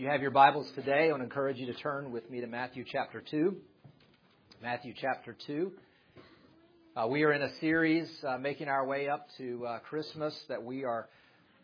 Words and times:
you 0.00 0.08
have 0.08 0.22
your 0.22 0.30
Bibles 0.30 0.66
today, 0.74 1.08
I 1.08 1.10
want 1.10 1.20
to 1.20 1.24
encourage 1.24 1.58
you 1.58 1.66
to 1.66 1.74
turn 1.74 2.10
with 2.10 2.30
me 2.30 2.40
to 2.40 2.46
Matthew 2.46 2.86
chapter 2.90 3.22
2. 3.30 3.54
Matthew 4.62 4.94
chapter 4.98 5.36
2. 5.46 5.72
Uh, 6.96 7.06
we 7.06 7.22
are 7.24 7.34
in 7.34 7.42
a 7.42 7.54
series 7.60 8.08
uh, 8.26 8.38
making 8.38 8.68
our 8.68 8.86
way 8.86 9.10
up 9.10 9.26
to 9.36 9.66
uh, 9.66 9.78
Christmas 9.80 10.34
that 10.48 10.64
we 10.64 10.84
are 10.84 11.06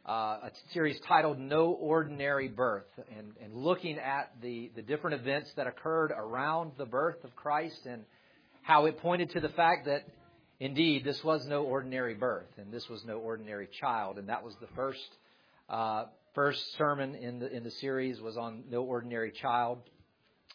uh, 0.07 0.13
a 0.13 0.51
series 0.75 1.01
titled 1.09 1.39
No 1.39 1.69
Ordinary 1.69 2.49
Birth 2.49 2.85
and, 3.17 3.33
and 3.43 3.55
looking 3.55 3.97
at 3.97 4.31
the, 4.43 4.71
the 4.77 4.83
different 4.83 5.19
events 5.19 5.51
that 5.57 5.67
occurred 5.67 6.13
around 6.15 6.73
the 6.77 6.85
birth 6.85 7.25
of 7.25 7.35
Christ 7.37 7.87
and 7.87 8.05
how 8.61 8.85
it 8.85 8.99
pointed 8.99 9.31
to 9.31 9.41
the 9.41 9.49
fact 9.49 9.87
that 9.87 10.03
indeed 10.61 11.05
this 11.07 11.25
was 11.25 11.47
no 11.47 11.63
ordinary 11.63 12.15
birth 12.15 12.53
and 12.59 12.71
this 12.71 12.87
was 12.91 13.03
no 13.07 13.17
ordinary 13.17 13.71
child. 13.81 14.19
And 14.19 14.29
that 14.29 14.45
was 14.45 14.53
the 14.61 14.69
first 14.77 15.09
uh, 15.71 16.05
first 16.37 16.77
sermon 16.77 17.15
in 17.15 17.39
the 17.39 17.51
in 17.51 17.65
the 17.65 17.71
series 17.71 18.21
was 18.21 18.37
on 18.37 18.63
no 18.71 18.83
ordinary 18.83 19.33
child, 19.33 19.79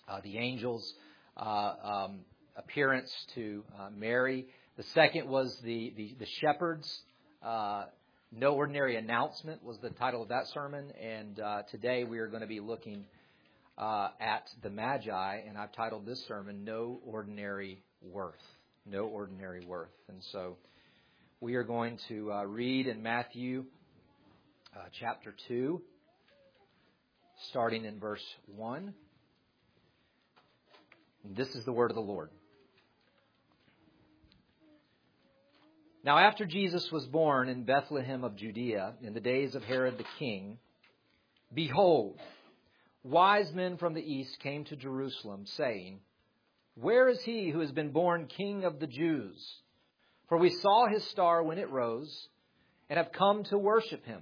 uh, 0.07 0.21
the 0.23 0.37
angel's 0.37 0.93
uh, 1.35 1.73
um, 1.83 2.19
appearance 2.55 3.11
to 3.33 3.63
uh, 3.79 3.89
Mary. 3.89 4.45
The 4.77 4.83
second 4.83 5.27
was 5.27 5.57
the 5.63 5.91
the, 5.97 6.15
the 6.19 6.27
shepherds. 6.39 7.01
Uh, 7.43 7.85
no 8.31 8.53
ordinary 8.53 8.95
announcement 8.95 9.63
was 9.63 9.79
the 9.79 9.89
title 9.89 10.21
of 10.21 10.29
that 10.29 10.47
sermon, 10.49 10.91
and 11.01 11.39
uh, 11.39 11.63
today 11.71 12.03
we 12.03 12.19
are 12.19 12.27
going 12.27 12.41
to 12.41 12.47
be 12.47 12.59
looking 12.59 13.03
at 13.79 14.47
the 14.61 14.69
Magi, 14.69 15.37
and 15.47 15.57
I've 15.57 15.71
titled 15.71 16.05
this 16.05 16.23
sermon 16.27 16.63
"No 16.63 16.99
Ordinary 17.03 17.81
Worth." 18.03 18.35
No 18.83 19.05
ordinary 19.05 19.63
worth, 19.63 19.93
and 20.09 20.23
so 20.31 20.57
we 21.39 21.53
are 21.53 21.63
going 21.63 21.99
to 22.07 22.31
read 22.47 22.87
in 22.87 23.03
Matthew 23.03 23.65
uh, 24.75 24.83
chapter 24.99 25.33
2, 25.47 25.81
starting 27.49 27.85
in 27.85 27.99
verse 27.99 28.23
1. 28.55 28.93
This 31.25 31.53
is 31.55 31.65
the 31.65 31.73
word 31.73 31.91
of 31.91 31.95
the 31.95 32.01
Lord. 32.01 32.29
Now, 36.03 36.17
after 36.17 36.45
Jesus 36.45 36.91
was 36.91 37.05
born 37.05 37.49
in 37.49 37.63
Bethlehem 37.63 38.23
of 38.23 38.35
Judea 38.35 38.93
in 39.03 39.13
the 39.13 39.19
days 39.19 39.55
of 39.55 39.63
Herod 39.63 39.97
the 39.97 40.05
king, 40.17 40.57
behold, 41.53 42.19
wise 43.03 43.51
men 43.53 43.77
from 43.77 43.93
the 43.93 44.01
east 44.01 44.39
came 44.39 44.63
to 44.65 44.75
Jerusalem, 44.75 45.45
saying, 45.45 45.99
Where 46.75 47.07
is 47.09 47.21
he 47.21 47.49
who 47.49 47.59
has 47.59 47.71
been 47.71 47.91
born 47.91 48.25
king 48.25 48.63
of 48.63 48.79
the 48.79 48.87
Jews? 48.87 49.37
For 50.27 50.37
we 50.37 50.49
saw 50.49 50.87
his 50.87 51.03
star 51.09 51.43
when 51.43 51.59
it 51.59 51.69
rose, 51.69 52.29
and 52.89 52.97
have 52.97 53.11
come 53.11 53.43
to 53.45 53.57
worship 53.57 54.05
him. 54.05 54.21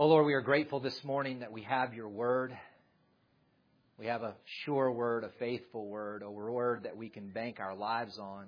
Oh 0.00 0.06
Lord, 0.06 0.26
we 0.26 0.34
are 0.34 0.40
grateful 0.40 0.78
this 0.78 0.96
morning 1.02 1.40
that 1.40 1.50
we 1.50 1.62
have 1.62 1.92
your 1.92 2.08
word. 2.08 2.56
We 3.98 4.06
have 4.06 4.22
a 4.22 4.36
sure 4.64 4.92
word, 4.92 5.24
a 5.24 5.30
faithful 5.40 5.88
word, 5.88 6.22
a 6.22 6.30
word 6.30 6.84
that 6.84 6.96
we 6.96 7.08
can 7.08 7.30
bank 7.30 7.58
our 7.58 7.74
lives 7.74 8.16
on. 8.16 8.46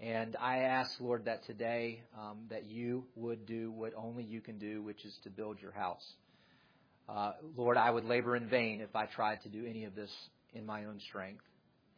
And 0.00 0.34
I 0.40 0.60
ask, 0.60 0.92
Lord, 0.98 1.26
that 1.26 1.44
today 1.44 2.04
um, 2.18 2.46
that 2.48 2.64
you 2.64 3.04
would 3.16 3.44
do 3.44 3.70
what 3.70 3.92
only 3.98 4.24
you 4.24 4.40
can 4.40 4.58
do, 4.58 4.82
which 4.82 5.04
is 5.04 5.14
to 5.24 5.30
build 5.30 5.60
your 5.60 5.72
house. 5.72 6.14
Uh, 7.06 7.32
Lord, 7.54 7.76
I 7.76 7.90
would 7.90 8.06
labor 8.06 8.34
in 8.34 8.48
vain 8.48 8.80
if 8.80 8.96
I 8.96 9.04
tried 9.04 9.42
to 9.42 9.50
do 9.50 9.66
any 9.66 9.84
of 9.84 9.94
this 9.94 10.10
in 10.54 10.64
my 10.64 10.86
own 10.86 11.00
strength. 11.06 11.44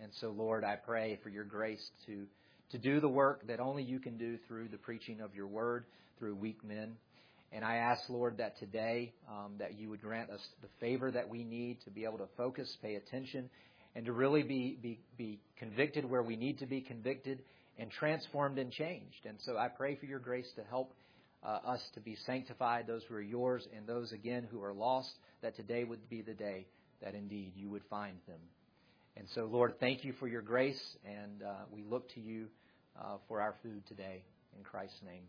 And 0.00 0.10
so, 0.20 0.30
Lord, 0.30 0.64
I 0.64 0.74
pray 0.74 1.20
for 1.22 1.28
your 1.28 1.44
grace 1.44 1.92
to, 2.06 2.26
to 2.72 2.78
do 2.78 2.98
the 2.98 3.08
work 3.08 3.46
that 3.46 3.60
only 3.60 3.84
you 3.84 4.00
can 4.00 4.18
do 4.18 4.36
through 4.48 4.66
the 4.66 4.78
preaching 4.78 5.20
of 5.20 5.32
your 5.36 5.46
word, 5.46 5.84
through 6.18 6.34
weak 6.34 6.64
men. 6.64 6.96
And 7.52 7.64
I 7.64 7.76
ask, 7.76 8.02
Lord, 8.08 8.38
that 8.38 8.58
today 8.58 9.14
um, 9.28 9.52
that 9.58 9.78
you 9.78 9.88
would 9.88 10.02
grant 10.02 10.30
us 10.30 10.46
the 10.60 10.68
favor 10.80 11.10
that 11.10 11.28
we 11.28 11.44
need 11.44 11.80
to 11.84 11.90
be 11.90 12.04
able 12.04 12.18
to 12.18 12.28
focus, 12.36 12.76
pay 12.82 12.96
attention, 12.96 13.48
and 13.94 14.04
to 14.04 14.12
really 14.12 14.42
be, 14.42 14.78
be, 14.82 15.00
be 15.16 15.40
convicted 15.58 16.08
where 16.08 16.22
we 16.22 16.36
need 16.36 16.58
to 16.58 16.66
be 16.66 16.80
convicted 16.80 17.40
and 17.78 17.90
transformed 17.90 18.58
and 18.58 18.70
changed. 18.70 19.24
And 19.24 19.38
so 19.40 19.56
I 19.56 19.68
pray 19.68 19.96
for 19.96 20.06
your 20.06 20.18
grace 20.18 20.50
to 20.56 20.62
help 20.68 20.92
uh, 21.42 21.58
us 21.66 21.80
to 21.94 22.00
be 22.00 22.16
sanctified, 22.26 22.86
those 22.86 23.02
who 23.08 23.14
are 23.14 23.22
yours, 23.22 23.66
and 23.76 23.86
those, 23.86 24.12
again, 24.12 24.46
who 24.50 24.62
are 24.62 24.74
lost, 24.74 25.10
that 25.42 25.56
today 25.56 25.84
would 25.84 26.08
be 26.10 26.20
the 26.20 26.34
day 26.34 26.66
that 27.02 27.14
indeed 27.14 27.52
you 27.56 27.70
would 27.70 27.84
find 27.88 28.16
them. 28.26 28.40
And 29.16 29.26
so, 29.34 29.48
Lord, 29.50 29.74
thank 29.80 30.04
you 30.04 30.12
for 30.20 30.28
your 30.28 30.42
grace, 30.42 30.80
and 31.04 31.42
uh, 31.42 31.52
we 31.72 31.82
look 31.82 32.12
to 32.14 32.20
you 32.20 32.46
uh, 33.00 33.16
for 33.26 33.40
our 33.40 33.54
food 33.62 33.86
today. 33.86 34.22
In 34.56 34.64
Christ's 34.64 35.00
name, 35.04 35.22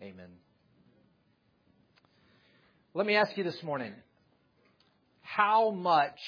amen. 0.00 0.53
Let 2.96 3.06
me 3.06 3.16
ask 3.16 3.36
you 3.36 3.42
this 3.42 3.60
morning 3.64 3.92
how 5.20 5.72
much 5.72 6.20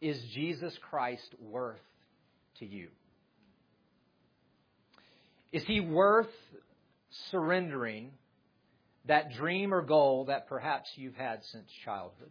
is 0.00 0.16
Jesus 0.32 0.72
Christ 0.88 1.34
worth 1.40 1.80
to 2.60 2.64
you? 2.64 2.90
Is 5.50 5.64
he 5.64 5.80
worth 5.80 6.30
surrendering 7.32 8.12
that 9.06 9.32
dream 9.32 9.74
or 9.74 9.82
goal 9.82 10.26
that 10.26 10.48
perhaps 10.48 10.88
you've 10.94 11.16
had 11.16 11.40
since 11.50 11.68
childhood? 11.84 12.30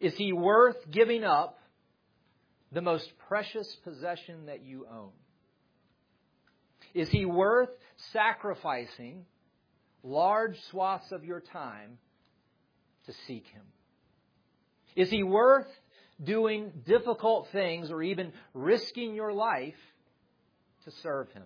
Is 0.00 0.14
he 0.16 0.32
worth 0.32 0.90
giving 0.90 1.22
up 1.22 1.58
the 2.72 2.80
most 2.80 3.12
precious 3.28 3.76
possession 3.84 4.46
that 4.46 4.62
you 4.62 4.86
own? 4.90 5.10
Is 6.94 7.10
he 7.10 7.26
worth 7.26 7.68
sacrificing 8.14 9.26
large 10.02 10.58
swaths 10.70 11.10
of 11.12 11.24
your 11.24 11.40
time 11.40 11.98
to 13.06 13.12
seek 13.26 13.46
Him? 13.46 13.62
Is 14.96 15.10
He 15.10 15.22
worth 15.22 15.68
doing 16.22 16.72
difficult 16.86 17.48
things 17.52 17.90
or 17.90 18.02
even 18.02 18.32
risking 18.54 19.14
your 19.14 19.32
life 19.32 19.74
to 20.84 20.90
serve 21.02 21.30
Him? 21.32 21.44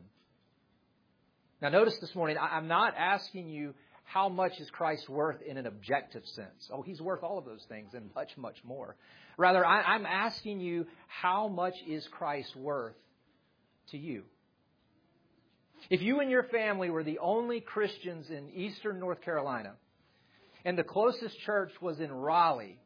Now, 1.61 1.69
notice 1.69 1.97
this 2.01 2.15
morning, 2.15 2.37
I'm 2.41 2.67
not 2.67 2.95
asking 2.97 3.49
you 3.49 3.75
how 4.05 4.29
much 4.29 4.53
is 4.59 4.69
Christ 4.71 5.09
worth 5.09 5.41
in 5.43 5.57
an 5.57 5.67
objective 5.67 6.27
sense. 6.27 6.69
Oh, 6.73 6.83
He's 6.83 7.01
worth 7.01 7.23
all 7.23 7.39
of 7.39 7.45
those 7.45 7.65
things 7.69 7.95
and 7.95 8.11
much, 8.15 8.37
much 8.37 8.59
more. 8.65 8.97
Rather, 9.39 9.65
I'm 9.65 10.05
asking 10.05 10.61
you 10.61 10.87
how 11.07 11.49
much 11.49 11.75
is 11.89 12.07
Christ 12.09 12.55
worth 12.55 12.97
to 13.91 13.99
you? 13.99 14.25
If 15.91 16.03
you 16.03 16.21
and 16.21 16.31
your 16.31 16.45
family 16.45 16.91
were 16.91 17.05
the 17.05 17.19
only 17.19 17.61
Christians 17.61 18.31
in 18.31 18.51
eastern 18.51 18.99
North 18.99 19.21
Carolina, 19.21 19.75
and 20.65 20.79
the 20.79 20.85
closest 20.85 21.39
church 21.41 21.73
was 21.81 22.01
in 22.01 22.13
Raleigh, 22.13 22.79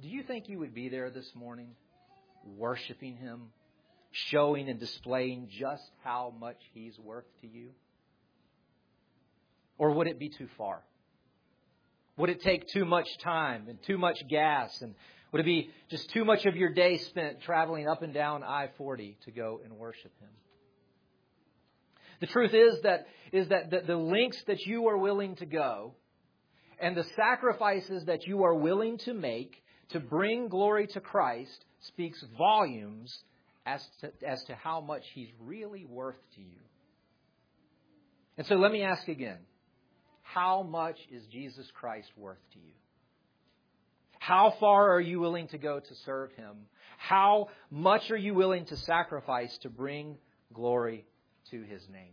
do 0.00 0.08
you 0.08 0.22
think 0.22 0.48
you 0.48 0.58
would 0.58 0.74
be 0.74 0.88
there 0.88 1.10
this 1.10 1.30
morning 1.34 1.70
worshiping 2.56 3.16
Him, 3.16 3.50
showing 4.10 4.68
and 4.68 4.78
displaying 4.78 5.48
just 5.50 5.90
how 6.04 6.32
much 6.38 6.58
He's 6.72 6.98
worth 6.98 7.26
to 7.40 7.46
you? 7.46 7.70
Or 9.78 9.92
would 9.92 10.06
it 10.06 10.18
be 10.18 10.28
too 10.28 10.48
far? 10.56 10.82
Would 12.16 12.30
it 12.30 12.42
take 12.42 12.66
too 12.68 12.84
much 12.84 13.08
time 13.18 13.66
and 13.68 13.80
too 13.84 13.96
much 13.96 14.18
gas? 14.28 14.82
And 14.82 14.94
would 15.32 15.40
it 15.40 15.44
be 15.44 15.70
just 15.88 16.10
too 16.10 16.24
much 16.24 16.46
of 16.46 16.56
your 16.56 16.72
day 16.72 16.98
spent 16.98 17.40
traveling 17.42 17.88
up 17.88 18.02
and 18.02 18.12
down 18.12 18.42
I 18.42 18.70
40 18.76 19.16
to 19.24 19.30
go 19.30 19.60
and 19.64 19.74
worship 19.74 20.12
Him? 20.20 20.30
The 22.20 22.26
truth 22.26 22.54
is 22.54 22.80
that, 22.82 23.06
is 23.32 23.48
that 23.48 23.70
the, 23.70 23.80
the 23.86 23.96
lengths 23.96 24.42
that 24.46 24.66
you 24.66 24.88
are 24.88 24.96
willing 24.96 25.36
to 25.36 25.46
go 25.46 25.94
and 26.80 26.96
the 26.96 27.04
sacrifices 27.16 28.04
that 28.06 28.26
you 28.26 28.44
are 28.44 28.54
willing 28.54 28.98
to 28.98 29.14
make 29.14 29.62
to 29.90 30.00
bring 30.00 30.48
glory 30.48 30.86
to 30.88 31.00
Christ 31.00 31.64
speaks 31.80 32.22
volumes 32.36 33.16
as 33.64 33.84
to, 34.00 34.12
as 34.26 34.42
to 34.44 34.54
how 34.54 34.80
much 34.80 35.02
He's 35.14 35.28
really 35.40 35.84
worth 35.84 36.18
to 36.34 36.40
you. 36.40 36.58
And 38.36 38.46
so 38.46 38.54
let 38.54 38.70
me 38.70 38.82
ask 38.82 39.08
again 39.08 39.38
how 40.22 40.62
much 40.62 40.96
is 41.10 41.24
Jesus 41.26 41.66
Christ 41.74 42.08
worth 42.16 42.38
to 42.52 42.58
you? 42.58 42.72
How 44.18 44.54
far 44.60 44.92
are 44.92 45.00
you 45.00 45.20
willing 45.20 45.48
to 45.48 45.58
go 45.58 45.80
to 45.80 45.94
serve 46.04 46.32
Him? 46.32 46.66
How 46.98 47.48
much 47.70 48.10
are 48.10 48.16
you 48.16 48.34
willing 48.34 48.66
to 48.66 48.76
sacrifice 48.76 49.56
to 49.62 49.70
bring 49.70 50.18
glory 50.52 51.06
to 51.50 51.62
His 51.62 51.86
name? 51.88 52.12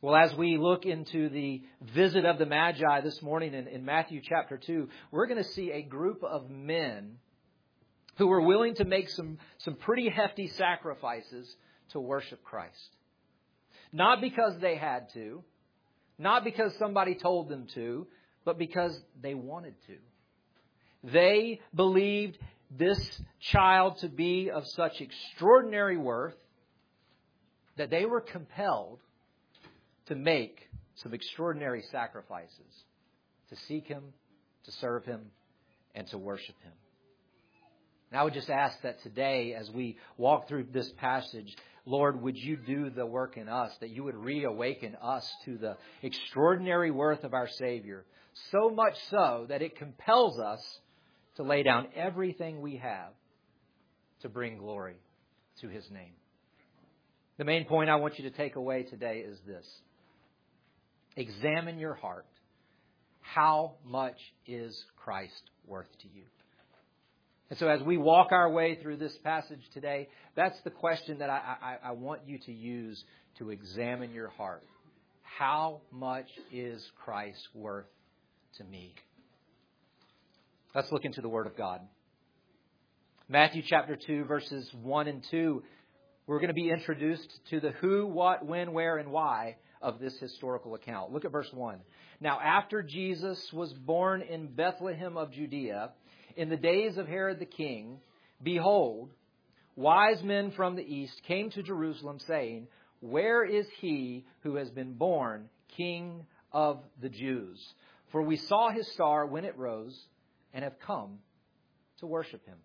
Well, 0.00 0.14
as 0.14 0.32
we 0.34 0.58
look 0.58 0.86
into 0.86 1.28
the 1.28 1.62
visit 1.82 2.24
of 2.24 2.38
the 2.38 2.46
Magi 2.46 3.00
this 3.00 3.20
morning 3.20 3.52
in, 3.52 3.66
in 3.66 3.84
Matthew 3.84 4.20
chapter 4.22 4.56
2, 4.56 4.88
we're 5.10 5.26
going 5.26 5.42
to 5.42 5.50
see 5.50 5.72
a 5.72 5.82
group 5.82 6.22
of 6.22 6.48
men 6.48 7.16
who 8.16 8.28
were 8.28 8.40
willing 8.40 8.76
to 8.76 8.84
make 8.84 9.08
some, 9.08 9.38
some 9.58 9.74
pretty 9.74 10.08
hefty 10.08 10.46
sacrifices 10.48 11.52
to 11.90 12.00
worship 12.00 12.44
Christ. 12.44 12.96
Not 13.92 14.20
because 14.20 14.56
they 14.60 14.76
had 14.76 15.08
to, 15.14 15.42
not 16.16 16.44
because 16.44 16.76
somebody 16.78 17.16
told 17.16 17.48
them 17.48 17.66
to, 17.74 18.06
but 18.44 18.56
because 18.56 18.96
they 19.20 19.34
wanted 19.34 19.74
to. 19.86 21.10
They 21.12 21.60
believed 21.74 22.38
this 22.70 22.98
child 23.40 23.98
to 23.98 24.08
be 24.08 24.50
of 24.50 24.66
such 24.66 25.00
extraordinary 25.00 25.96
worth 25.96 26.36
that 27.78 27.90
they 27.90 28.04
were 28.04 28.20
compelled 28.20 29.00
to 30.06 30.14
make 30.14 30.68
some 30.96 31.14
extraordinary 31.14 31.82
sacrifices 31.90 32.84
to 33.50 33.56
seek 33.66 33.86
Him, 33.86 34.02
to 34.64 34.72
serve 34.72 35.04
Him, 35.04 35.22
and 35.94 36.06
to 36.08 36.18
worship 36.18 36.56
Him. 36.62 36.72
And 38.10 38.20
I 38.20 38.24
would 38.24 38.34
just 38.34 38.50
ask 38.50 38.80
that 38.82 39.02
today, 39.02 39.54
as 39.54 39.70
we 39.70 39.96
walk 40.16 40.48
through 40.48 40.68
this 40.72 40.90
passage, 40.92 41.54
Lord, 41.84 42.20
would 42.22 42.36
you 42.36 42.56
do 42.56 42.90
the 42.90 43.06
work 43.06 43.36
in 43.36 43.48
us, 43.48 43.70
that 43.80 43.90
you 43.90 44.04
would 44.04 44.16
reawaken 44.16 44.96
us 45.02 45.30
to 45.44 45.56
the 45.56 45.76
extraordinary 46.02 46.90
worth 46.90 47.24
of 47.24 47.34
our 47.34 47.48
Savior, 47.48 48.04
so 48.50 48.70
much 48.70 48.94
so 49.10 49.46
that 49.48 49.62
it 49.62 49.76
compels 49.76 50.38
us 50.38 50.80
to 51.36 51.42
lay 51.42 51.62
down 51.62 51.88
everything 51.94 52.60
we 52.60 52.76
have 52.76 53.12
to 54.20 54.28
bring 54.28 54.58
glory 54.58 54.96
to 55.60 55.68
His 55.68 55.88
name. 55.90 56.14
The 57.38 57.44
main 57.44 57.66
point 57.66 57.88
I 57.88 57.96
want 57.96 58.18
you 58.18 58.28
to 58.28 58.36
take 58.36 58.56
away 58.56 58.82
today 58.82 59.20
is 59.20 59.38
this 59.46 59.66
Examine 61.16 61.78
your 61.78 61.94
heart. 61.94 62.26
How 63.20 63.74
much 63.84 64.16
is 64.46 64.84
Christ 64.96 65.50
worth 65.66 65.88
to 66.02 66.08
you? 66.08 66.24
And 67.50 67.58
so, 67.58 67.68
as 67.68 67.80
we 67.82 67.96
walk 67.96 68.32
our 68.32 68.50
way 68.50 68.78
through 68.82 68.96
this 68.96 69.16
passage 69.18 69.62
today, 69.72 70.08
that's 70.34 70.60
the 70.62 70.70
question 70.70 71.18
that 71.18 71.30
I, 71.30 71.56
I, 71.62 71.88
I, 71.88 71.92
want 71.92 72.22
you 72.26 72.38
to 72.40 72.52
use 72.52 73.02
to 73.38 73.50
examine 73.50 74.12
your 74.12 74.28
heart. 74.28 74.64
How 75.22 75.80
much 75.90 76.26
is 76.52 76.84
Christ 77.04 77.48
worth 77.54 77.86
to 78.58 78.64
me? 78.64 78.94
Let's 80.74 80.92
look 80.92 81.04
into 81.04 81.22
the 81.22 81.28
Word 81.28 81.46
of 81.46 81.56
God. 81.56 81.80
Matthew 83.28 83.62
chapter 83.66 83.96
2, 83.96 84.24
verses 84.24 84.70
1 84.82 85.08
and 85.08 85.24
2, 85.30 85.62
we're 86.28 86.40
going 86.40 86.48
to 86.48 86.54
be 86.54 86.70
introduced 86.70 87.40
to 87.48 87.58
the 87.58 87.70
who, 87.80 88.06
what, 88.06 88.44
when, 88.44 88.74
where, 88.74 88.98
and 88.98 89.10
why 89.10 89.56
of 89.80 89.98
this 89.98 90.14
historical 90.18 90.74
account. 90.74 91.10
Look 91.10 91.24
at 91.24 91.32
verse 91.32 91.48
1. 91.54 91.78
Now, 92.20 92.38
after 92.38 92.82
Jesus 92.82 93.50
was 93.50 93.72
born 93.72 94.20
in 94.20 94.48
Bethlehem 94.48 95.16
of 95.16 95.32
Judea, 95.32 95.92
in 96.36 96.50
the 96.50 96.58
days 96.58 96.98
of 96.98 97.08
Herod 97.08 97.38
the 97.38 97.46
king, 97.46 98.00
behold, 98.42 99.10
wise 99.74 100.22
men 100.22 100.50
from 100.50 100.76
the 100.76 100.82
east 100.82 101.18
came 101.26 101.48
to 101.52 101.62
Jerusalem, 101.62 102.18
saying, 102.26 102.68
Where 103.00 103.42
is 103.42 103.66
he 103.80 104.26
who 104.42 104.56
has 104.56 104.68
been 104.68 104.92
born 104.92 105.48
king 105.78 106.26
of 106.52 106.80
the 107.00 107.08
Jews? 107.08 107.58
For 108.12 108.20
we 108.20 108.36
saw 108.36 108.70
his 108.70 108.92
star 108.92 109.24
when 109.24 109.46
it 109.46 109.56
rose 109.56 109.98
and 110.52 110.62
have 110.62 110.78
come 110.78 111.20
to 112.00 112.06
worship 112.06 112.44
him. 112.44 112.58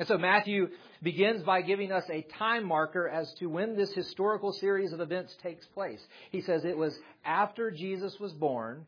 And 0.00 0.08
so 0.08 0.16
Matthew 0.16 0.70
begins 1.02 1.42
by 1.42 1.60
giving 1.60 1.92
us 1.92 2.04
a 2.10 2.22
time 2.38 2.64
marker 2.64 3.06
as 3.06 3.30
to 3.34 3.50
when 3.50 3.76
this 3.76 3.92
historical 3.92 4.50
series 4.50 4.94
of 4.94 5.00
events 5.02 5.36
takes 5.42 5.66
place. 5.66 6.00
He 6.30 6.40
says 6.40 6.64
it 6.64 6.78
was 6.78 6.98
after 7.22 7.70
Jesus 7.70 8.18
was 8.18 8.32
born 8.32 8.86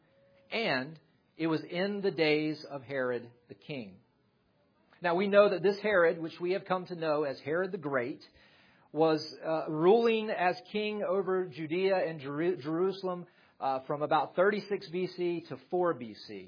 and 0.51 0.99
it 1.37 1.49
was 1.49 1.61
in 1.65 2.01
the 2.01 2.11
days 2.11 2.65
of 2.65 2.83
Herod 2.83 3.29
the 3.51 3.55
king. 3.55 3.93
Now 5.03 5.15
we 5.15 5.27
know 5.27 5.51
that 5.51 5.63
this 5.63 5.79
Herod, 5.81 6.19
which 6.19 6.41
we 6.41 6.53
have 6.53 6.65
come 6.65 6.87
to 6.87 6.95
know 6.95 7.25
as 7.25 7.39
Herod 7.41 7.73
the 7.73 7.77
Great, 7.79 8.23
was 8.91 9.23
uh, 9.47 9.65
ruling 9.69 10.31
as 10.31 10.57
king 10.73 11.03
over 11.03 11.45
Judea 11.45 12.09
and 12.09 12.21
Jer- 12.21 12.57
Jerusalem 12.57 13.27
uh, 13.61 13.81
from 13.81 14.01
about 14.01 14.35
36 14.35 14.89
BC 14.89 15.47
to 15.49 15.59
4 15.71 15.93
BC. 15.93 16.47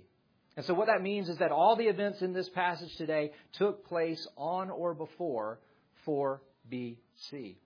And 0.57 0.65
so 0.65 0.75
what 0.75 0.87
that 0.87 1.03
means 1.03 1.29
is 1.29 1.39
that 1.39 1.51
all 1.51 1.77
the 1.77 1.89
events 1.89 2.23
in 2.23 2.33
this 2.33 2.49
passage 2.49 2.95
today 2.97 3.33
took 3.53 3.87
place 3.87 4.27
on 4.37 4.71
or 4.71 4.95
before 4.95 5.59
4 6.05 6.41
BC. 6.71 7.57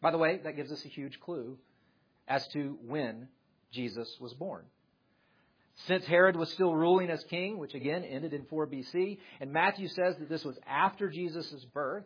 By 0.00 0.10
the 0.12 0.18
way, 0.18 0.40
that 0.44 0.56
gives 0.56 0.70
us 0.70 0.84
a 0.84 0.88
huge 0.88 1.18
clue 1.20 1.58
as 2.28 2.46
to 2.48 2.78
when 2.86 3.28
Jesus 3.72 4.16
was 4.20 4.32
born. 4.34 4.64
Since 5.86 6.06
Herod 6.06 6.36
was 6.36 6.50
still 6.50 6.74
ruling 6.74 7.10
as 7.10 7.22
king, 7.24 7.58
which 7.58 7.74
again 7.74 8.04
ended 8.04 8.32
in 8.32 8.44
4 8.44 8.66
BC, 8.66 9.18
and 9.40 9.52
Matthew 9.52 9.88
says 9.88 10.16
that 10.18 10.28
this 10.28 10.44
was 10.44 10.58
after 10.66 11.08
Jesus' 11.08 11.64
birth, 11.72 12.04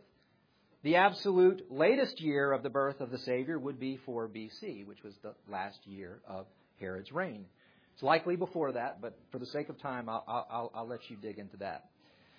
the 0.83 0.97
absolute 0.97 1.71
latest 1.71 2.21
year 2.21 2.53
of 2.53 2.63
the 2.63 2.71
birth 2.71 3.01
of 3.01 3.11
the 3.11 3.19
Savior 3.19 3.59
would 3.59 3.79
be 3.79 3.99
4 4.05 4.29
BC, 4.29 4.87
which 4.87 5.03
was 5.03 5.15
the 5.23 5.35
last 5.51 5.87
year 5.87 6.21
of 6.27 6.47
Herod's 6.81 7.13
reign. 7.13 7.47
It's 7.95 8.03
likely 8.03 8.37
before 8.37 8.73
that, 8.73 9.01
but 9.01 9.19
for 9.31 9.39
the 9.39 9.47
sake 9.47 9.69
of 9.69 9.81
time, 9.81 10.09
I'll, 10.09 10.25
I'll, 10.27 10.73
I'll 10.75 10.89
let 10.89 11.01
you 11.09 11.17
dig 11.17 11.39
into 11.39 11.57
that. 11.59 11.85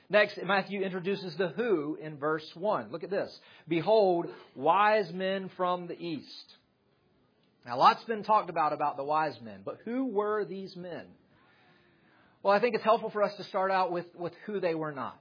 Next, 0.10 0.38
Matthew 0.44 0.82
introduces 0.82 1.36
the 1.38 1.50
who 1.50 1.98
in 2.02 2.18
verse 2.18 2.48
1. 2.56 2.92
Look 2.92 3.04
at 3.04 3.10
this. 3.10 3.36
Behold, 3.68 4.28
wise 4.56 5.12
men 5.14 5.50
from 5.56 5.88
the 5.88 6.00
east. 6.00 6.54
Now, 7.66 7.78
lots 7.78 8.04
been 8.04 8.24
talked 8.24 8.50
about 8.50 8.74
about 8.74 8.98
the 8.98 9.04
wise 9.04 9.40
men, 9.42 9.62
but 9.64 9.80
who 9.86 10.06
were 10.06 10.44
these 10.44 10.76
men? 10.76 11.06
Well, 12.42 12.54
I 12.54 12.60
think 12.60 12.76
it's 12.76 12.84
helpful 12.84 13.10
for 13.10 13.24
us 13.24 13.34
to 13.38 13.44
start 13.46 13.72
out 13.72 13.92
with, 13.92 14.06
with 14.16 14.34
who 14.46 14.60
they 14.60 14.76
were 14.76 14.92
not. 14.92 15.18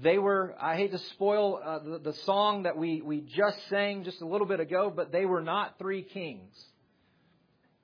They 0.00 0.18
were, 0.18 0.54
I 0.60 0.76
hate 0.76 0.92
to 0.92 0.98
spoil 0.98 1.60
uh, 1.62 1.78
the, 1.78 1.98
the 1.98 2.12
song 2.24 2.64
that 2.64 2.76
we, 2.76 3.00
we 3.02 3.20
just 3.20 3.56
sang 3.68 4.04
just 4.04 4.20
a 4.20 4.26
little 4.26 4.46
bit 4.46 4.60
ago, 4.60 4.92
but 4.94 5.12
they 5.12 5.24
were 5.24 5.42
not 5.42 5.78
three 5.78 6.02
kings. 6.02 6.54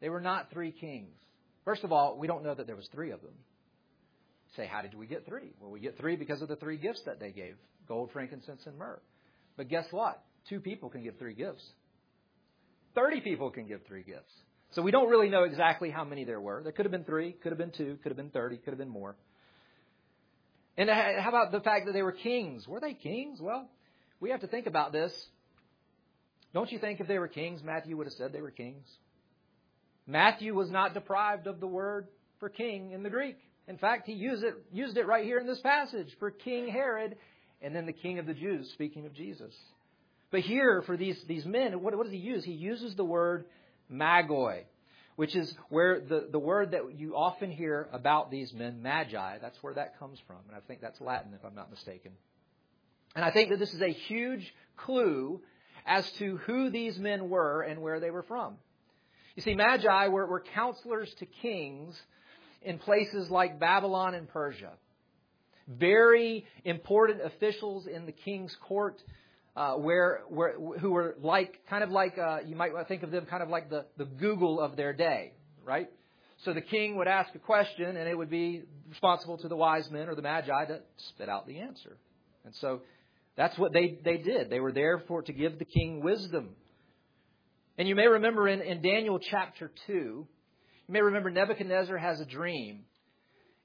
They 0.00 0.08
were 0.08 0.20
not 0.20 0.50
three 0.50 0.72
kings. 0.72 1.14
First 1.64 1.84
of 1.84 1.92
all, 1.92 2.16
we 2.16 2.26
don't 2.26 2.44
know 2.44 2.54
that 2.54 2.66
there 2.66 2.76
was 2.76 2.88
three 2.92 3.10
of 3.10 3.20
them. 3.20 3.34
Say, 4.56 4.66
how 4.66 4.80
did 4.80 4.94
we 4.94 5.06
get 5.06 5.26
three? 5.26 5.52
Well, 5.60 5.70
we 5.70 5.80
get 5.80 5.98
three 5.98 6.16
because 6.16 6.40
of 6.40 6.48
the 6.48 6.56
three 6.56 6.78
gifts 6.78 7.02
that 7.06 7.20
they 7.20 7.30
gave 7.30 7.56
gold, 7.86 8.10
frankincense, 8.12 8.62
and 8.66 8.78
myrrh. 8.78 9.00
But 9.56 9.68
guess 9.68 9.86
what? 9.90 10.22
Two 10.48 10.60
people 10.60 10.88
can 10.88 11.02
give 11.02 11.18
three 11.18 11.34
gifts. 11.34 11.64
Thirty 12.94 13.20
people 13.20 13.50
can 13.50 13.66
give 13.66 13.80
three 13.86 14.02
gifts. 14.02 14.32
So 14.72 14.82
we 14.82 14.90
don't 14.90 15.08
really 15.08 15.28
know 15.28 15.44
exactly 15.44 15.90
how 15.90 16.04
many 16.04 16.24
there 16.24 16.40
were. 16.40 16.62
There 16.62 16.72
could 16.72 16.84
have 16.84 16.92
been 16.92 17.04
three, 17.04 17.32
could 17.32 17.52
have 17.52 17.58
been 17.58 17.72
two, 17.72 17.98
could 18.02 18.10
have 18.10 18.16
been 18.16 18.30
thirty, 18.30 18.56
could 18.56 18.70
have 18.70 18.78
been 18.78 18.88
more. 18.88 19.16
And 20.76 20.88
how 20.88 21.28
about 21.28 21.52
the 21.52 21.60
fact 21.60 21.86
that 21.86 21.92
they 21.92 22.02
were 22.02 22.12
kings? 22.12 22.68
Were 22.68 22.80
they 22.80 22.94
kings? 22.94 23.40
Well, 23.40 23.68
we 24.20 24.30
have 24.30 24.40
to 24.40 24.46
think 24.46 24.66
about 24.66 24.92
this. 24.92 25.12
Don't 26.54 26.70
you 26.70 26.78
think 26.78 27.00
if 27.00 27.08
they 27.08 27.18
were 27.18 27.28
kings, 27.28 27.62
Matthew 27.62 27.96
would 27.96 28.06
have 28.06 28.14
said 28.14 28.32
they 28.32 28.40
were 28.40 28.50
kings? 28.50 28.86
Matthew 30.08 30.54
was 30.54 30.70
not 30.70 30.94
deprived 30.94 31.46
of 31.46 31.60
the 31.60 31.66
word 31.66 32.08
for 32.40 32.48
king 32.48 32.92
in 32.92 33.02
the 33.02 33.10
Greek. 33.10 33.36
In 33.68 33.76
fact, 33.76 34.06
he 34.06 34.14
used 34.14 34.42
it, 34.42 34.54
used 34.72 34.96
it 34.96 35.06
right 35.06 35.24
here 35.24 35.38
in 35.38 35.46
this 35.46 35.60
passage 35.60 36.08
for 36.18 36.30
King 36.30 36.66
Herod 36.68 37.16
and 37.60 37.76
then 37.76 37.84
the 37.84 37.92
king 37.92 38.18
of 38.18 38.24
the 38.24 38.32
Jews, 38.32 38.70
speaking 38.72 39.04
of 39.04 39.12
Jesus. 39.12 39.54
But 40.30 40.40
here, 40.40 40.82
for 40.82 40.96
these, 40.96 41.22
these 41.28 41.44
men, 41.44 41.82
what, 41.82 41.94
what 41.94 42.04
does 42.04 42.12
he 42.12 42.18
use? 42.18 42.42
He 42.42 42.52
uses 42.52 42.94
the 42.94 43.04
word 43.04 43.44
magoi, 43.92 44.62
which 45.16 45.36
is 45.36 45.52
where 45.68 46.00
the, 46.00 46.28
the 46.30 46.38
word 46.38 46.70
that 46.70 46.98
you 46.98 47.14
often 47.14 47.50
hear 47.50 47.88
about 47.92 48.30
these 48.30 48.52
men, 48.54 48.80
magi, 48.82 49.38
that's 49.38 49.62
where 49.62 49.74
that 49.74 49.98
comes 49.98 50.18
from. 50.26 50.38
And 50.48 50.56
I 50.56 50.60
think 50.66 50.80
that's 50.80 51.00
Latin, 51.02 51.34
if 51.34 51.44
I'm 51.44 51.54
not 51.54 51.70
mistaken. 51.70 52.12
And 53.14 53.24
I 53.24 53.30
think 53.30 53.50
that 53.50 53.58
this 53.58 53.74
is 53.74 53.82
a 53.82 53.92
huge 53.92 54.54
clue 54.76 55.42
as 55.84 56.10
to 56.12 56.38
who 56.38 56.70
these 56.70 56.98
men 56.98 57.28
were 57.28 57.62
and 57.62 57.82
where 57.82 58.00
they 58.00 58.10
were 58.10 58.22
from. 58.22 58.56
You 59.38 59.42
see, 59.42 59.54
magi 59.54 60.08
were, 60.08 60.26
were 60.26 60.42
counselors 60.52 61.14
to 61.20 61.26
kings 61.26 61.96
in 62.60 62.80
places 62.80 63.30
like 63.30 63.60
Babylon 63.60 64.16
and 64.16 64.28
Persia. 64.28 64.72
Very 65.68 66.44
important 66.64 67.20
officials 67.24 67.86
in 67.86 68.04
the 68.04 68.10
king's 68.10 68.52
court 68.66 69.00
uh, 69.54 69.74
where, 69.74 70.22
where, 70.28 70.54
who 70.80 70.90
were 70.90 71.14
like, 71.20 71.60
kind 71.70 71.84
of 71.84 71.90
like, 71.90 72.18
uh, 72.18 72.38
you 72.44 72.56
might 72.56 72.72
think 72.88 73.04
of 73.04 73.12
them 73.12 73.26
kind 73.26 73.40
of 73.40 73.48
like 73.48 73.70
the, 73.70 73.86
the 73.96 74.06
Google 74.06 74.60
of 74.60 74.74
their 74.74 74.92
day, 74.92 75.34
right? 75.64 75.88
So 76.44 76.52
the 76.52 76.60
king 76.60 76.96
would 76.96 77.06
ask 77.06 77.32
a 77.36 77.38
question 77.38 77.96
and 77.96 78.08
it 78.08 78.18
would 78.18 78.30
be 78.30 78.64
responsible 78.88 79.38
to 79.38 79.46
the 79.46 79.54
wise 79.54 79.88
men 79.88 80.08
or 80.08 80.16
the 80.16 80.22
magi 80.22 80.64
to 80.64 80.80
spit 81.10 81.28
out 81.28 81.46
the 81.46 81.60
answer. 81.60 81.96
And 82.44 82.52
so 82.56 82.80
that's 83.36 83.56
what 83.56 83.72
they, 83.72 84.00
they 84.04 84.16
did. 84.16 84.50
They 84.50 84.58
were 84.58 84.72
there 84.72 85.00
for 85.06 85.22
to 85.22 85.32
give 85.32 85.60
the 85.60 85.64
king 85.64 86.02
wisdom. 86.02 86.56
And 87.78 87.86
you 87.86 87.94
may 87.94 88.08
remember 88.08 88.48
in, 88.48 88.60
in 88.60 88.82
Daniel 88.82 89.20
chapter 89.20 89.70
2, 89.86 89.92
you 89.92 90.26
may 90.88 91.00
remember 91.00 91.30
Nebuchadnezzar 91.30 91.96
has 91.96 92.20
a 92.20 92.26
dream. 92.26 92.80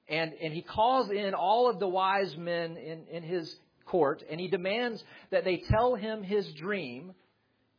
And, 0.08 0.34
and 0.34 0.54
he 0.54 0.62
calls 0.62 1.10
in 1.10 1.34
all 1.34 1.68
of 1.68 1.80
the 1.80 1.88
wise 1.88 2.36
men 2.38 2.78
in, 2.78 3.08
in 3.12 3.24
his 3.24 3.54
court 3.86 4.24
and 4.30 4.40
he 4.40 4.48
demands 4.48 5.04
that 5.32 5.44
they 5.44 5.64
tell 5.70 5.96
him 5.96 6.24
his 6.24 6.48
dream. 6.54 7.14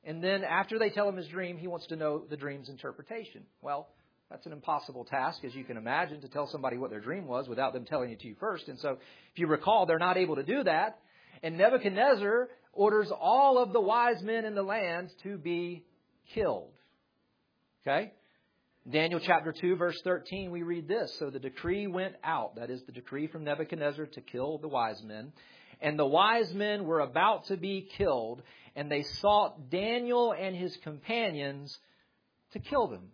And 0.04 0.22
then 0.22 0.42
after 0.42 0.78
they 0.78 0.90
tell 0.90 1.08
him 1.08 1.16
his 1.16 1.28
dream, 1.28 1.56
he 1.56 1.68
wants 1.68 1.86
to 1.86 1.96
know 1.96 2.24
the 2.28 2.36
dream's 2.36 2.68
interpretation. 2.68 3.44
Well, 3.62 3.88
that's 4.30 4.46
an 4.46 4.52
impossible 4.52 5.04
task, 5.04 5.44
as 5.44 5.54
you 5.54 5.64
can 5.64 5.76
imagine, 5.76 6.20
to 6.22 6.28
tell 6.28 6.48
somebody 6.48 6.78
what 6.78 6.90
their 6.90 7.00
dream 7.00 7.26
was 7.26 7.46
without 7.48 7.72
them 7.72 7.84
telling 7.84 8.10
it 8.10 8.20
to 8.20 8.28
you 8.28 8.34
first. 8.40 8.68
And 8.68 8.78
so, 8.80 8.98
if 9.32 9.38
you 9.38 9.46
recall, 9.46 9.86
they're 9.86 9.98
not 9.98 10.16
able 10.16 10.36
to 10.36 10.42
do 10.42 10.64
that. 10.64 10.98
And 11.42 11.56
Nebuchadnezzar 11.56 12.48
orders 12.72 13.12
all 13.18 13.58
of 13.58 13.72
the 13.72 13.80
wise 13.80 14.22
men 14.22 14.44
in 14.44 14.54
the 14.54 14.62
land 14.62 15.10
to 15.22 15.38
be 15.38 15.84
killed. 16.32 16.72
Okay? 17.86 18.12
Daniel 18.90 19.20
chapter 19.20 19.52
2, 19.52 19.76
verse 19.76 19.98
13, 20.04 20.50
we 20.50 20.62
read 20.62 20.86
this. 20.86 21.14
So 21.18 21.30
the 21.30 21.38
decree 21.38 21.86
went 21.86 22.16
out, 22.22 22.56
that 22.56 22.70
is 22.70 22.82
the 22.84 22.92
decree 22.92 23.26
from 23.26 23.44
Nebuchadnezzar 23.44 24.06
to 24.06 24.20
kill 24.20 24.58
the 24.58 24.68
wise 24.68 25.02
men. 25.02 25.32
And 25.80 25.98
the 25.98 26.06
wise 26.06 26.52
men 26.52 26.84
were 26.84 27.00
about 27.00 27.46
to 27.46 27.56
be 27.56 27.88
killed, 27.96 28.42
and 28.76 28.90
they 28.90 29.02
sought 29.02 29.70
Daniel 29.70 30.32
and 30.38 30.54
his 30.54 30.76
companions 30.84 31.78
to 32.52 32.58
kill 32.58 32.88
them. 32.88 33.08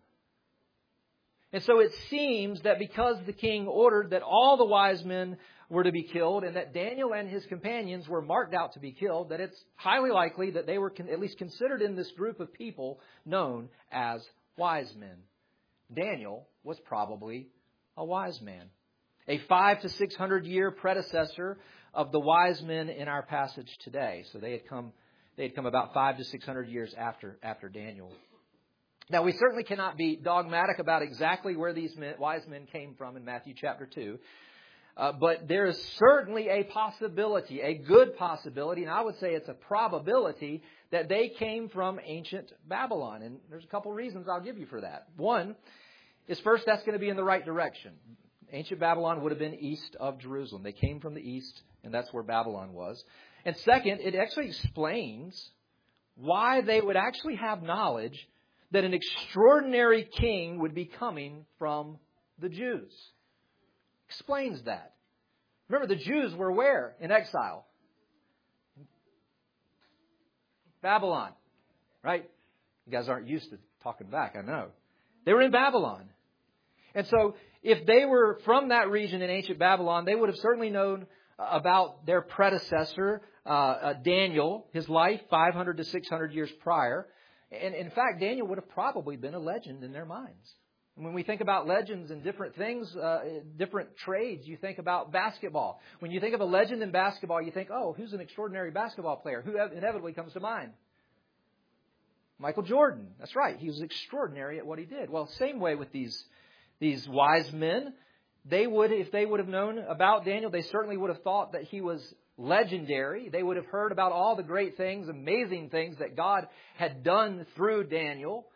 And 1.53 1.63
so 1.63 1.81
it 1.81 1.93
seems 2.11 2.63
that 2.63 2.79
because 2.79 3.17
the 3.27 3.33
king 3.33 3.67
ordered 3.67 4.11
that 4.11 4.23
all 4.23 4.57
the 4.57 4.65
wise 4.65 5.05
men 5.05 5.37
were 5.71 5.85
to 5.85 5.93
be 5.93 6.03
killed 6.03 6.43
and 6.43 6.57
that 6.57 6.75
Daniel 6.75 7.15
and 7.15 7.29
his 7.29 7.47
companions 7.47 8.09
were 8.09 8.21
marked 8.21 8.53
out 8.53 8.75
to 8.75 8.81
be 8.81 8.93
killed, 8.93 9.31
that 9.31 9.41
it's 9.41 9.57
highly 9.77 10.11
likely 10.11 10.51
that 10.51 10.67
they 10.67 10.77
were 10.77 10.93
at 11.11 11.21
least 11.21 11.39
considered 11.39 11.81
in 11.81 11.95
this 11.95 12.11
group 12.19 12.41
of 12.41 12.53
people 12.53 13.01
known 13.25 13.69
as 13.93 14.21
wise 14.57 14.93
men. 14.99 15.17
Daniel 15.95 16.49
was 16.65 16.79
probably 16.81 17.49
a 17.97 18.05
wise 18.05 18.41
man. 18.43 18.67
A 19.29 19.39
five 19.49 19.81
to 19.83 19.89
six 19.89 20.17
hundred 20.17 20.45
year 20.45 20.73
predecessor 20.73 21.59
of 21.95 22.11
the 22.11 22.21
wise 22.21 22.61
men 22.63 22.89
in 22.89 23.07
our 23.07 23.23
passage 23.23 23.71
today. 23.85 24.25
So 24.33 24.39
they 24.39 24.53
had 24.53 24.69
come, 24.69 24.93
they 25.37 25.45
had 25.45 25.55
come 25.55 25.67
about 25.67 25.95
five 25.95 26.17
to 26.19 26.25
six 26.25 26.45
hundred 26.45 26.69
years 26.69 26.93
after, 26.99 27.39
after 27.43 27.69
Daniel. 27.69 28.13
Now 29.09 29.23
we 29.23 29.33
certainly 29.33 29.65
cannot 29.65 29.97
be 29.97 30.17
dogmatic 30.17 30.79
about 30.79 31.03
exactly 31.03 31.57
where 31.57 31.73
these 31.73 31.97
men, 31.97 32.15
wise 32.19 32.43
men 32.49 32.67
came 32.73 32.95
from 32.97 33.17
in 33.17 33.25
Matthew 33.25 33.55
chapter 33.57 33.87
2. 33.87 34.19
Uh, 35.01 35.13
but 35.13 35.49
there 35.49 35.65
is 35.65 35.83
certainly 35.97 36.51
a 36.51 36.63
possibility, 36.65 37.63
a 37.63 37.73
good 37.73 38.19
possibility, 38.19 38.83
and 38.83 38.91
I 38.91 39.01
would 39.01 39.19
say 39.19 39.33
it's 39.33 39.49
a 39.49 39.55
probability 39.55 40.63
that 40.93 41.09
they 41.09 41.31
came 41.31 41.71
from 41.71 41.99
ancient 42.05 42.53
Babylon. 42.69 43.23
And 43.23 43.39
there's 43.49 43.65
a 43.65 43.69
couple 43.69 43.91
reasons 43.93 44.27
I'll 44.29 44.43
give 44.43 44.59
you 44.59 44.67
for 44.67 44.83
that. 44.83 45.07
One 45.17 45.57
is 46.29 46.39
first, 46.41 46.65
that's 46.67 46.83
going 46.83 46.93
to 46.93 46.99
be 46.99 47.09
in 47.09 47.17
the 47.17 47.25
right 47.25 47.43
direction. 47.43 47.93
Ancient 48.53 48.79
Babylon 48.79 49.23
would 49.23 49.33
have 49.33 49.39
been 49.39 49.55
east 49.55 49.97
of 49.99 50.19
Jerusalem. 50.19 50.63
They 50.63 50.73
came 50.73 51.01
from 51.01 51.15
the 51.15 51.23
east 51.23 51.63
and 51.83 51.95
that's 51.95 52.13
where 52.13 52.23
Babylon 52.23 52.75
was. 52.75 53.03
And 53.47 53.57
second, 53.57 54.01
it 54.01 54.15
actually 54.15 54.49
explains 54.49 55.51
why 56.17 56.61
they 56.61 56.79
would 56.79 56.97
actually 56.97 57.37
have 57.37 57.63
knowledge 57.63 58.29
that 58.73 58.85
an 58.85 58.93
extraordinary 58.93 60.07
king 60.21 60.59
would 60.59 60.75
be 60.75 60.85
coming 60.85 61.47
from 61.59 61.97
the 62.39 62.51
Jews. 62.51 62.93
Explains 64.11 64.61
that. 64.65 64.95
Remember, 65.69 65.87
the 65.95 66.03
Jews 66.03 66.35
were 66.35 66.51
where 66.51 66.97
in 67.01 67.13
exile? 67.13 67.65
Babylon, 70.83 71.31
right? 72.03 72.29
You 72.87 72.93
guys 72.93 73.09
aren't 73.09 73.29
used 73.29 73.51
to 73.51 73.59
talking 73.85 74.09
back, 74.09 74.35
I 74.37 74.43
know. 74.43 74.71
They 75.25 75.33
were 75.33 75.43
in 75.43 75.53
Babylon. 75.53 76.09
And 76.93 77.07
so, 77.07 77.37
if 77.63 77.87
they 77.87 78.05
were 78.05 78.41
from 78.45 78.71
that 78.71 78.91
region 78.91 79.23
in 79.23 79.31
ancient 79.31 79.61
Babylon, 79.61 80.07
they 80.07 80.17
would 80.17 80.29
have 80.29 80.39
certainly 80.39 80.71
known 80.71 81.07
about 81.39 82.05
their 82.05 82.21
predecessor, 82.21 83.23
uh, 83.47 83.49
uh, 83.49 83.93
Daniel, 83.93 84.67
his 84.73 84.89
life 84.89 85.21
500 85.31 85.77
to 85.77 85.85
600 85.85 86.33
years 86.33 86.51
prior. 86.65 87.07
And 87.53 87.77
in 87.77 87.91
fact, 87.91 88.19
Daniel 88.21 88.49
would 88.49 88.59
have 88.59 88.71
probably 88.71 89.17
been 89.17 89.35
a 89.35 89.39
legend 89.39 89.85
in 89.85 89.93
their 89.93 90.05
minds. 90.05 90.55
When 91.01 91.15
we 91.15 91.23
think 91.23 91.41
about 91.41 91.67
legends 91.67 92.11
and 92.11 92.23
different 92.23 92.57
things, 92.57 92.95
uh, 92.95 93.21
different 93.57 93.97
trades, 93.97 94.47
you 94.47 94.57
think 94.57 94.79
about 94.79 95.11
basketball. 95.11 95.81
When 96.01 96.11
you 96.11 96.21
think 96.21 96.35
of 96.35 96.41
a 96.41 96.45
legend 96.45 96.83
in 96.83 96.91
basketball, 96.91 97.41
you 97.41 97.51
think, 97.51 97.71
oh, 97.73 97.95
who's 97.95 98.13
an 98.13 98.21
extraordinary 98.21 98.71
basketball 98.71 99.17
player? 99.17 99.43
Who 99.43 99.57
inevitably 99.59 100.13
comes 100.13 100.33
to 100.35 100.41
mind? 100.41 100.73
Michael 102.39 102.63
Jordan. 102.63 103.09
That's 103.19 103.35
right. 103.35 103.57
He 103.59 103.69
was 103.69 103.81
extraordinary 103.81 104.59
at 104.59 104.67
what 104.67 104.79
he 104.79 104.85
did. 104.85 105.11
Well, 105.11 105.27
same 105.39 105.59
way 105.59 105.75
with 105.75 105.91
these, 105.91 106.23
these 106.81 107.09
wise 107.09 107.51
men 107.53 107.95
they 108.45 108.67
would, 108.67 108.91
if 108.91 109.13
they 109.13 109.27
would 109.27 109.41
have 109.41 109.49
known 109.49 109.79
about 109.79 110.25
Daniel, 110.25 110.51
they 110.51 110.63
certainly 110.63 110.97
would 110.97 111.11
have 111.11 111.23
thought 111.23 111.53
that 111.53 111.65
he 111.65 111.81
was 111.81 112.03
legendary. 112.39 113.29
They 113.29 113.43
would 113.43 113.57
have 113.57 113.67
heard 113.67 113.93
about 113.93 114.13
all 114.13 114.35
the 114.35 114.43
great 114.43 114.77
things, 114.77 115.09
amazing 115.09 115.69
things 115.69 115.99
that 115.99 116.17
God 116.17 116.49
had 116.77 117.03
done 117.03 117.47
through 117.55 117.85
Daniel. 117.85 118.47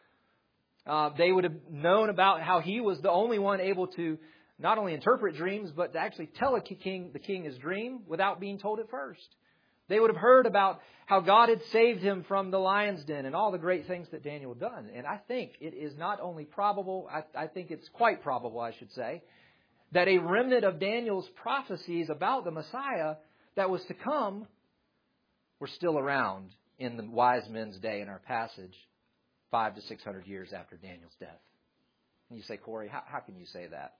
Uh, 0.86 1.10
they 1.16 1.32
would 1.32 1.44
have 1.44 1.56
known 1.70 2.10
about 2.10 2.42
how 2.42 2.60
he 2.60 2.80
was 2.80 3.00
the 3.00 3.10
only 3.10 3.38
one 3.38 3.60
able 3.60 3.86
to 3.88 4.18
not 4.58 4.78
only 4.78 4.94
interpret 4.94 5.36
dreams, 5.36 5.70
but 5.74 5.92
to 5.92 5.98
actually 5.98 6.30
tell 6.38 6.54
a 6.54 6.60
king, 6.60 7.10
the 7.12 7.18
king 7.18 7.44
his 7.44 7.56
dream 7.58 8.00
without 8.06 8.38
being 8.40 8.58
told 8.58 8.78
it 8.78 8.86
first. 8.90 9.34
They 9.88 10.00
would 10.00 10.10
have 10.10 10.20
heard 10.20 10.46
about 10.46 10.80
how 11.06 11.20
God 11.20 11.48
had 11.48 11.60
saved 11.72 12.00
him 12.00 12.24
from 12.26 12.50
the 12.50 12.58
lion's 12.58 13.04
den 13.04 13.26
and 13.26 13.34
all 13.34 13.52
the 13.52 13.58
great 13.58 13.86
things 13.86 14.08
that 14.12 14.24
Daniel 14.24 14.54
had 14.54 14.60
done. 14.60 14.90
And 14.94 15.06
I 15.06 15.18
think 15.28 15.52
it 15.60 15.74
is 15.74 15.96
not 15.98 16.20
only 16.20 16.44
probable, 16.44 17.08
I, 17.12 17.44
I 17.44 17.46
think 17.48 17.70
it's 17.70 17.88
quite 17.92 18.22
probable, 18.22 18.60
I 18.60 18.72
should 18.78 18.92
say, 18.92 19.22
that 19.92 20.08
a 20.08 20.18
remnant 20.18 20.64
of 20.64 20.80
Daniel's 20.80 21.28
prophecies 21.42 22.08
about 22.08 22.44
the 22.44 22.50
Messiah 22.50 23.16
that 23.56 23.70
was 23.70 23.84
to 23.88 23.94
come 23.94 24.46
were 25.60 25.68
still 25.68 25.98
around 25.98 26.50
in 26.78 26.96
the 26.96 27.04
wise 27.04 27.48
men's 27.50 27.78
day 27.78 28.00
in 28.00 28.08
our 28.08 28.20
passage, 28.20 28.74
five 29.54 29.76
to 29.76 29.82
six 29.82 30.02
hundred 30.02 30.26
years 30.26 30.52
after 30.52 30.76
Daniel's 30.76 31.14
death. 31.20 31.38
And 32.28 32.36
you 32.36 32.42
say, 32.42 32.56
Corey, 32.56 32.88
how, 32.88 33.04
how 33.06 33.20
can 33.20 33.36
you 33.36 33.46
say 33.46 33.68
that? 33.68 33.94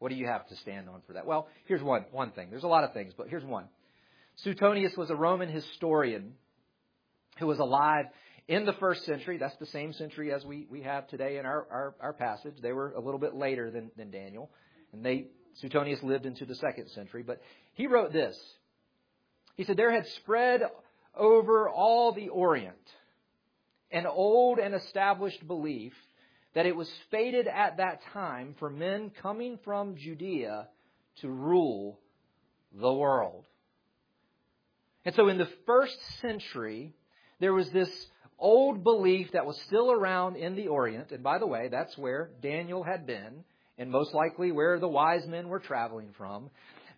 What 0.00 0.10
do 0.10 0.16
you 0.16 0.26
have 0.26 0.46
to 0.48 0.56
stand 0.56 0.86
on 0.86 1.00
for 1.06 1.14
that? 1.14 1.24
Well, 1.24 1.48
here's 1.64 1.82
one, 1.82 2.04
one 2.10 2.32
thing. 2.32 2.50
There's 2.50 2.62
a 2.62 2.68
lot 2.68 2.84
of 2.84 2.92
things, 2.92 3.14
but 3.16 3.28
here's 3.28 3.42
one. 3.42 3.68
Suetonius 4.44 4.94
was 4.94 5.08
a 5.08 5.16
Roman 5.16 5.48
historian 5.48 6.34
who 7.38 7.46
was 7.46 7.58
alive 7.58 8.04
in 8.48 8.66
the 8.66 8.74
first 8.74 9.06
century. 9.06 9.38
That's 9.38 9.56
the 9.56 9.64
same 9.64 9.94
century 9.94 10.30
as 10.30 10.44
we, 10.44 10.66
we 10.70 10.82
have 10.82 11.08
today 11.08 11.38
in 11.38 11.46
our, 11.46 11.66
our, 11.70 11.94
our 11.98 12.12
passage. 12.12 12.56
They 12.60 12.74
were 12.74 12.92
a 12.92 13.00
little 13.00 13.20
bit 13.20 13.34
later 13.34 13.70
than, 13.70 13.90
than 13.96 14.10
Daniel. 14.10 14.50
And 14.92 15.02
they, 15.02 15.28
Suetonius 15.54 16.02
lived 16.02 16.26
into 16.26 16.44
the 16.44 16.56
second 16.56 16.90
century, 16.90 17.22
but 17.22 17.40
he 17.72 17.86
wrote 17.86 18.12
this. 18.12 18.38
He 19.54 19.64
said, 19.64 19.78
There 19.78 19.90
had 19.90 20.06
spread 20.08 20.60
over 21.16 21.70
all 21.70 22.12
the 22.12 22.28
Orient 22.28 22.76
an 23.92 24.06
old 24.06 24.58
and 24.58 24.74
established 24.74 25.46
belief 25.46 25.92
that 26.54 26.66
it 26.66 26.76
was 26.76 26.90
fated 27.10 27.46
at 27.46 27.78
that 27.78 28.00
time 28.12 28.54
for 28.58 28.70
men 28.70 29.10
coming 29.22 29.58
from 29.64 29.96
Judea 29.96 30.68
to 31.20 31.28
rule 31.28 31.98
the 32.72 32.92
world. 32.92 33.44
And 35.04 35.14
so 35.14 35.28
in 35.28 35.38
the 35.38 35.48
first 35.66 35.96
century, 36.20 36.94
there 37.40 37.52
was 37.52 37.70
this 37.70 37.90
old 38.38 38.84
belief 38.84 39.32
that 39.32 39.46
was 39.46 39.60
still 39.62 39.90
around 39.90 40.36
in 40.36 40.56
the 40.56 40.68
Orient. 40.68 41.10
And 41.10 41.22
by 41.22 41.38
the 41.38 41.46
way, 41.46 41.68
that's 41.70 41.96
where 41.96 42.30
Daniel 42.40 42.82
had 42.82 43.06
been 43.06 43.44
and 43.78 43.90
most 43.90 44.14
likely 44.14 44.52
where 44.52 44.78
the 44.78 44.88
wise 44.88 45.26
men 45.26 45.48
were 45.48 45.58
traveling 45.58 46.10
from, 46.16 46.50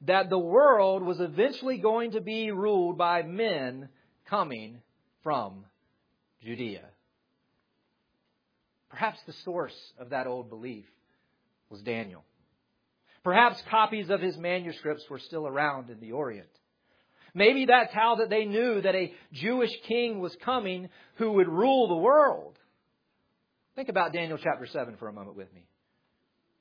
that 0.03 0.29
the 0.29 0.39
world 0.39 1.03
was 1.03 1.21
eventually 1.21 1.79
going 1.79 2.13
to 2.13 2.21
be 2.21 2.51
ruled 2.51 2.99
by 2.99 3.23
men 3.23 3.89
coming 4.29 4.81
from 5.23 5.65
Judea. 6.45 6.85
Perhaps 8.91 9.19
the 9.27 9.33
source 9.45 9.75
of 9.99 10.11
that 10.11 10.27
old 10.27 10.51
belief 10.51 10.85
was 11.69 11.81
Daniel. 11.83 12.25
Perhaps 13.25 13.63
copies 13.71 14.11
of 14.11 14.21
his 14.21 14.37
manuscripts 14.37 15.05
were 15.09 15.19
still 15.19 15.47
around 15.47 15.91
in 15.91 15.99
the 16.01 16.13
Orient. 16.13 16.49
Maybe 17.35 17.67
that's 17.67 17.93
how 17.93 18.17
that 18.17 18.31
they 18.31 18.45
knew 18.45 18.81
that 18.81 18.95
a 18.95 19.13
Jewish 19.33 19.73
king 19.89 20.21
was 20.21 20.37
coming 20.45 20.89
who 21.17 21.33
would 21.33 21.49
rule 21.49 21.89
the 21.89 21.97
world. 21.97 22.57
Think 23.75 23.89
about 23.89 24.13
Daniel 24.13 24.39
chapter 24.41 24.67
7 24.67 24.97
for 24.99 25.09
a 25.09 25.13
moment 25.13 25.37
with 25.37 25.53
me. 25.53 25.67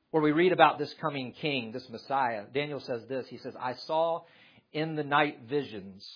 Where 0.10 0.24
we 0.24 0.32
read 0.32 0.52
about 0.52 0.80
this 0.80 0.94
coming 1.00 1.34
king, 1.34 1.72
this 1.72 1.88
Messiah. 1.90 2.46
Daniel 2.52 2.80
says 2.80 3.04
this. 3.08 3.28
He 3.28 3.38
says, 3.38 3.54
I 3.60 3.74
saw 3.86 4.22
in 4.72 4.96
the 4.96 5.04
night 5.04 5.42
visions, 5.48 6.08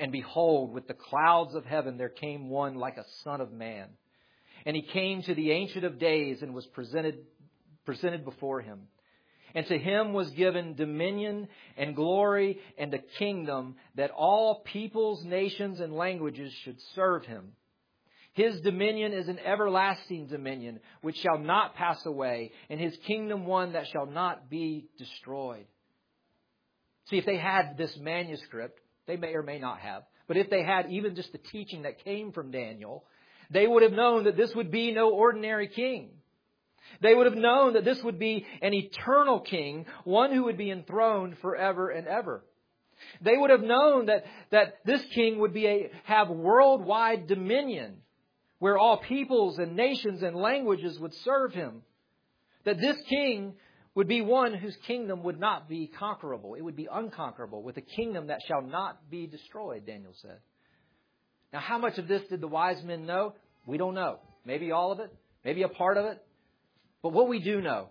and 0.00 0.10
behold, 0.10 0.72
with 0.72 0.88
the 0.88 0.94
clouds 0.94 1.54
of 1.54 1.66
heaven 1.66 1.98
there 1.98 2.08
came 2.08 2.48
one 2.48 2.74
like 2.74 2.96
a 2.96 3.04
son 3.22 3.40
of 3.40 3.52
man. 3.52 3.90
And 4.64 4.74
he 4.74 4.82
came 4.82 5.22
to 5.22 5.34
the 5.34 5.52
Ancient 5.52 5.84
of 5.84 5.98
Days 5.98 6.42
and 6.42 6.54
was 6.54 6.66
presented, 6.66 7.18
presented 7.84 8.24
before 8.24 8.62
him. 8.62 8.88
And 9.54 9.66
to 9.66 9.78
him 9.78 10.12
was 10.12 10.30
given 10.30 10.74
dominion 10.74 11.48
and 11.76 11.94
glory 11.94 12.58
and 12.78 12.94
a 12.94 12.98
kingdom 13.18 13.76
that 13.96 14.10
all 14.10 14.62
peoples, 14.64 15.24
nations, 15.24 15.80
and 15.80 15.92
languages 15.92 16.52
should 16.64 16.80
serve 16.94 17.26
him. 17.26 17.52
His 18.32 18.60
dominion 18.60 19.12
is 19.12 19.28
an 19.28 19.40
everlasting 19.40 20.28
dominion 20.28 20.80
which 21.02 21.18
shall 21.18 21.38
not 21.38 21.74
pass 21.74 22.06
away, 22.06 22.52
and 22.70 22.80
his 22.80 22.96
kingdom 23.06 23.44
one 23.44 23.72
that 23.72 23.88
shall 23.88 24.06
not 24.06 24.48
be 24.48 24.86
destroyed. 24.98 25.66
See, 27.06 27.18
if 27.18 27.26
they 27.26 27.38
had 27.38 27.76
this 27.76 27.96
manuscript, 27.98 28.78
they 29.10 29.16
may 29.16 29.34
or 29.34 29.42
may 29.42 29.58
not 29.58 29.80
have, 29.80 30.04
but 30.28 30.36
if 30.36 30.48
they 30.50 30.62
had 30.62 30.90
even 30.90 31.16
just 31.16 31.32
the 31.32 31.38
teaching 31.38 31.82
that 31.82 32.04
came 32.04 32.30
from 32.30 32.52
Daniel, 32.52 33.04
they 33.50 33.66
would 33.66 33.82
have 33.82 33.92
known 33.92 34.24
that 34.24 34.36
this 34.36 34.54
would 34.54 34.70
be 34.70 34.92
no 34.92 35.10
ordinary 35.10 35.66
king. 35.66 36.10
They 37.02 37.12
would 37.12 37.26
have 37.26 37.34
known 37.34 37.72
that 37.72 37.84
this 37.84 38.00
would 38.04 38.20
be 38.20 38.46
an 38.62 38.72
eternal 38.72 39.40
king, 39.40 39.86
one 40.04 40.32
who 40.32 40.44
would 40.44 40.56
be 40.56 40.70
enthroned 40.70 41.38
forever 41.38 41.90
and 41.90 42.06
ever. 42.06 42.44
They 43.20 43.36
would 43.36 43.50
have 43.50 43.62
known 43.62 44.06
that, 44.06 44.24
that 44.52 44.74
this 44.84 45.02
king 45.12 45.40
would 45.40 45.52
be 45.52 45.66
a, 45.66 45.90
have 46.04 46.28
worldwide 46.28 47.26
dominion, 47.26 47.96
where 48.60 48.78
all 48.78 48.98
peoples 48.98 49.58
and 49.58 49.74
nations 49.74 50.22
and 50.22 50.36
languages 50.36 51.00
would 51.00 51.14
serve 51.24 51.52
him. 51.52 51.82
That 52.64 52.80
this 52.80 52.96
king 53.08 53.54
would 53.94 54.08
be 54.08 54.20
one 54.20 54.54
whose 54.54 54.76
kingdom 54.86 55.22
would 55.24 55.40
not 55.40 55.68
be 55.68 55.88
conquerable. 55.88 56.54
It 56.54 56.62
would 56.62 56.76
be 56.76 56.88
unconquerable, 56.90 57.62
with 57.62 57.76
a 57.76 57.82
kingdom 57.82 58.28
that 58.28 58.40
shall 58.46 58.62
not 58.62 59.10
be 59.10 59.26
destroyed, 59.26 59.86
Daniel 59.86 60.14
said. 60.22 60.38
Now, 61.52 61.60
how 61.60 61.78
much 61.78 61.98
of 61.98 62.06
this 62.06 62.22
did 62.28 62.40
the 62.40 62.48
wise 62.48 62.82
men 62.84 63.06
know? 63.06 63.34
We 63.66 63.78
don't 63.78 63.94
know. 63.94 64.18
Maybe 64.44 64.70
all 64.70 64.92
of 64.92 65.00
it, 65.00 65.12
maybe 65.44 65.62
a 65.62 65.68
part 65.68 65.96
of 65.96 66.06
it. 66.06 66.22
But 67.02 67.12
what 67.12 67.28
we 67.28 67.40
do 67.40 67.60
know 67.60 67.88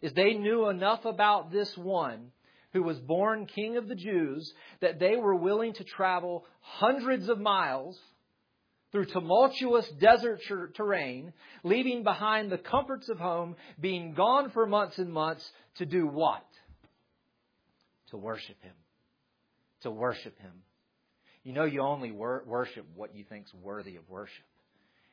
is 0.00 0.12
they 0.12 0.34
knew 0.34 0.68
enough 0.68 1.04
about 1.04 1.50
this 1.50 1.76
one 1.76 2.30
who 2.72 2.82
was 2.82 2.98
born 2.98 3.46
king 3.46 3.76
of 3.76 3.88
the 3.88 3.94
Jews 3.94 4.52
that 4.80 5.00
they 5.00 5.16
were 5.16 5.34
willing 5.34 5.72
to 5.74 5.84
travel 5.84 6.44
hundreds 6.60 7.28
of 7.28 7.40
miles 7.40 7.98
through 8.92 9.06
tumultuous 9.06 9.88
desert 10.00 10.40
terrain, 10.74 11.32
leaving 11.62 12.02
behind 12.02 12.50
the 12.50 12.58
comforts 12.58 13.08
of 13.08 13.18
home, 13.18 13.56
being 13.80 14.14
gone 14.14 14.50
for 14.50 14.66
months 14.66 14.98
and 14.98 15.12
months 15.12 15.48
to 15.76 15.86
do 15.86 16.06
what? 16.06 16.44
To 18.10 18.16
worship 18.16 18.60
him. 18.62 18.74
To 19.82 19.90
worship 19.90 20.38
him. 20.38 20.52
You 21.44 21.52
know, 21.52 21.64
you 21.64 21.82
only 21.82 22.10
wor- 22.10 22.44
worship 22.46 22.86
what 22.94 23.14
you 23.14 23.24
think's 23.28 23.52
worthy 23.54 23.96
of 23.96 24.08
worship. 24.08 24.44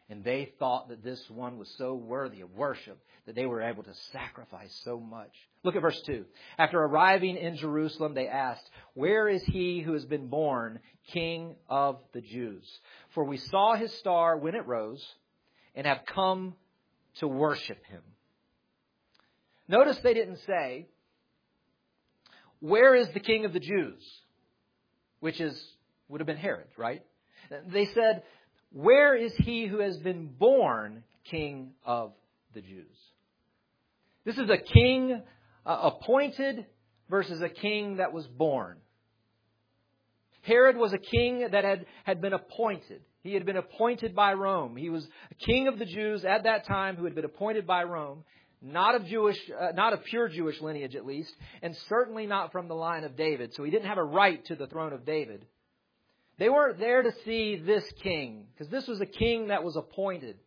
And 0.10 0.24
they 0.24 0.52
thought 0.60 0.90
that 0.90 1.04
this 1.04 1.30
one 1.30 1.58
was 1.58 1.74
so 1.78 1.96
worthy 1.96 2.42
of 2.42 2.52
worship 2.52 3.00
that 3.26 3.34
they 3.34 3.48
were 3.48 3.62
able 3.62 3.82
to 3.84 3.94
sacrifice 4.12 4.80
so 4.84 5.00
much. 5.00 5.32
Look 5.64 5.76
at 5.76 5.82
verse 5.82 6.00
2. 6.06 6.26
After 6.60 6.80
arriving 6.80 7.38
in 7.38 7.58
Jerusalem, 7.58 8.14
they 8.14 8.28
asked, 8.28 8.70
Where 8.94 9.28
is 9.28 9.44
he 9.44 9.82
who 9.82 9.94
has 9.94 10.06
been 10.06 10.28
born 10.28 10.80
King 11.12 11.56
of 11.68 11.98
the 12.14 12.22
Jews? 12.22 12.64
For 13.16 13.24
we 13.24 13.38
saw 13.38 13.76
his 13.76 13.92
star 13.96 14.38
when 14.38 14.54
it 14.54 14.68
rose 14.68 15.04
and 15.74 15.88
have 15.88 16.06
come 16.06 16.54
to 17.16 17.28
worship 17.28 17.84
him. 17.86 18.02
Notice 19.68 19.98
they 19.98 20.14
didn't 20.14 20.40
say, 20.46 20.86
Where 22.60 22.94
is 22.94 23.10
the 23.10 23.20
King 23.20 23.46
of 23.46 23.54
the 23.54 23.60
Jews? 23.60 24.04
Which 25.20 25.42
is, 25.42 25.60
would 26.10 26.22
have 26.22 26.28
been 26.28 26.38
Herod, 26.38 26.68
right? 26.78 27.02
They 27.68 27.86
said, 27.86 28.24
where 28.76 29.16
is 29.16 29.32
he 29.38 29.68
who 29.68 29.80
has 29.80 29.96
been 29.96 30.28
born 30.28 31.04
king 31.32 31.72
of 31.86 32.12
the 32.54 32.60
Jews? 32.60 32.98
This 34.26 34.38
is 34.38 34.50
a 34.50 34.58
king 34.58 35.24
uh, 35.66 35.92
appointed 35.94 36.66
versus 37.10 37.42
a 37.42 37.48
king 37.48 37.98
that 37.98 38.12
was 38.12 38.28
born. 38.28 38.76
Herod 40.42 40.76
was 40.76 40.92
a 40.92 40.98
king 40.98 41.48
that 41.52 41.64
had, 41.64 41.86
had 42.04 42.22
been 42.22 42.34
appointed. 42.34 43.02
He 43.24 43.34
had 43.34 43.46
been 43.46 43.56
appointed 43.56 44.14
by 44.14 44.34
Rome. 44.34 44.76
He 44.76 44.90
was 44.90 45.08
a 45.32 45.46
king 45.46 45.70
of 45.70 45.80
the 45.80 45.86
Jews 45.86 46.26
at 46.26 46.44
that 46.44 46.68
time 46.68 46.98
who 46.98 47.06
had 47.06 47.16
been 47.16 47.24
appointed 47.24 47.66
by 47.66 47.84
Rome, 47.84 48.26
not 48.62 48.94
of 48.94 49.06
Jewish, 49.06 49.38
uh, 49.58 49.72
not 49.74 49.94
of 49.94 50.04
pure 50.04 50.28
Jewish 50.28 50.60
lineage 50.60 50.98
at 50.98 51.06
least, 51.06 51.34
and 51.62 51.78
certainly 51.88 52.26
not 52.26 52.52
from 52.52 52.68
the 52.68 52.76
line 52.76 53.06
of 53.06 53.16
David. 53.16 53.54
So 53.54 53.64
he 53.64 53.72
didn't 53.72 53.88
have 53.88 53.98
a 53.98 54.04
right 54.04 54.44
to 54.48 54.56
the 54.56 54.68
throne 54.68 54.92
of 54.92 55.06
David. 55.06 55.46
They 56.38 56.50
weren't 56.50 56.80
there 56.80 57.02
to 57.02 57.12
see 57.24 57.56
this 57.58 57.84
king, 58.04 58.48
because 58.54 58.70
this 58.70 58.88
was 58.88 59.00
a 59.00 59.06
king 59.06 59.48
that 59.48 59.64
was 59.64 59.76
appointed. 59.76 60.38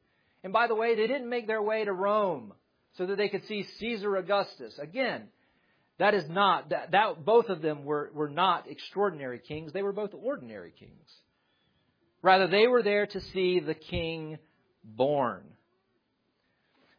And 0.44 0.52
by 0.52 0.66
the 0.66 0.74
way, 0.74 0.94
they 0.94 1.06
didn't 1.06 1.30
make 1.30 1.46
their 1.46 1.62
way 1.62 1.84
to 1.84 1.92
Rome 1.92 2.52
so 2.96 3.06
that 3.06 3.16
they 3.16 3.28
could 3.28 3.46
see 3.46 3.66
Caesar 3.78 4.16
Augustus. 4.16 4.78
Again, 4.78 5.28
that 5.98 6.14
is 6.14 6.28
not, 6.28 6.70
that, 6.70 6.92
that 6.92 7.24
both 7.24 7.48
of 7.48 7.62
them 7.62 7.84
were, 7.84 8.10
were 8.14 8.28
not 8.28 8.70
extraordinary 8.70 9.40
kings. 9.40 9.72
They 9.72 9.82
were 9.82 9.92
both 9.92 10.10
ordinary 10.14 10.72
kings. 10.78 11.08
Rather, 12.22 12.46
they 12.46 12.66
were 12.66 12.82
there 12.82 13.06
to 13.06 13.20
see 13.32 13.60
the 13.60 13.74
king 13.74 14.38
born. 14.84 15.44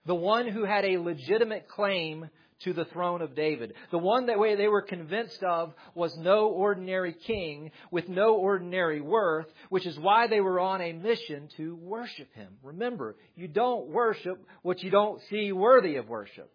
The 0.06 0.16
one 0.16 0.48
who 0.48 0.66
had 0.66 0.86
a 0.86 0.98
legitimate 0.98 1.68
claim 1.68 2.30
to 2.62 2.74
the 2.74 2.86
throne 2.86 3.22
of 3.22 3.36
David. 3.36 3.74
The 3.92 3.98
one 3.98 4.26
that 4.26 4.40
way 4.40 4.56
they 4.56 4.68
were 4.68 4.82
convinced 4.82 5.44
of 5.44 5.74
was 5.96 6.18
no 6.18 6.48
ordinary 6.48 7.14
king 7.14 7.72
with 7.92 8.10
no 8.10 8.36
ordinary 8.36 9.02
worth, 9.02 9.48
which 9.70 9.86
is 9.86 9.98
why 9.98 10.28
they 10.28 10.42
were 10.42 10.60
on 10.60 10.82
a 10.82 10.94
mission 10.94 11.50
to 11.58 11.76
worship 11.76 12.34
him. 12.34 12.58
Remember, 12.62 13.16
you 13.36 13.48
don't 13.48 13.88
worship 13.88 14.44
what 14.62 14.84
you 14.84 14.90
don't 14.90 15.22
see 15.30 15.52
worthy 15.52 15.96
of 15.96 16.10
worship. 16.10 16.52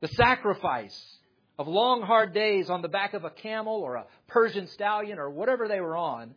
The 0.00 0.08
sacrifice 0.08 1.18
of 1.58 1.66
long 1.66 2.02
hard 2.02 2.34
days 2.34 2.68
on 2.68 2.82
the 2.82 2.88
back 2.88 3.14
of 3.14 3.24
a 3.24 3.30
camel 3.30 3.80
or 3.80 3.94
a 3.94 4.06
Persian 4.26 4.66
stallion 4.68 5.18
or 5.18 5.30
whatever 5.30 5.68
they 5.68 5.80
were 5.80 5.96
on, 5.96 6.34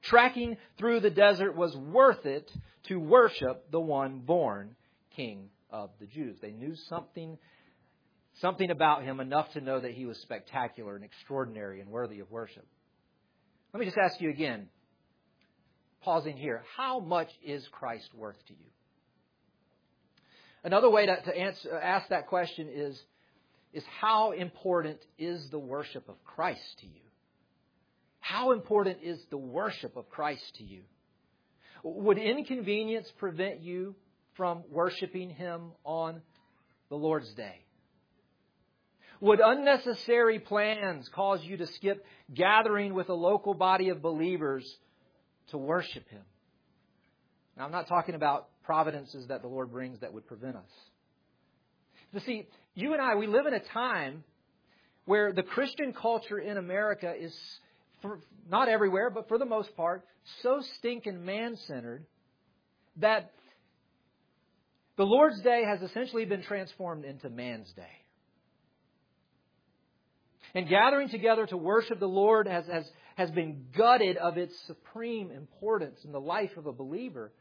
tracking 0.00 0.56
through 0.78 1.00
the 1.00 1.10
desert 1.10 1.54
was 1.54 1.76
worth 1.76 2.24
it 2.24 2.50
to 2.84 2.98
worship 2.98 3.70
the 3.70 3.80
one 3.80 4.20
born 4.20 4.74
King 5.14 5.50
of 5.72 5.90
the 5.98 6.06
Jews. 6.06 6.36
They 6.40 6.52
knew 6.52 6.74
something, 6.88 7.38
something 8.40 8.70
about 8.70 9.02
him 9.02 9.20
enough 9.20 9.52
to 9.54 9.60
know 9.60 9.80
that 9.80 9.92
he 9.92 10.06
was 10.06 10.18
spectacular 10.18 10.94
and 10.94 11.04
extraordinary 11.04 11.80
and 11.80 11.90
worthy 11.90 12.20
of 12.20 12.30
worship. 12.30 12.66
Let 13.72 13.80
me 13.80 13.86
just 13.86 13.98
ask 13.98 14.20
you 14.20 14.30
again, 14.30 14.68
pausing 16.02 16.36
here, 16.36 16.62
how 16.76 17.00
much 17.00 17.30
is 17.42 17.66
Christ 17.72 18.10
worth 18.14 18.36
to 18.48 18.52
you? 18.52 18.66
Another 20.64 20.90
way 20.90 21.06
to, 21.06 21.20
to 21.22 21.36
answer, 21.36 21.76
ask 21.76 22.08
that 22.10 22.28
question 22.28 22.68
is, 22.70 23.00
is 23.72 23.82
how 24.00 24.32
important 24.32 24.98
is 25.18 25.48
the 25.50 25.58
worship 25.58 26.08
of 26.08 26.22
Christ 26.24 26.78
to 26.80 26.86
you? 26.86 27.00
How 28.20 28.52
important 28.52 28.98
is 29.02 29.18
the 29.30 29.38
worship 29.38 29.96
of 29.96 30.08
Christ 30.10 30.44
to 30.56 30.64
you? 30.64 30.82
Would 31.82 32.18
inconvenience 32.18 33.10
prevent 33.18 33.60
you 33.60 33.96
from 34.36 34.62
worshiping 34.70 35.30
Him 35.30 35.72
on 35.84 36.22
the 36.88 36.96
Lord's 36.96 37.32
Day? 37.34 37.64
Would 39.20 39.40
unnecessary 39.40 40.40
plans 40.40 41.08
cause 41.08 41.44
you 41.44 41.56
to 41.58 41.66
skip 41.66 42.04
gathering 42.34 42.92
with 42.92 43.08
a 43.08 43.14
local 43.14 43.54
body 43.54 43.90
of 43.90 44.02
believers 44.02 44.68
to 45.48 45.58
worship 45.58 46.08
Him? 46.08 46.22
Now, 47.56 47.64
I'm 47.64 47.70
not 47.70 47.86
talking 47.86 48.14
about 48.14 48.48
providences 48.64 49.28
that 49.28 49.42
the 49.42 49.48
Lord 49.48 49.70
brings 49.70 50.00
that 50.00 50.12
would 50.12 50.26
prevent 50.26 50.56
us. 50.56 50.70
But 52.12 52.22
see, 52.24 52.46
you 52.74 52.92
and 52.92 53.02
I, 53.02 53.14
we 53.14 53.26
live 53.26 53.46
in 53.46 53.54
a 53.54 53.60
time 53.60 54.24
where 55.04 55.32
the 55.32 55.42
Christian 55.42 55.92
culture 55.92 56.38
in 56.38 56.56
America 56.56 57.12
is, 57.16 57.34
for, 58.00 58.20
not 58.50 58.68
everywhere, 58.68 59.10
but 59.10 59.28
for 59.28 59.38
the 59.38 59.44
most 59.44 59.76
part, 59.76 60.04
so 60.42 60.62
stinking 60.78 61.24
man 61.24 61.56
centered 61.56 62.04
that 62.96 63.32
the 64.96 65.04
Lord's 65.04 65.40
day 65.40 65.64
has 65.64 65.82
essentially 65.82 66.24
been 66.24 66.42
transformed 66.42 67.04
into 67.04 67.30
man's 67.30 67.70
day. 67.72 67.82
And 70.54 70.68
gathering 70.68 71.08
together 71.08 71.46
to 71.46 71.56
worship 71.56 71.98
the 71.98 72.06
Lord 72.06 72.46
has, 72.46 72.66
has, 72.66 72.90
has 73.16 73.30
been 73.30 73.66
gutted 73.76 74.18
of 74.18 74.36
its 74.36 74.54
supreme 74.66 75.30
importance 75.30 76.04
in 76.04 76.12
the 76.12 76.20
life 76.20 76.56
of 76.58 76.66
a 76.66 76.72
believer. 76.72 77.32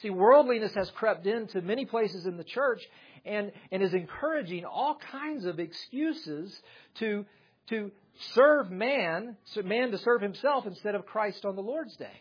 See, 0.00 0.10
worldliness 0.10 0.72
has 0.74 0.90
crept 0.90 1.26
into 1.26 1.60
many 1.62 1.84
places 1.84 2.26
in 2.26 2.36
the 2.36 2.44
church 2.44 2.80
and, 3.24 3.50
and 3.72 3.82
is 3.82 3.92
encouraging 3.92 4.64
all 4.64 4.98
kinds 5.10 5.44
of 5.44 5.58
excuses 5.58 6.56
to, 7.00 7.26
to 7.70 7.90
serve 8.34 8.70
man, 8.70 9.36
man 9.64 9.90
to 9.90 9.98
serve 9.98 10.20
himself 10.20 10.66
instead 10.66 10.94
of 10.94 11.06
Christ 11.06 11.44
on 11.44 11.56
the 11.56 11.62
Lord's 11.62 11.96
day. 11.96 12.20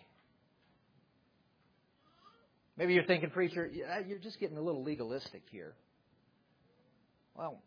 Maybe 2.77 2.93
you're 2.93 3.05
thinking, 3.05 3.29
preacher, 3.29 3.69
uh, 3.91 3.99
you're 4.07 4.19
just 4.19 4.39
getting 4.39 4.57
a 4.57 4.61
little 4.61 4.83
legalistic 4.83 5.43
here. 5.51 5.73
Well, 7.35 7.61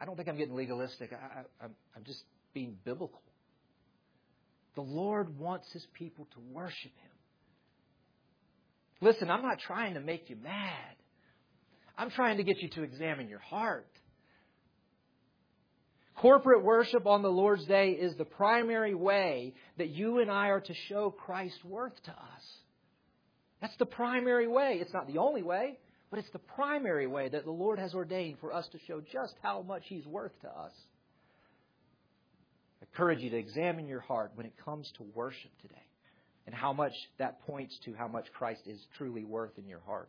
I 0.00 0.04
don't 0.04 0.16
think 0.16 0.28
I'm 0.28 0.36
getting 0.36 0.54
legalistic. 0.54 1.12
I, 1.12 1.64
am 1.64 2.04
just 2.04 2.22
being 2.54 2.76
biblical. 2.84 3.22
The 4.74 4.82
Lord 4.82 5.38
wants 5.38 5.72
His 5.72 5.86
people 5.94 6.28
to 6.34 6.40
worship 6.52 6.92
Him. 7.02 7.10
Listen, 9.00 9.30
I'm 9.30 9.42
not 9.42 9.58
trying 9.60 9.94
to 9.94 10.00
make 10.00 10.30
you 10.30 10.36
mad. 10.36 10.96
I'm 11.98 12.10
trying 12.10 12.36
to 12.36 12.42
get 12.42 12.58
you 12.58 12.68
to 12.70 12.82
examine 12.82 13.28
your 13.28 13.38
heart. 13.38 13.88
Corporate 16.16 16.62
worship 16.62 17.06
on 17.06 17.22
the 17.22 17.30
Lord's 17.30 17.64
Day 17.66 17.90
is 17.90 18.16
the 18.16 18.24
primary 18.24 18.94
way 18.94 19.54
that 19.76 19.88
you 19.90 20.18
and 20.20 20.30
I 20.30 20.48
are 20.48 20.60
to 20.60 20.74
show 20.88 21.10
Christ's 21.10 21.62
worth 21.64 22.02
to 22.04 22.10
us. 22.10 22.58
That's 23.60 23.76
the 23.78 23.86
primary 23.86 24.46
way. 24.46 24.78
It's 24.80 24.92
not 24.92 25.06
the 25.06 25.18
only 25.18 25.42
way, 25.42 25.78
but 26.10 26.18
it's 26.18 26.30
the 26.30 26.38
primary 26.38 27.06
way 27.06 27.28
that 27.28 27.44
the 27.44 27.50
Lord 27.50 27.78
has 27.78 27.94
ordained 27.94 28.38
for 28.40 28.52
us 28.52 28.66
to 28.72 28.78
show 28.86 29.00
just 29.00 29.34
how 29.42 29.62
much 29.62 29.84
He's 29.86 30.06
worth 30.06 30.38
to 30.42 30.48
us. 30.48 30.72
I 32.80 32.86
encourage 32.92 33.20
you 33.20 33.30
to 33.30 33.36
examine 33.36 33.88
your 33.88 34.00
heart 34.00 34.32
when 34.34 34.46
it 34.46 34.52
comes 34.64 34.90
to 34.98 35.04
worship 35.14 35.50
today 35.62 35.74
and 36.46 36.54
how 36.54 36.72
much 36.72 36.92
that 37.18 37.40
points 37.46 37.78
to 37.84 37.94
how 37.94 38.08
much 38.08 38.26
Christ 38.32 38.62
is 38.66 38.80
truly 38.96 39.24
worth 39.24 39.58
in 39.58 39.66
your 39.66 39.80
heart. 39.80 40.08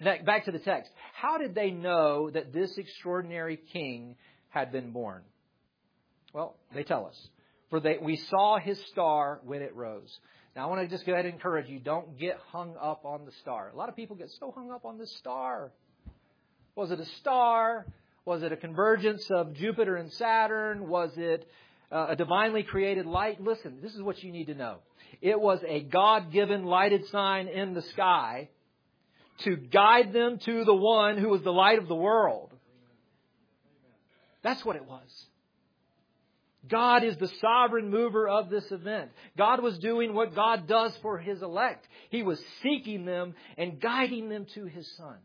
back 0.00 0.44
to 0.46 0.52
the 0.52 0.58
text. 0.58 0.90
How 1.12 1.38
did 1.38 1.54
they 1.54 1.70
know 1.70 2.30
that 2.30 2.52
this 2.52 2.76
extraordinary 2.78 3.58
king 3.72 4.16
had 4.48 4.72
been 4.72 4.92
born? 4.92 5.22
Well, 6.32 6.56
they 6.74 6.82
tell 6.82 7.06
us. 7.06 7.28
For 7.70 7.80
they, 7.80 7.98
we 8.00 8.16
saw 8.16 8.58
his 8.58 8.80
star 8.92 9.40
when 9.44 9.62
it 9.62 9.74
rose. 9.74 10.18
Now, 10.56 10.68
I 10.68 10.70
want 10.70 10.80
to 10.80 10.88
just 10.88 11.04
go 11.04 11.12
ahead 11.12 11.26
and 11.26 11.34
encourage 11.34 11.68
you 11.68 11.78
don't 11.78 12.18
get 12.18 12.38
hung 12.50 12.76
up 12.80 13.04
on 13.04 13.26
the 13.26 13.32
star. 13.42 13.68
A 13.68 13.76
lot 13.76 13.90
of 13.90 13.94
people 13.94 14.16
get 14.16 14.30
so 14.40 14.50
hung 14.50 14.70
up 14.70 14.86
on 14.86 14.96
the 14.96 15.06
star. 15.06 15.70
Was 16.74 16.90
it 16.90 16.98
a 16.98 17.04
star? 17.04 17.84
Was 18.24 18.42
it 18.42 18.52
a 18.52 18.56
convergence 18.56 19.30
of 19.30 19.52
Jupiter 19.52 19.96
and 19.96 20.10
Saturn? 20.14 20.88
Was 20.88 21.10
it 21.18 21.46
uh, 21.92 22.06
a 22.08 22.16
divinely 22.16 22.62
created 22.62 23.04
light? 23.04 23.38
Listen, 23.38 23.80
this 23.82 23.94
is 23.94 24.00
what 24.00 24.22
you 24.22 24.32
need 24.32 24.46
to 24.46 24.54
know. 24.54 24.78
It 25.20 25.38
was 25.38 25.60
a 25.68 25.80
God 25.80 26.32
given 26.32 26.64
lighted 26.64 27.06
sign 27.08 27.48
in 27.48 27.74
the 27.74 27.82
sky 27.82 28.48
to 29.40 29.56
guide 29.56 30.14
them 30.14 30.38
to 30.38 30.64
the 30.64 30.74
one 30.74 31.18
who 31.18 31.28
was 31.28 31.42
the 31.42 31.52
light 31.52 31.78
of 31.78 31.86
the 31.86 31.94
world. 31.94 32.50
That's 34.42 34.64
what 34.64 34.76
it 34.76 34.86
was. 34.86 35.26
God 36.68 37.04
is 37.04 37.16
the 37.16 37.30
sovereign 37.40 37.90
mover 37.90 38.28
of 38.28 38.50
this 38.50 38.70
event. 38.70 39.10
God 39.36 39.62
was 39.62 39.78
doing 39.78 40.14
what 40.14 40.34
God 40.34 40.66
does 40.66 40.96
for 41.02 41.18
his 41.18 41.42
elect. 41.42 41.86
He 42.10 42.22
was 42.22 42.42
seeking 42.62 43.04
them 43.04 43.34
and 43.56 43.80
guiding 43.80 44.28
them 44.28 44.46
to 44.54 44.64
his 44.66 44.90
son. 44.96 45.16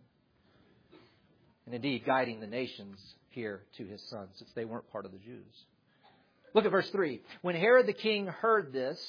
And 1.65 1.75
indeed, 1.75 2.04
guiding 2.06 2.39
the 2.39 2.47
nations 2.47 2.99
here 3.30 3.62
to 3.77 3.86
his 3.86 4.01
son, 4.10 4.27
since 4.36 4.49
they 4.56 4.65
weren't 4.65 4.91
part 4.91 5.06
of 5.06 5.12
the 5.12 5.19
Jews. 5.19 5.65
Look 6.54 6.65
at 6.65 6.71
verse 6.71 6.89
3. 6.89 7.21
When 7.41 7.56
Herod 7.56 7.88
the 7.88 7.93
king 7.93 8.27
heard 8.27 8.73
this, 8.73 8.99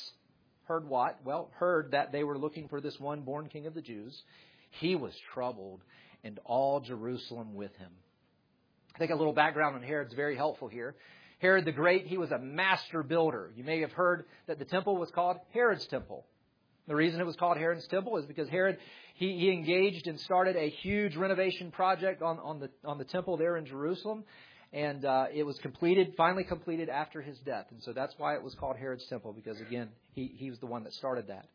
heard 0.64 0.88
what? 0.88 1.18
Well, 1.24 1.50
heard 1.54 1.90
that 1.90 2.12
they 2.12 2.22
were 2.22 2.38
looking 2.38 2.68
for 2.68 2.80
this 2.80 2.98
one 3.00 3.22
born 3.22 3.48
king 3.48 3.66
of 3.66 3.74
the 3.74 3.82
Jews, 3.82 4.22
he 4.70 4.94
was 4.94 5.12
troubled, 5.34 5.80
and 6.24 6.38
all 6.44 6.80
Jerusalem 6.80 7.54
with 7.54 7.74
him. 7.76 7.90
I 8.94 8.98
think 8.98 9.10
a 9.10 9.16
little 9.16 9.32
background 9.32 9.74
on 9.74 9.82
Herod 9.82 10.08
is 10.08 10.14
very 10.14 10.36
helpful 10.36 10.68
here. 10.68 10.94
Herod 11.42 11.64
the 11.64 11.72
Great, 11.72 12.06
he 12.06 12.16
was 12.16 12.30
a 12.30 12.38
master 12.38 13.02
builder. 13.02 13.50
You 13.56 13.64
may 13.64 13.80
have 13.80 13.90
heard 13.90 14.26
that 14.46 14.60
the 14.60 14.64
temple 14.64 14.96
was 14.96 15.10
called 15.10 15.38
Herod's 15.52 15.84
temple. 15.88 16.24
The 16.86 16.94
reason 16.94 17.20
it 17.20 17.26
was 17.26 17.34
called 17.34 17.58
Herod's 17.58 17.86
temple 17.88 18.16
is 18.18 18.26
because 18.26 18.48
Herod 18.48 18.78
he, 19.14 19.38
he 19.38 19.50
engaged 19.50 20.06
and 20.06 20.18
started 20.20 20.54
a 20.54 20.70
huge 20.70 21.16
renovation 21.16 21.72
project 21.72 22.22
on, 22.22 22.38
on 22.38 22.60
the 22.60 22.70
on 22.84 22.96
the 22.96 23.04
temple 23.04 23.36
there 23.36 23.56
in 23.56 23.66
Jerusalem, 23.66 24.22
and 24.72 25.04
uh, 25.04 25.26
it 25.34 25.42
was 25.42 25.58
completed 25.58 26.14
finally 26.16 26.44
completed 26.44 26.88
after 26.88 27.20
his 27.20 27.38
death, 27.40 27.66
and 27.72 27.82
so 27.82 27.92
that's 27.92 28.14
why 28.18 28.34
it 28.34 28.42
was 28.42 28.54
called 28.54 28.76
Herod's 28.76 29.06
temple 29.08 29.32
because 29.32 29.60
again 29.60 29.88
he 30.12 30.32
he 30.38 30.48
was 30.48 30.60
the 30.60 30.66
one 30.66 30.84
that 30.84 30.94
started 30.94 31.26
that. 31.26 31.48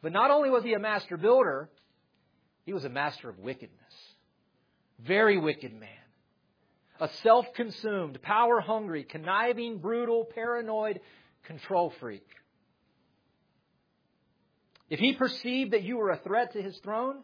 But 0.00 0.12
not 0.12 0.30
only 0.30 0.48
was 0.48 0.64
he 0.64 0.72
a 0.72 0.78
master 0.78 1.18
builder, 1.18 1.68
he 2.64 2.72
was 2.72 2.86
a 2.86 2.90
master 2.90 3.28
of 3.28 3.38
wickedness, 3.38 3.94
very 4.98 5.36
wicked 5.36 5.74
man 5.74 6.03
a 7.04 7.10
self 7.22 7.52
consumed, 7.54 8.20
power 8.22 8.60
hungry, 8.60 9.04
conniving, 9.04 9.76
brutal, 9.76 10.24
paranoid 10.24 11.00
control 11.44 11.92
freak. 12.00 12.26
If 14.88 15.00
he 15.00 15.12
perceived 15.12 15.72
that 15.72 15.82
you 15.82 15.98
were 15.98 16.10
a 16.10 16.18
threat 16.18 16.54
to 16.54 16.62
his 16.62 16.78
throne, 16.78 17.16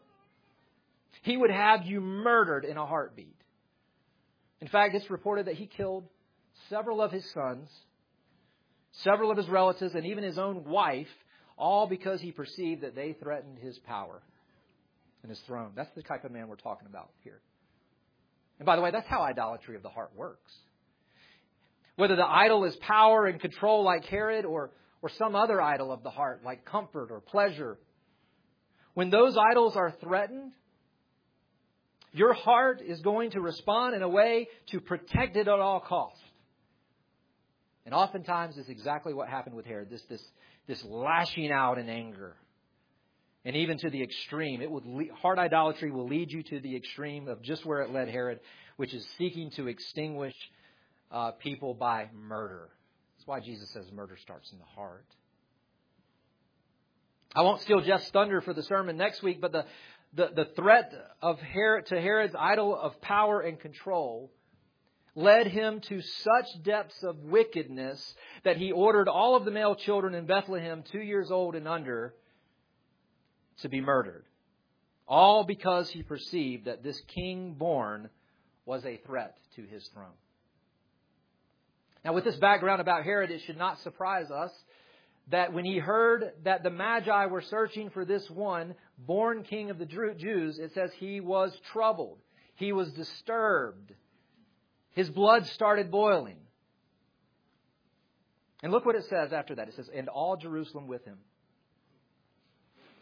he 1.22 1.34
would 1.34 1.50
have 1.50 1.86
you 1.86 2.02
murdered 2.02 2.66
in 2.66 2.76
a 2.76 2.84
heartbeat. 2.84 3.36
In 4.60 4.68
fact, 4.68 4.94
it's 4.94 5.08
reported 5.08 5.46
that 5.46 5.54
he 5.54 5.66
killed 5.66 6.04
several 6.68 7.00
of 7.00 7.10
his 7.10 7.24
sons, 7.32 7.70
several 8.92 9.30
of 9.30 9.38
his 9.38 9.48
relatives, 9.48 9.94
and 9.94 10.04
even 10.04 10.24
his 10.24 10.38
own 10.38 10.64
wife, 10.64 11.08
all 11.56 11.86
because 11.86 12.20
he 12.20 12.32
perceived 12.32 12.82
that 12.82 12.94
they 12.94 13.14
threatened 13.14 13.58
his 13.58 13.78
power 13.78 14.20
and 15.22 15.30
his 15.30 15.40
throne. 15.46 15.72
That's 15.74 15.94
the 15.94 16.02
type 16.02 16.24
of 16.24 16.32
man 16.32 16.48
we're 16.48 16.56
talking 16.56 16.86
about 16.86 17.08
here. 17.24 17.40
And 18.60 18.66
by 18.66 18.76
the 18.76 18.82
way, 18.82 18.90
that's 18.90 19.08
how 19.08 19.22
idolatry 19.22 19.74
of 19.74 19.82
the 19.82 19.88
heart 19.88 20.10
works. 20.14 20.52
Whether 21.96 22.14
the 22.14 22.26
idol 22.26 22.64
is 22.64 22.76
power 22.76 23.26
and 23.26 23.40
control 23.40 23.82
like 23.82 24.04
Herod 24.04 24.44
or, 24.44 24.70
or 25.00 25.08
some 25.18 25.34
other 25.34 25.62
idol 25.62 25.90
of 25.90 26.02
the 26.02 26.10
heart 26.10 26.42
like 26.44 26.66
comfort 26.66 27.10
or 27.10 27.20
pleasure, 27.20 27.78
when 28.92 29.08
those 29.08 29.34
idols 29.38 29.76
are 29.76 29.94
threatened, 30.02 30.52
your 32.12 32.34
heart 32.34 32.82
is 32.86 33.00
going 33.00 33.30
to 33.30 33.40
respond 33.40 33.96
in 33.96 34.02
a 34.02 34.08
way 34.08 34.48
to 34.72 34.80
protect 34.80 35.36
it 35.36 35.48
at 35.48 35.48
all 35.48 35.80
costs. 35.80 36.20
And 37.86 37.94
oftentimes, 37.94 38.58
it's 38.58 38.68
exactly 38.68 39.14
what 39.14 39.30
happened 39.30 39.56
with 39.56 39.64
Herod 39.64 39.88
this, 39.88 40.02
this, 40.10 40.22
this 40.66 40.84
lashing 40.84 41.50
out 41.50 41.78
in 41.78 41.88
anger 41.88 42.36
and 43.44 43.56
even 43.56 43.78
to 43.78 43.90
the 43.90 44.02
extreme. 44.02 44.60
It 44.60 44.70
would 44.70 44.84
heart 45.22 45.38
idolatry 45.38 45.90
will 45.90 46.06
lead 46.06 46.30
you 46.30 46.42
to 46.44 46.60
the 46.60 46.76
extreme 46.76 47.28
of 47.28 47.42
just 47.42 47.64
where 47.64 47.82
it 47.82 47.90
led 47.90 48.08
Herod, 48.08 48.40
which 48.76 48.94
is 48.94 49.06
seeking 49.18 49.50
to 49.52 49.68
extinguish 49.68 50.34
uh, 51.10 51.32
people 51.32 51.74
by 51.74 52.08
murder. 52.14 52.68
That's 53.16 53.26
why 53.26 53.40
Jesus 53.40 53.70
says 53.70 53.90
murder 53.92 54.16
starts 54.20 54.50
in 54.52 54.58
the 54.58 54.64
heart. 54.64 55.06
I 57.34 57.42
won't 57.42 57.60
steal 57.60 57.80
Jeff's 57.80 58.10
thunder 58.10 58.40
for 58.40 58.52
the 58.52 58.62
sermon 58.62 58.96
next 58.96 59.22
week, 59.22 59.40
but 59.40 59.52
the, 59.52 59.64
the, 60.14 60.30
the 60.34 60.44
threat 60.56 60.92
of 61.22 61.38
Herod, 61.38 61.86
to 61.86 62.00
Herod's 62.00 62.34
idol 62.36 62.76
of 62.76 63.00
power 63.00 63.40
and 63.40 63.58
control 63.58 64.32
led 65.14 65.46
him 65.46 65.80
to 65.80 66.00
such 66.00 66.62
depths 66.62 67.02
of 67.02 67.18
wickedness 67.18 68.14
that 68.44 68.56
he 68.56 68.72
ordered 68.72 69.08
all 69.08 69.36
of 69.36 69.44
the 69.44 69.50
male 69.50 69.74
children 69.74 70.14
in 70.14 70.26
Bethlehem, 70.26 70.82
two 70.90 71.00
years 71.00 71.30
old 71.30 71.54
and 71.54 71.68
under, 71.68 72.14
to 73.62 73.68
be 73.68 73.80
murdered. 73.80 74.24
All 75.06 75.44
because 75.44 75.90
he 75.90 76.02
perceived 76.02 76.66
that 76.66 76.82
this 76.82 77.00
king 77.14 77.54
born 77.54 78.08
was 78.64 78.84
a 78.84 79.00
threat 79.06 79.36
to 79.56 79.62
his 79.62 79.86
throne. 79.92 80.06
Now, 82.04 82.14
with 82.14 82.24
this 82.24 82.36
background 82.36 82.80
about 82.80 83.04
Herod, 83.04 83.30
it 83.30 83.42
should 83.42 83.58
not 83.58 83.80
surprise 83.80 84.30
us 84.30 84.52
that 85.30 85.52
when 85.52 85.64
he 85.64 85.78
heard 85.78 86.32
that 86.44 86.62
the 86.62 86.70
Magi 86.70 87.26
were 87.26 87.42
searching 87.42 87.90
for 87.90 88.04
this 88.04 88.28
one 88.30 88.74
born 88.98 89.42
king 89.42 89.70
of 89.70 89.78
the 89.78 89.86
Jews, 89.86 90.58
it 90.58 90.72
says 90.74 90.90
he 90.98 91.20
was 91.20 91.56
troubled. 91.72 92.18
He 92.54 92.72
was 92.72 92.90
disturbed. 92.92 93.92
His 94.92 95.08
blood 95.08 95.46
started 95.46 95.90
boiling. 95.90 96.36
And 98.62 98.72
look 98.72 98.84
what 98.84 98.96
it 98.96 99.04
says 99.08 99.32
after 99.32 99.54
that. 99.54 99.68
It 99.68 99.74
says, 99.74 99.88
and 99.94 100.08
all 100.08 100.36
Jerusalem 100.36 100.86
with 100.86 101.04
him. 101.04 101.18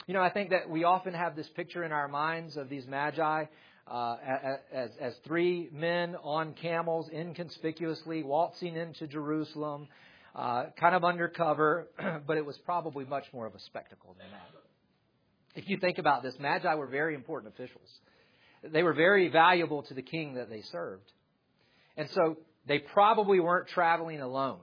You 0.08 0.14
know, 0.14 0.22
I 0.22 0.30
think 0.30 0.48
that 0.50 0.70
we 0.70 0.84
often 0.84 1.12
have 1.12 1.36
this 1.36 1.48
picture 1.50 1.84
in 1.84 1.92
our 1.92 2.08
minds 2.08 2.56
of 2.56 2.70
these 2.70 2.86
magi 2.86 3.44
uh, 3.86 4.16
as, 4.72 4.88
as 4.98 5.14
three 5.26 5.68
men 5.70 6.16
on 6.22 6.54
camels, 6.54 7.10
inconspicuously 7.12 8.22
waltzing 8.22 8.74
into 8.74 9.06
Jerusalem, 9.06 9.86
uh, 10.34 10.70
kind 10.80 10.94
of 10.94 11.04
undercover, 11.04 11.88
but 12.26 12.38
it 12.38 12.46
was 12.46 12.56
probably 12.64 13.04
much 13.04 13.24
more 13.34 13.44
of 13.44 13.54
a 13.54 13.60
spectacle 13.60 14.16
than 14.18 14.30
that. 14.30 15.60
If 15.60 15.68
you 15.68 15.76
think 15.76 15.98
about 15.98 16.22
this, 16.22 16.34
magi 16.40 16.74
were 16.74 16.86
very 16.86 17.14
important 17.14 17.52
officials. 17.52 17.90
They 18.64 18.82
were 18.82 18.94
very 18.94 19.28
valuable 19.28 19.82
to 19.82 19.92
the 19.92 20.00
king 20.00 20.36
that 20.36 20.48
they 20.48 20.62
served. 20.72 21.12
And 21.98 22.08
so 22.14 22.38
they 22.66 22.78
probably 22.78 23.40
weren't 23.40 23.68
traveling 23.68 24.22
alone. 24.22 24.60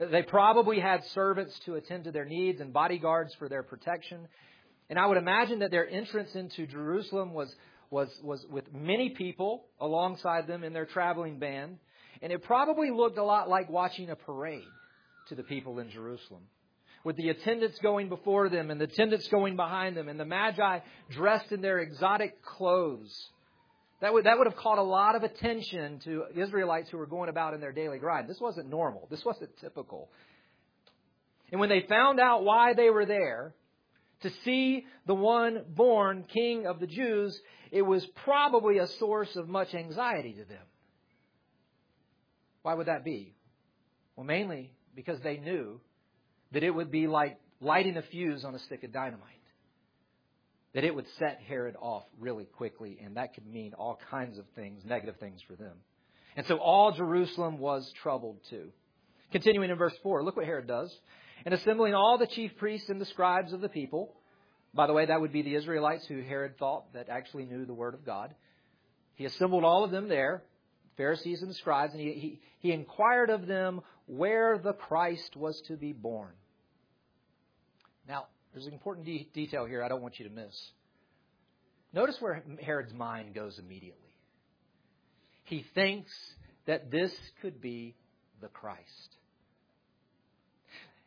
They 0.00 0.22
probably 0.22 0.80
had 0.80 1.04
servants 1.12 1.58
to 1.66 1.74
attend 1.74 2.04
to 2.04 2.12
their 2.12 2.24
needs 2.24 2.60
and 2.62 2.72
bodyguards 2.72 3.34
for 3.34 3.50
their 3.50 3.62
protection. 3.62 4.28
And 4.88 4.98
I 4.98 5.06
would 5.06 5.18
imagine 5.18 5.58
that 5.58 5.70
their 5.70 5.86
entrance 5.86 6.34
into 6.34 6.66
Jerusalem 6.66 7.34
was, 7.34 7.54
was, 7.90 8.08
was 8.22 8.44
with 8.50 8.64
many 8.72 9.10
people 9.10 9.66
alongside 9.78 10.46
them 10.46 10.64
in 10.64 10.72
their 10.72 10.86
traveling 10.86 11.38
band. 11.38 11.76
And 12.22 12.32
it 12.32 12.42
probably 12.42 12.90
looked 12.90 13.18
a 13.18 13.24
lot 13.24 13.50
like 13.50 13.68
watching 13.68 14.08
a 14.08 14.16
parade 14.16 14.64
to 15.28 15.34
the 15.34 15.42
people 15.42 15.78
in 15.80 15.90
Jerusalem. 15.90 16.44
With 17.04 17.16
the 17.16 17.28
attendants 17.28 17.78
going 17.80 18.08
before 18.08 18.48
them 18.48 18.70
and 18.70 18.80
the 18.80 18.84
attendants 18.84 19.28
going 19.28 19.56
behind 19.56 19.98
them 19.98 20.08
and 20.08 20.18
the 20.18 20.24
Magi 20.24 20.80
dressed 21.10 21.52
in 21.52 21.60
their 21.60 21.78
exotic 21.78 22.42
clothes 22.42 23.28
that 24.00 24.12
would, 24.12 24.24
that 24.24 24.38
would 24.38 24.46
have 24.46 24.56
caught 24.56 24.78
a 24.78 24.82
lot 24.82 25.14
of 25.14 25.22
attention 25.22 26.00
to 26.04 26.24
Israelites 26.34 26.88
who 26.90 26.96
were 26.96 27.06
going 27.06 27.28
about 27.28 27.54
in 27.54 27.60
their 27.60 27.72
daily 27.72 27.98
grind. 27.98 28.28
This 28.28 28.40
wasn't 28.40 28.70
normal. 28.70 29.06
This 29.10 29.24
wasn't 29.24 29.50
typical. 29.60 30.10
And 31.52 31.60
when 31.60 31.68
they 31.68 31.82
found 31.82 32.18
out 32.18 32.44
why 32.44 32.72
they 32.72 32.88
were 32.88 33.04
there, 33.04 33.54
to 34.22 34.30
see 34.44 34.86
the 35.06 35.14
one 35.14 35.64
born 35.68 36.24
king 36.32 36.66
of 36.66 36.80
the 36.80 36.86
Jews, 36.86 37.38
it 37.70 37.82
was 37.82 38.04
probably 38.24 38.78
a 38.78 38.86
source 38.86 39.34
of 39.36 39.48
much 39.48 39.74
anxiety 39.74 40.32
to 40.34 40.44
them. 40.44 40.64
Why 42.62 42.74
would 42.74 42.86
that 42.86 43.04
be? 43.04 43.34
Well, 44.16 44.26
mainly 44.26 44.72
because 44.94 45.20
they 45.20 45.38
knew 45.38 45.80
that 46.52 46.62
it 46.62 46.70
would 46.70 46.90
be 46.90 47.06
like 47.06 47.38
lighting 47.60 47.96
a 47.96 48.02
fuse 48.02 48.44
on 48.44 48.54
a 48.54 48.58
stick 48.58 48.82
of 48.84 48.92
dynamite 48.92 49.39
that 50.74 50.84
it 50.84 50.94
would 50.94 51.06
set 51.18 51.40
Herod 51.46 51.76
off 51.80 52.04
really 52.18 52.44
quickly, 52.44 52.98
and 53.04 53.16
that 53.16 53.34
could 53.34 53.46
mean 53.46 53.74
all 53.74 53.98
kinds 54.10 54.38
of 54.38 54.44
things, 54.54 54.82
negative 54.84 55.16
things 55.18 55.40
for 55.46 55.56
them. 55.56 55.76
And 56.36 56.46
so 56.46 56.58
all 56.58 56.92
Jerusalem 56.92 57.58
was 57.58 57.92
troubled 58.02 58.38
too. 58.48 58.70
Continuing 59.32 59.70
in 59.70 59.76
verse 59.76 59.94
4, 60.02 60.22
look 60.22 60.36
what 60.36 60.46
Herod 60.46 60.66
does. 60.66 60.94
And 61.44 61.54
assembling 61.54 61.94
all 61.94 62.18
the 62.18 62.26
chief 62.26 62.56
priests 62.56 62.88
and 62.88 63.00
the 63.00 63.06
scribes 63.06 63.52
of 63.52 63.60
the 63.60 63.68
people, 63.68 64.14
by 64.74 64.86
the 64.86 64.92
way, 64.92 65.06
that 65.06 65.20
would 65.20 65.32
be 65.32 65.42
the 65.42 65.54
Israelites 65.54 66.06
who 66.06 66.22
Herod 66.22 66.58
thought 66.58 66.92
that 66.92 67.08
actually 67.08 67.46
knew 67.46 67.64
the 67.64 67.74
word 67.74 67.94
of 67.94 68.04
God. 68.04 68.34
He 69.14 69.24
assembled 69.24 69.64
all 69.64 69.84
of 69.84 69.90
them 69.90 70.08
there, 70.08 70.42
Pharisees 70.96 71.42
and 71.42 71.54
scribes, 71.56 71.92
and 71.92 72.00
he, 72.00 72.12
he, 72.12 72.40
he 72.60 72.72
inquired 72.72 73.30
of 73.30 73.46
them 73.46 73.80
where 74.06 74.58
the 74.58 74.72
Christ 74.72 75.36
was 75.36 75.60
to 75.68 75.76
be 75.76 75.92
born. 75.92 76.32
Now, 78.08 78.26
there's 78.52 78.66
an 78.66 78.72
important 78.72 79.06
de- 79.06 79.28
detail 79.32 79.64
here 79.64 79.82
I 79.82 79.88
don't 79.88 80.02
want 80.02 80.18
you 80.18 80.28
to 80.28 80.34
miss. 80.34 80.54
Notice 81.92 82.16
where 82.20 82.42
Herod's 82.60 82.94
mind 82.94 83.34
goes 83.34 83.58
immediately. 83.58 84.14
He 85.44 85.64
thinks 85.74 86.10
that 86.66 86.90
this 86.90 87.12
could 87.42 87.60
be 87.60 87.96
the 88.40 88.48
Christ. 88.48 89.16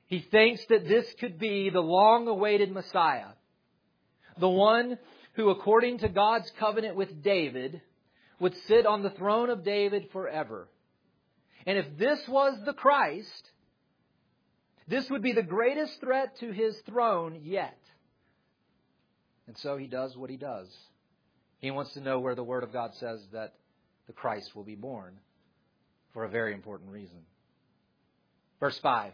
He 0.07 0.19
thinks 0.19 0.61
that 0.69 0.87
this 0.87 1.05
could 1.19 1.39
be 1.39 1.69
the 1.69 1.79
long 1.79 2.27
awaited 2.27 2.71
Messiah, 2.71 3.29
the 4.37 4.49
one 4.49 4.97
who, 5.33 5.49
according 5.49 5.99
to 5.99 6.09
God's 6.09 6.51
covenant 6.59 6.95
with 6.95 7.23
David, 7.23 7.81
would 8.39 8.53
sit 8.67 8.85
on 8.85 9.01
the 9.01 9.09
throne 9.11 9.49
of 9.49 9.63
David 9.63 10.09
forever. 10.11 10.67
And 11.65 11.77
if 11.77 11.97
this 11.97 12.19
was 12.27 12.59
the 12.65 12.73
Christ, 12.73 13.49
this 14.87 15.09
would 15.09 15.21
be 15.21 15.33
the 15.33 15.43
greatest 15.43 15.99
threat 15.99 16.37
to 16.39 16.51
his 16.51 16.77
throne 16.85 17.39
yet. 17.43 17.77
And 19.47 19.57
so 19.57 19.77
he 19.77 19.87
does 19.87 20.15
what 20.15 20.29
he 20.29 20.37
does. 20.37 20.67
He 21.59 21.71
wants 21.71 21.93
to 21.93 22.01
know 22.01 22.19
where 22.19 22.35
the 22.35 22.43
Word 22.43 22.63
of 22.63 22.73
God 22.73 22.93
says 22.95 23.21
that 23.31 23.53
the 24.07 24.13
Christ 24.13 24.55
will 24.55 24.63
be 24.63 24.75
born 24.75 25.13
for 26.13 26.23
a 26.25 26.29
very 26.29 26.53
important 26.53 26.91
reason. 26.91 27.19
Verse 28.59 28.77
5 28.79 29.13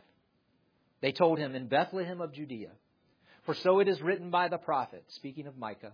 They 1.02 1.12
told 1.12 1.40
him, 1.40 1.56
In 1.56 1.68
Bethlehem 1.68 2.22
of 2.22 2.34
Judea, 2.34 2.72
for 3.46 3.54
so 3.54 3.80
it 3.80 3.88
is 3.88 4.02
written 4.02 4.30
by 4.30 4.48
the 4.48 4.58
prophet, 4.58 5.04
speaking 5.10 5.48
of 5.48 5.58
Micah. 5.58 5.94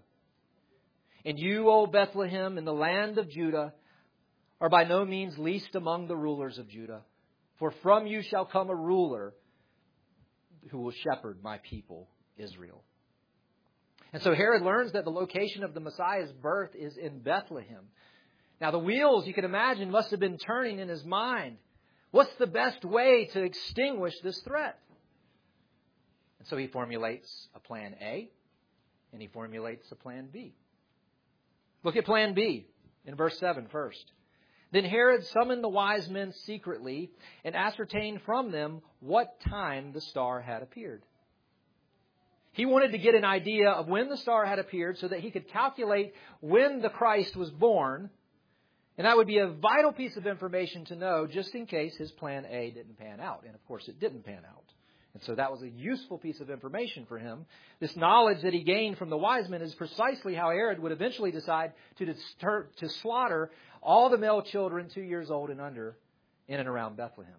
And 1.26 1.40
you, 1.40 1.70
O 1.70 1.88
Bethlehem, 1.88 2.58
in 2.58 2.66
the 2.66 2.74
land 2.74 3.18
of 3.18 3.30
Judah, 3.30 3.74
are 4.62 4.70
by 4.70 4.84
no 4.84 5.04
means 5.06 5.38
least 5.38 5.76
among 5.76 6.08
the 6.08 6.16
rulers 6.16 6.58
of 6.58 6.70
Judah. 6.70 7.02
For 7.58 7.72
from 7.82 8.08
you 8.08 8.22
shall 8.22 8.46
come 8.46 8.70
a 8.70 8.76
ruler 8.76 9.34
who 10.70 10.80
will 10.80 10.92
shepherd 10.92 11.40
my 11.44 11.60
people, 11.60 12.08
Israel. 12.38 12.84
And 14.14 14.22
so 14.24 14.34
Herod 14.34 14.62
learns 14.62 14.94
that 14.94 15.04
the 15.04 15.12
location 15.12 15.64
of 15.64 15.74
the 15.74 15.80
Messiah's 15.80 16.32
birth 16.32 16.72
is 16.74 16.96
in 16.98 17.20
Bethlehem. 17.20 17.86
Now, 18.62 18.72
the 18.72 18.80
wheels, 18.80 19.28
you 19.28 19.34
can 19.34 19.46
imagine, 19.46 19.92
must 19.92 20.12
have 20.12 20.20
been 20.20 20.38
turning 20.38 20.80
in 20.80 20.88
his 20.88 21.04
mind. 21.04 21.58
What's 22.12 22.34
the 22.36 22.48
best 22.48 22.86
way 22.86 23.26
to 23.34 23.44
extinguish 23.44 24.14
this 24.24 24.40
threat? 24.40 24.80
And 26.40 26.48
so 26.48 26.56
he 26.56 26.68
formulates 26.68 27.50
a 27.56 27.60
plan 27.60 27.96
A 28.02 28.30
and 29.12 29.22
he 29.22 29.28
formulates 29.28 29.92
a 29.92 29.96
plan 29.96 30.30
B. 30.32 30.54
Look 31.84 31.96
at 31.98 32.06
plan 32.06 32.34
B 32.34 32.68
in 33.06 33.16
verse 33.16 33.38
7 33.40 33.68
first. 33.72 34.12
Then 34.76 34.84
Herod 34.84 35.26
summoned 35.28 35.64
the 35.64 35.70
wise 35.70 36.10
men 36.10 36.34
secretly 36.46 37.10
and 37.46 37.56
ascertained 37.56 38.20
from 38.26 38.52
them 38.52 38.82
what 39.00 39.40
time 39.40 39.94
the 39.94 40.02
star 40.02 40.42
had 40.42 40.64
appeared. 40.64 41.02
He 42.52 42.66
wanted 42.66 42.92
to 42.92 42.98
get 42.98 43.16
an 43.16 43.24
idea 43.24 43.70
of 43.70 43.88
when 43.88 44.10
the 44.10 44.18
star 44.18 44.46
had 44.46 44.60
appeared 44.60 44.98
so 44.98 45.08
that 45.08 45.22
he 45.22 45.32
could 45.32 45.48
calculate 45.48 46.14
when 46.42 46.82
the 46.82 46.90
Christ 46.90 47.38
was 47.38 47.50
born. 47.52 48.10
And 48.98 49.08
that 49.08 49.16
would 49.16 49.28
be 49.28 49.38
a 49.38 49.48
vital 49.48 49.94
piece 49.94 50.18
of 50.18 50.28
information 50.28 50.84
to 50.86 50.98
know 50.98 51.26
just 51.26 51.56
in 51.56 51.68
case 51.68 51.96
his 51.96 52.12
plan 52.12 52.46
A 52.50 52.72
didn't 52.72 53.00
pan 53.00 53.22
out. 53.22 53.44
And 53.46 53.56
of 53.56 53.66
course, 53.68 53.88
it 53.88 54.02
didn't 54.02 54.26
pan 54.26 54.42
out. 54.46 54.66
And 55.16 55.24
so 55.24 55.34
that 55.34 55.50
was 55.50 55.62
a 55.62 55.70
useful 55.70 56.18
piece 56.18 56.42
of 56.42 56.50
information 56.50 57.06
for 57.06 57.18
him. 57.18 57.46
This 57.80 57.96
knowledge 57.96 58.42
that 58.42 58.52
he 58.52 58.64
gained 58.64 58.98
from 58.98 59.10
the 59.10 59.16
wise 59.16 59.48
men 59.48 59.62
is 59.62 59.74
precisely 59.74 60.36
how 60.36 60.50
Herod 60.50 60.78
would 60.80 60.92
eventually 60.92 61.32
decide 61.32 61.72
to, 62.00 62.14
to 62.76 62.90
slaughter 62.90 63.50
all 63.86 64.10
the 64.10 64.18
male 64.18 64.42
children 64.42 64.90
two 64.94 65.02
years 65.02 65.30
old 65.30 65.50
and 65.50 65.62
under 65.62 65.96
in 66.48 66.60
and 66.60 66.68
around 66.68 66.98
Bethlehem. 66.98 67.36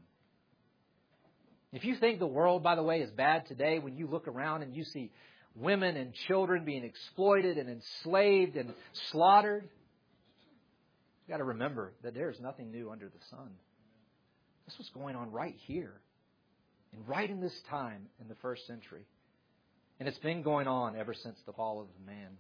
If 1.72 1.84
you 1.84 1.96
think 1.96 2.20
the 2.20 2.26
world, 2.26 2.62
by 2.62 2.76
the 2.76 2.82
way, 2.82 3.00
is 3.00 3.10
bad 3.10 3.46
today, 3.46 3.78
when 3.78 3.96
you 3.96 4.06
look 4.06 4.28
around 4.28 4.62
and 4.62 4.74
you 4.74 4.84
see 4.84 5.10
women 5.54 5.96
and 5.96 6.14
children 6.28 6.64
being 6.64 6.84
exploited 6.84 7.58
and 7.58 7.68
enslaved 7.68 8.56
and 8.56 8.72
slaughtered, 9.10 9.64
you've 9.64 11.28
got 11.28 11.38
to 11.38 11.44
remember 11.44 11.92
that 12.02 12.14
there 12.14 12.30
is 12.30 12.40
nothing 12.40 12.70
new 12.70 12.90
under 12.90 13.06
the 13.06 13.24
sun. 13.28 13.50
This 14.66 14.78
was 14.78 14.88
going 14.94 15.16
on 15.16 15.32
right 15.32 15.54
here 15.66 16.00
and 16.92 17.06
right 17.08 17.28
in 17.28 17.40
this 17.40 17.58
time 17.68 18.06
in 18.20 18.28
the 18.28 18.36
first 18.36 18.66
century. 18.66 19.04
And 19.98 20.08
it's 20.08 20.18
been 20.18 20.42
going 20.42 20.68
on 20.68 20.96
ever 20.96 21.14
since 21.14 21.36
the 21.46 21.52
fall 21.52 21.80
of 21.80 21.88
man. 22.06 22.38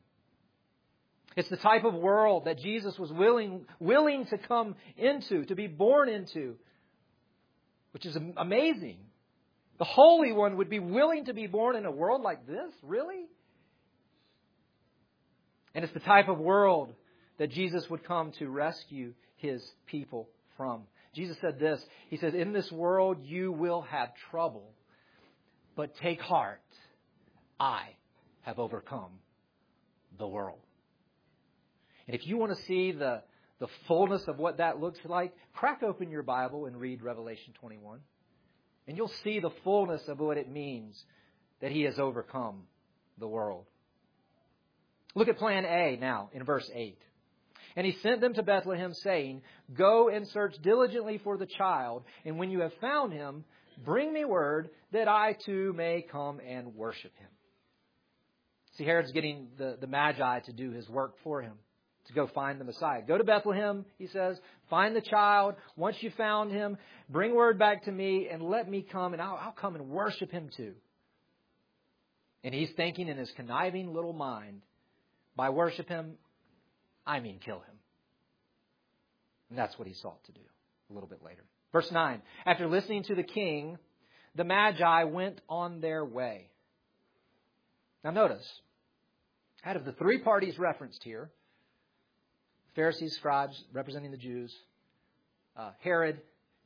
It's 1.36 1.50
the 1.50 1.58
type 1.58 1.84
of 1.84 1.94
world 1.94 2.46
that 2.46 2.58
Jesus 2.58 2.98
was 2.98 3.12
willing, 3.12 3.66
willing 3.78 4.24
to 4.26 4.38
come 4.38 4.74
into, 4.96 5.44
to 5.44 5.54
be 5.54 5.66
born 5.66 6.08
into, 6.08 6.56
which 7.92 8.06
is 8.06 8.16
amazing. 8.38 8.96
The 9.78 9.84
Holy 9.84 10.32
One 10.32 10.56
would 10.56 10.70
be 10.70 10.78
willing 10.78 11.26
to 11.26 11.34
be 11.34 11.46
born 11.46 11.76
in 11.76 11.84
a 11.84 11.90
world 11.90 12.22
like 12.22 12.46
this? 12.46 12.72
Really? 12.82 13.26
And 15.74 15.84
it's 15.84 15.92
the 15.92 16.00
type 16.00 16.28
of 16.28 16.38
world 16.38 16.94
that 17.38 17.50
Jesus 17.50 17.88
would 17.90 18.02
come 18.02 18.32
to 18.38 18.48
rescue 18.48 19.12
his 19.36 19.62
people 19.86 20.30
from. 20.56 20.84
Jesus 21.14 21.36
said 21.42 21.58
this 21.58 21.84
He 22.08 22.16
says, 22.16 22.32
In 22.32 22.54
this 22.54 22.72
world 22.72 23.18
you 23.22 23.52
will 23.52 23.82
have 23.82 24.08
trouble, 24.30 24.70
but 25.76 25.94
take 25.96 26.22
heart. 26.22 26.62
I 27.60 27.88
have 28.42 28.58
overcome 28.58 29.10
the 30.18 30.26
world. 30.26 30.65
And 32.06 32.14
if 32.14 32.26
you 32.26 32.36
want 32.36 32.56
to 32.56 32.62
see 32.64 32.92
the, 32.92 33.22
the 33.58 33.68
fullness 33.88 34.22
of 34.28 34.38
what 34.38 34.58
that 34.58 34.80
looks 34.80 34.98
like, 35.04 35.34
crack 35.54 35.82
open 35.82 36.10
your 36.10 36.22
Bible 36.22 36.66
and 36.66 36.76
read 36.76 37.02
Revelation 37.02 37.52
21. 37.60 38.00
And 38.86 38.96
you'll 38.96 39.12
see 39.24 39.40
the 39.40 39.50
fullness 39.64 40.06
of 40.08 40.20
what 40.20 40.36
it 40.36 40.50
means 40.50 41.02
that 41.60 41.72
he 41.72 41.82
has 41.82 41.98
overcome 41.98 42.62
the 43.18 43.26
world. 43.26 43.64
Look 45.14 45.28
at 45.28 45.38
plan 45.38 45.64
A 45.64 45.96
now 45.98 46.30
in 46.32 46.44
verse 46.44 46.70
8. 46.72 46.98
And 47.74 47.86
he 47.86 47.92
sent 48.02 48.20
them 48.20 48.34
to 48.34 48.42
Bethlehem, 48.42 48.94
saying, 48.94 49.42
Go 49.74 50.08
and 50.08 50.26
search 50.28 50.56
diligently 50.62 51.18
for 51.18 51.36
the 51.36 51.46
child, 51.46 52.04
and 52.24 52.38
when 52.38 52.50
you 52.50 52.60
have 52.60 52.72
found 52.80 53.12
him, 53.12 53.44
bring 53.84 54.12
me 54.12 54.24
word 54.24 54.70
that 54.92 55.08
I 55.08 55.36
too 55.44 55.74
may 55.74 56.02
come 56.02 56.40
and 56.46 56.74
worship 56.74 57.12
him. 57.18 57.28
See, 58.76 58.84
Herod's 58.84 59.12
getting 59.12 59.48
the, 59.58 59.76
the 59.80 59.86
Magi 59.86 60.40
to 60.40 60.52
do 60.52 60.70
his 60.70 60.88
work 60.88 61.14
for 61.22 61.42
him, 61.42 61.54
to 62.06 62.12
go 62.12 62.26
find 62.28 62.60
the 62.60 62.64
Messiah. 62.64 63.02
Go 63.06 63.18
to 63.18 63.24
Bethlehem, 63.24 63.84
he 63.98 64.06
says, 64.06 64.38
find 64.70 64.94
the 64.94 65.00
child. 65.00 65.54
Once 65.76 65.96
you 66.00 66.10
found 66.10 66.52
him, 66.52 66.78
bring 67.08 67.34
word 67.34 67.58
back 67.58 67.84
to 67.84 67.92
me, 67.92 68.28
and 68.30 68.42
let 68.42 68.68
me 68.68 68.82
come, 68.82 69.12
and 69.12 69.22
I'll, 69.22 69.38
I'll 69.40 69.52
come 69.52 69.74
and 69.74 69.88
worship 69.88 70.30
him 70.30 70.50
too. 70.56 70.74
And 72.44 72.54
he's 72.54 72.70
thinking 72.76 73.08
in 73.08 73.16
his 73.16 73.30
conniving 73.32 73.92
little 73.92 74.12
mind, 74.12 74.62
by 75.34 75.50
worship 75.50 75.88
him, 75.88 76.14
I 77.06 77.20
mean 77.20 77.40
kill 77.44 77.56
him. 77.58 77.74
And 79.50 79.58
that's 79.58 79.78
what 79.78 79.86
he 79.88 79.94
sought 79.94 80.24
to 80.24 80.32
do. 80.32 80.40
a 80.90 80.94
little 80.94 81.08
bit 81.08 81.22
later. 81.24 81.42
Verse 81.72 81.90
9 81.90 82.22
After 82.44 82.66
listening 82.66 83.02
to 83.04 83.14
the 83.14 83.22
king, 83.22 83.78
the 84.34 84.44
Magi 84.44 85.04
went 85.04 85.40
on 85.48 85.80
their 85.80 86.04
way. 86.04 86.48
Now, 88.04 88.10
notice, 88.10 88.46
out 89.64 89.76
of 89.76 89.84
the 89.84 89.92
three 89.92 90.18
parties 90.18 90.58
referenced 90.58 91.02
here 91.02 91.30
Pharisees, 92.76 93.16
scribes 93.16 93.60
representing 93.72 94.12
the 94.12 94.16
Jews, 94.16 94.54
uh, 95.56 95.72
Herod, 95.82 96.20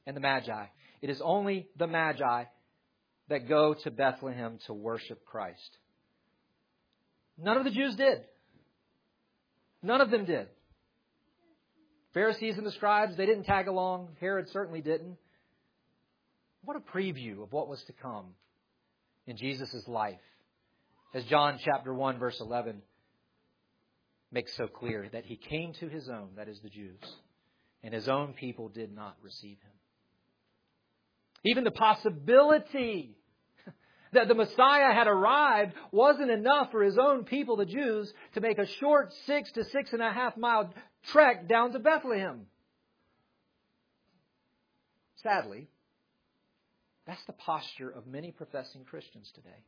and 0.06 0.14
the 0.14 0.20
Magi 0.20 0.66
it 1.00 1.08
is 1.08 1.20
only 1.22 1.68
the 1.76 1.86
Magi 1.86 2.44
that 3.28 3.48
go 3.48 3.74
to 3.74 3.90
Bethlehem 3.90 4.58
to 4.66 4.74
worship 4.74 5.24
Christ. 5.24 5.78
None 7.38 7.56
of 7.56 7.64
the 7.64 7.70
Jews 7.70 7.96
did. 7.96 8.24
None 9.82 10.00
of 10.00 10.10
them 10.10 10.26
did. 10.26 10.48
Pharisees 12.12 12.58
and 12.58 12.66
the 12.66 12.72
scribes, 12.72 13.16
they 13.16 13.24
didn't 13.24 13.44
tag 13.44 13.68
along. 13.68 14.08
Herod 14.20 14.48
certainly 14.50 14.80
didn't. 14.80 15.16
What 16.64 16.76
a 16.76 16.80
preview 16.80 17.42
of 17.42 17.52
what 17.52 17.68
was 17.68 17.82
to 17.84 17.92
come 17.94 18.26
in 19.26 19.36
Jesus' 19.36 19.84
life. 19.86 20.18
As 21.14 21.24
John 21.24 21.58
chapter 21.64 21.94
1 21.94 22.18
verse 22.18 22.38
11 22.40 22.82
makes 24.32 24.56
so 24.56 24.66
clear 24.66 25.08
that 25.12 25.24
he 25.24 25.36
came 25.36 25.72
to 25.74 25.88
his 25.88 26.08
own, 26.08 26.30
that 26.36 26.48
is 26.48 26.60
the 26.60 26.68
Jews, 26.68 27.00
and 27.82 27.92
his 27.92 28.08
own 28.08 28.32
people 28.34 28.68
did 28.68 28.94
not 28.94 29.16
receive 29.22 29.58
him. 29.60 29.72
Even 31.44 31.64
the 31.64 31.70
possibility 31.70 33.16
that 34.12 34.28
the 34.28 34.34
Messiah 34.34 34.92
had 34.92 35.06
arrived 35.06 35.72
wasn't 35.90 36.30
enough 36.30 36.70
for 36.70 36.82
his 36.82 36.98
own 36.98 37.24
people, 37.24 37.56
the 37.56 37.66
Jews, 37.66 38.12
to 38.34 38.40
make 38.40 38.58
a 38.58 38.66
short 38.66 39.12
six 39.26 39.50
to 39.52 39.64
six 39.64 39.92
and 39.92 40.02
a 40.02 40.12
half 40.12 40.36
mile 40.36 40.72
trek 41.06 41.48
down 41.48 41.72
to 41.72 41.78
Bethlehem. 41.78 42.46
Sadly, 45.22 45.68
that's 47.06 47.24
the 47.24 47.32
posture 47.32 47.90
of 47.90 48.06
many 48.06 48.30
professing 48.30 48.84
Christians 48.84 49.30
today. 49.34 49.64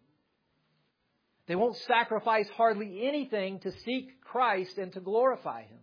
They 1.46 1.57
won't 1.57 1.76
sacrifice 1.76 2.48
hardly 2.57 3.07
anything 3.07 3.61
to 3.61 3.72
seek 3.85 4.20
Christ 4.20 4.78
and 4.78 4.92
to 4.92 5.00
glorify 5.00 5.62
Him. 5.62 5.78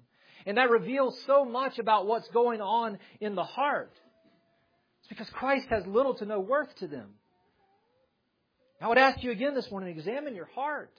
And 0.45 0.57
that 0.57 0.69
reveals 0.69 1.21
so 1.25 1.43
much 1.45 1.79
about 1.79 2.07
what's 2.07 2.27
going 2.29 2.61
on 2.61 2.97
in 3.19 3.35
the 3.35 3.43
heart. 3.43 3.91
It's 4.99 5.09
because 5.09 5.29
Christ 5.29 5.67
has 5.69 5.85
little 5.85 6.15
to 6.15 6.25
no 6.25 6.39
worth 6.39 6.73
to 6.77 6.87
them. 6.87 7.09
I 8.81 8.87
would 8.87 8.97
ask 8.97 9.21
you 9.21 9.31
again 9.31 9.55
this 9.55 9.69
morning 9.69 9.97
examine 9.97 10.35
your 10.35 10.49
heart. 10.55 10.93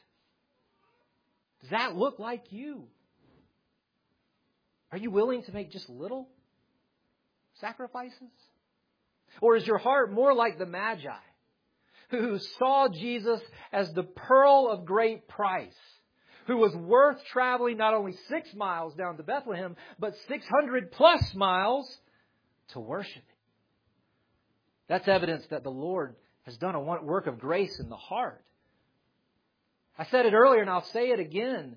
Does 1.62 1.70
that 1.70 1.96
look 1.96 2.18
like 2.18 2.44
you? 2.50 2.84
Are 4.92 4.98
you 4.98 5.10
willing 5.10 5.42
to 5.44 5.52
make 5.52 5.70
just 5.70 5.88
little 5.88 6.28
sacrifices? 7.54 8.30
Or 9.40 9.56
is 9.56 9.66
your 9.66 9.78
heart 9.78 10.12
more 10.12 10.34
like 10.34 10.58
the 10.58 10.66
Magi, 10.66 11.08
who 12.10 12.38
saw 12.58 12.88
Jesus 12.88 13.40
as 13.72 13.92
the 13.92 14.02
pearl 14.02 14.68
of 14.70 14.84
great 14.84 15.28
price, 15.28 15.74
who 16.46 16.56
was 16.56 16.74
worth 16.74 17.24
traveling 17.26 17.76
not 17.76 17.94
only 17.94 18.14
six 18.28 18.52
miles 18.54 18.94
down 18.94 19.16
to 19.16 19.22
Bethlehem, 19.22 19.76
but 19.98 20.14
600 20.28 20.92
plus 20.92 21.34
miles 21.34 21.98
to 22.68 22.80
worship 22.80 23.14
Him? 23.14 23.22
That's 24.88 25.06
evidence 25.06 25.46
that 25.50 25.62
the 25.62 25.70
Lord 25.70 26.16
has 26.42 26.56
done 26.56 26.74
a 26.74 26.80
work 26.80 27.26
of 27.26 27.38
grace 27.38 27.78
in 27.78 27.88
the 27.88 27.96
heart. 27.96 28.42
I 29.96 30.04
said 30.06 30.26
it 30.26 30.32
earlier 30.32 30.62
and 30.62 30.70
I'll 30.70 30.84
say 30.86 31.10
it 31.10 31.20
again. 31.20 31.76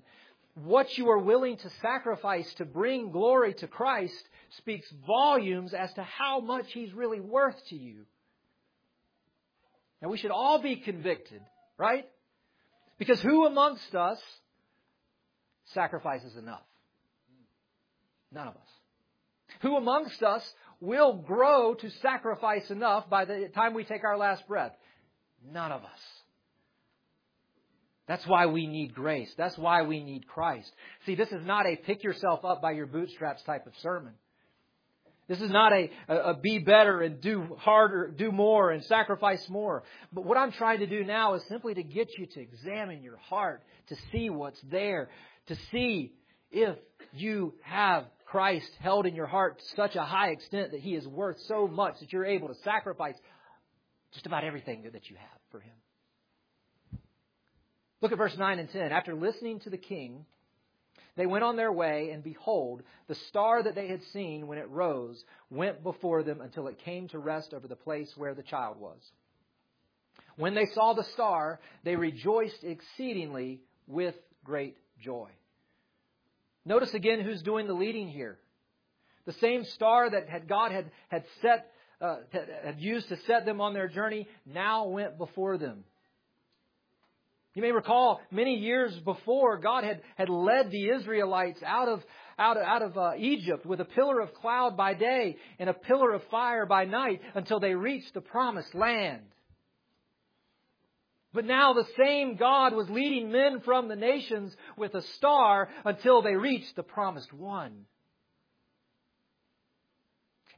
What 0.54 0.96
you 0.96 1.10
are 1.10 1.18
willing 1.18 1.56
to 1.58 1.70
sacrifice 1.82 2.52
to 2.54 2.64
bring 2.64 3.10
glory 3.10 3.54
to 3.54 3.66
Christ 3.66 4.28
speaks 4.58 4.90
volumes 5.06 5.74
as 5.74 5.92
to 5.94 6.02
how 6.02 6.40
much 6.40 6.72
He's 6.72 6.92
really 6.92 7.20
worth 7.20 7.56
to 7.68 7.76
you. 7.76 8.06
Now 10.04 10.10
we 10.10 10.18
should 10.18 10.32
all 10.32 10.60
be 10.60 10.76
convicted, 10.76 11.40
right? 11.78 12.04
Because 12.98 13.22
who 13.22 13.46
amongst 13.46 13.94
us 13.94 14.18
sacrifices 15.72 16.36
enough? 16.36 16.60
None 18.30 18.48
of 18.48 18.54
us. 18.54 18.68
Who 19.62 19.78
amongst 19.78 20.22
us 20.22 20.46
will 20.78 21.14
grow 21.14 21.72
to 21.72 21.88
sacrifice 22.02 22.70
enough 22.70 23.08
by 23.08 23.24
the 23.24 23.48
time 23.54 23.72
we 23.72 23.84
take 23.84 24.04
our 24.04 24.18
last 24.18 24.46
breath? 24.46 24.72
None 25.50 25.72
of 25.72 25.82
us. 25.82 26.00
That's 28.06 28.26
why 28.26 28.44
we 28.44 28.66
need 28.66 28.94
grace. 28.94 29.32
That's 29.38 29.56
why 29.56 29.84
we 29.84 30.04
need 30.04 30.26
Christ. 30.26 30.70
See, 31.06 31.14
this 31.14 31.32
is 31.32 31.46
not 31.46 31.64
a 31.64 31.76
pick 31.76 32.04
yourself 32.04 32.44
up 32.44 32.60
by 32.60 32.72
your 32.72 32.84
bootstraps 32.84 33.42
type 33.44 33.66
of 33.66 33.72
sermon. 33.80 34.12
This 35.26 35.40
is 35.40 35.50
not 35.50 35.72
a, 35.72 35.90
a, 36.08 36.16
a, 36.16 36.34
be 36.34 36.58
better 36.58 37.00
and 37.00 37.20
do 37.20 37.56
harder, 37.58 38.08
do 38.08 38.30
more 38.30 38.70
and 38.70 38.84
sacrifice 38.84 39.44
more. 39.48 39.82
But 40.12 40.24
what 40.24 40.36
I'm 40.36 40.52
trying 40.52 40.80
to 40.80 40.86
do 40.86 41.02
now 41.02 41.34
is 41.34 41.42
simply 41.48 41.74
to 41.74 41.82
get 41.82 42.08
you 42.18 42.26
to 42.26 42.40
examine 42.40 43.02
your 43.02 43.16
heart, 43.16 43.62
to 43.88 43.96
see 44.12 44.28
what's 44.28 44.60
there, 44.70 45.08
to 45.46 45.56
see 45.72 46.12
if 46.50 46.76
you 47.14 47.54
have 47.62 48.04
Christ 48.26 48.70
held 48.80 49.06
in 49.06 49.14
your 49.14 49.26
heart 49.26 49.58
to 49.58 49.64
such 49.76 49.96
a 49.96 50.02
high 50.02 50.30
extent 50.30 50.72
that 50.72 50.80
He 50.80 50.94
is 50.94 51.06
worth 51.06 51.36
so 51.46 51.66
much 51.68 52.00
that 52.00 52.12
you're 52.12 52.26
able 52.26 52.48
to 52.48 52.54
sacrifice 52.62 53.14
just 54.12 54.26
about 54.26 54.44
everything 54.44 54.82
that 54.92 55.08
you 55.08 55.16
have 55.16 55.40
for 55.50 55.60
Him. 55.60 55.72
Look 58.02 58.12
at 58.12 58.18
verse 58.18 58.36
9 58.36 58.58
and 58.58 58.70
10. 58.70 58.92
After 58.92 59.14
listening 59.14 59.60
to 59.60 59.70
the 59.70 59.78
king, 59.78 60.26
they 61.16 61.26
went 61.26 61.44
on 61.44 61.56
their 61.56 61.72
way, 61.72 62.10
and 62.12 62.24
behold, 62.24 62.82
the 63.06 63.14
star 63.28 63.62
that 63.62 63.74
they 63.74 63.88
had 63.88 64.02
seen 64.12 64.46
when 64.46 64.58
it 64.58 64.68
rose 64.68 65.22
went 65.48 65.82
before 65.82 66.22
them 66.22 66.40
until 66.40 66.66
it 66.66 66.78
came 66.84 67.08
to 67.08 67.18
rest 67.18 67.54
over 67.54 67.68
the 67.68 67.76
place 67.76 68.12
where 68.16 68.34
the 68.34 68.42
child 68.42 68.80
was. 68.80 68.98
When 70.36 70.54
they 70.54 70.66
saw 70.74 70.94
the 70.94 71.04
star, 71.14 71.60
they 71.84 71.94
rejoiced 71.94 72.64
exceedingly 72.64 73.60
with 73.86 74.16
great 74.44 74.76
joy. 75.00 75.30
Notice 76.64 76.94
again 76.94 77.20
who's 77.20 77.42
doing 77.42 77.66
the 77.68 77.74
leading 77.74 78.08
here. 78.08 78.38
The 79.26 79.34
same 79.34 79.64
star 79.64 80.10
that 80.10 80.28
had 80.28 80.48
God 80.48 80.72
had, 80.72 80.90
had 81.08 81.24
set, 81.40 81.70
uh, 82.00 82.16
had 82.64 82.80
used 82.80 83.08
to 83.08 83.16
set 83.26 83.44
them 83.44 83.60
on 83.60 83.72
their 83.72 83.88
journey 83.88 84.26
now 84.44 84.88
went 84.88 85.16
before 85.16 85.58
them. 85.58 85.84
You 87.54 87.62
may 87.62 87.70
recall 87.70 88.20
many 88.32 88.56
years 88.56 88.98
before, 88.98 89.58
God 89.58 89.84
had, 89.84 90.02
had 90.16 90.28
led 90.28 90.70
the 90.70 90.88
Israelites 90.88 91.62
out 91.64 91.88
of, 91.88 92.02
out, 92.36 92.56
out 92.56 92.82
of 92.82 92.98
uh, 92.98 93.12
Egypt 93.16 93.64
with 93.64 93.80
a 93.80 93.84
pillar 93.84 94.20
of 94.20 94.34
cloud 94.34 94.76
by 94.76 94.94
day 94.94 95.36
and 95.60 95.70
a 95.70 95.74
pillar 95.74 96.12
of 96.12 96.24
fire 96.32 96.66
by 96.66 96.84
night 96.84 97.20
until 97.34 97.60
they 97.60 97.74
reached 97.74 98.12
the 98.12 98.20
promised 98.20 98.74
land. 98.74 99.22
But 101.32 101.44
now 101.44 101.74
the 101.74 101.86
same 101.96 102.36
God 102.36 102.74
was 102.74 102.90
leading 102.90 103.30
men 103.30 103.60
from 103.60 103.88
the 103.88 103.96
nations 103.96 104.54
with 104.76 104.94
a 104.94 105.02
star 105.02 105.68
until 105.84 106.22
they 106.22 106.34
reached 106.34 106.74
the 106.74 106.82
promised 106.82 107.32
one. 107.32 107.86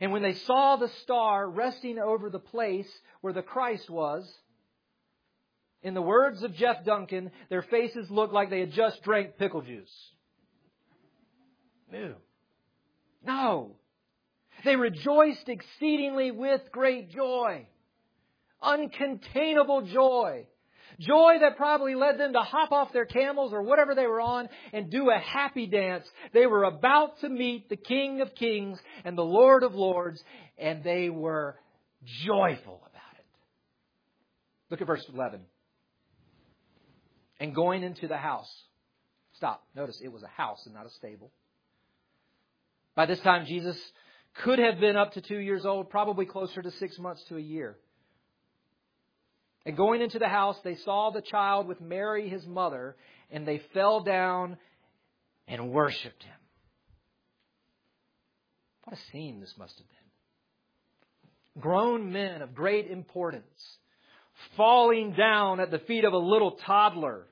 And 0.00 0.12
when 0.12 0.22
they 0.22 0.34
saw 0.34 0.76
the 0.76 0.90
star 1.02 1.48
resting 1.48 1.98
over 1.98 2.30
the 2.30 2.38
place 2.38 2.90
where 3.20 3.32
the 3.32 3.42
Christ 3.42 3.88
was, 3.88 4.30
in 5.86 5.94
the 5.94 6.02
words 6.02 6.42
of 6.42 6.52
Jeff 6.52 6.84
Duncan, 6.84 7.30
their 7.48 7.62
faces 7.62 8.10
looked 8.10 8.34
like 8.34 8.50
they 8.50 8.58
had 8.58 8.72
just 8.72 9.04
drank 9.04 9.38
pickle 9.38 9.62
juice. 9.62 9.88
No. 11.92 12.14
No. 13.24 13.76
They 14.64 14.74
rejoiced 14.74 15.48
exceedingly 15.48 16.32
with 16.32 16.60
great 16.72 17.12
joy. 17.12 17.68
Uncontainable 18.60 19.92
joy. 19.92 20.48
Joy 20.98 21.34
that 21.42 21.56
probably 21.56 21.94
led 21.94 22.18
them 22.18 22.32
to 22.32 22.40
hop 22.40 22.72
off 22.72 22.92
their 22.92 23.06
camels 23.06 23.52
or 23.52 23.62
whatever 23.62 23.94
they 23.94 24.08
were 24.08 24.20
on 24.20 24.48
and 24.72 24.90
do 24.90 25.10
a 25.10 25.18
happy 25.20 25.68
dance. 25.68 26.04
They 26.34 26.46
were 26.46 26.64
about 26.64 27.20
to 27.20 27.28
meet 27.28 27.68
the 27.68 27.76
King 27.76 28.22
of 28.22 28.34
Kings 28.34 28.80
and 29.04 29.16
the 29.16 29.22
Lord 29.22 29.62
of 29.62 29.72
Lords, 29.76 30.20
and 30.58 30.82
they 30.82 31.10
were 31.10 31.60
joyful 32.24 32.82
about 32.90 33.18
it. 33.20 33.26
Look 34.68 34.80
at 34.80 34.88
verse 34.88 35.06
11. 35.14 35.42
And 37.38 37.54
going 37.54 37.82
into 37.82 38.08
the 38.08 38.16
house. 38.16 38.50
Stop. 39.34 39.62
Notice 39.74 40.00
it 40.02 40.12
was 40.12 40.22
a 40.22 40.28
house 40.28 40.64
and 40.64 40.74
not 40.74 40.86
a 40.86 40.90
stable. 40.90 41.30
By 42.94 43.06
this 43.06 43.20
time, 43.20 43.44
Jesus 43.46 43.76
could 44.42 44.58
have 44.58 44.80
been 44.80 44.96
up 44.96 45.12
to 45.12 45.20
two 45.20 45.38
years 45.38 45.66
old, 45.66 45.90
probably 45.90 46.26
closer 46.26 46.62
to 46.62 46.70
six 46.72 46.98
months 46.98 47.22
to 47.28 47.36
a 47.36 47.40
year. 47.40 47.76
And 49.66 49.76
going 49.76 50.00
into 50.00 50.18
the 50.18 50.28
house, 50.28 50.56
they 50.62 50.76
saw 50.76 51.10
the 51.10 51.20
child 51.20 51.66
with 51.66 51.80
Mary, 51.80 52.28
his 52.28 52.46
mother, 52.46 52.96
and 53.30 53.46
they 53.46 53.60
fell 53.74 54.00
down 54.00 54.56
and 55.48 55.70
worshiped 55.70 56.22
him. 56.22 56.34
What 58.84 58.96
a 58.96 59.10
scene 59.10 59.40
this 59.40 59.54
must 59.58 59.76
have 59.76 59.86
been. 59.88 61.62
Grown 61.62 62.12
men 62.12 62.42
of 62.42 62.54
great 62.54 62.88
importance 62.90 63.78
falling 64.56 65.12
down 65.12 65.60
at 65.60 65.70
the 65.70 65.78
feet 65.80 66.04
of 66.04 66.12
a 66.12 66.18
little 66.18 66.52
toddler 66.52 67.26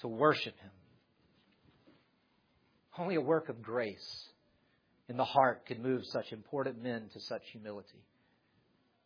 to 0.00 0.08
worship 0.08 0.58
him. 0.58 0.70
Only 2.98 3.16
a 3.16 3.20
work 3.20 3.48
of 3.48 3.62
grace 3.62 4.28
in 5.08 5.16
the 5.16 5.24
heart 5.24 5.66
could 5.66 5.80
move 5.80 6.02
such 6.06 6.32
important 6.32 6.82
men 6.82 7.08
to 7.12 7.20
such 7.20 7.42
humility. 7.52 8.04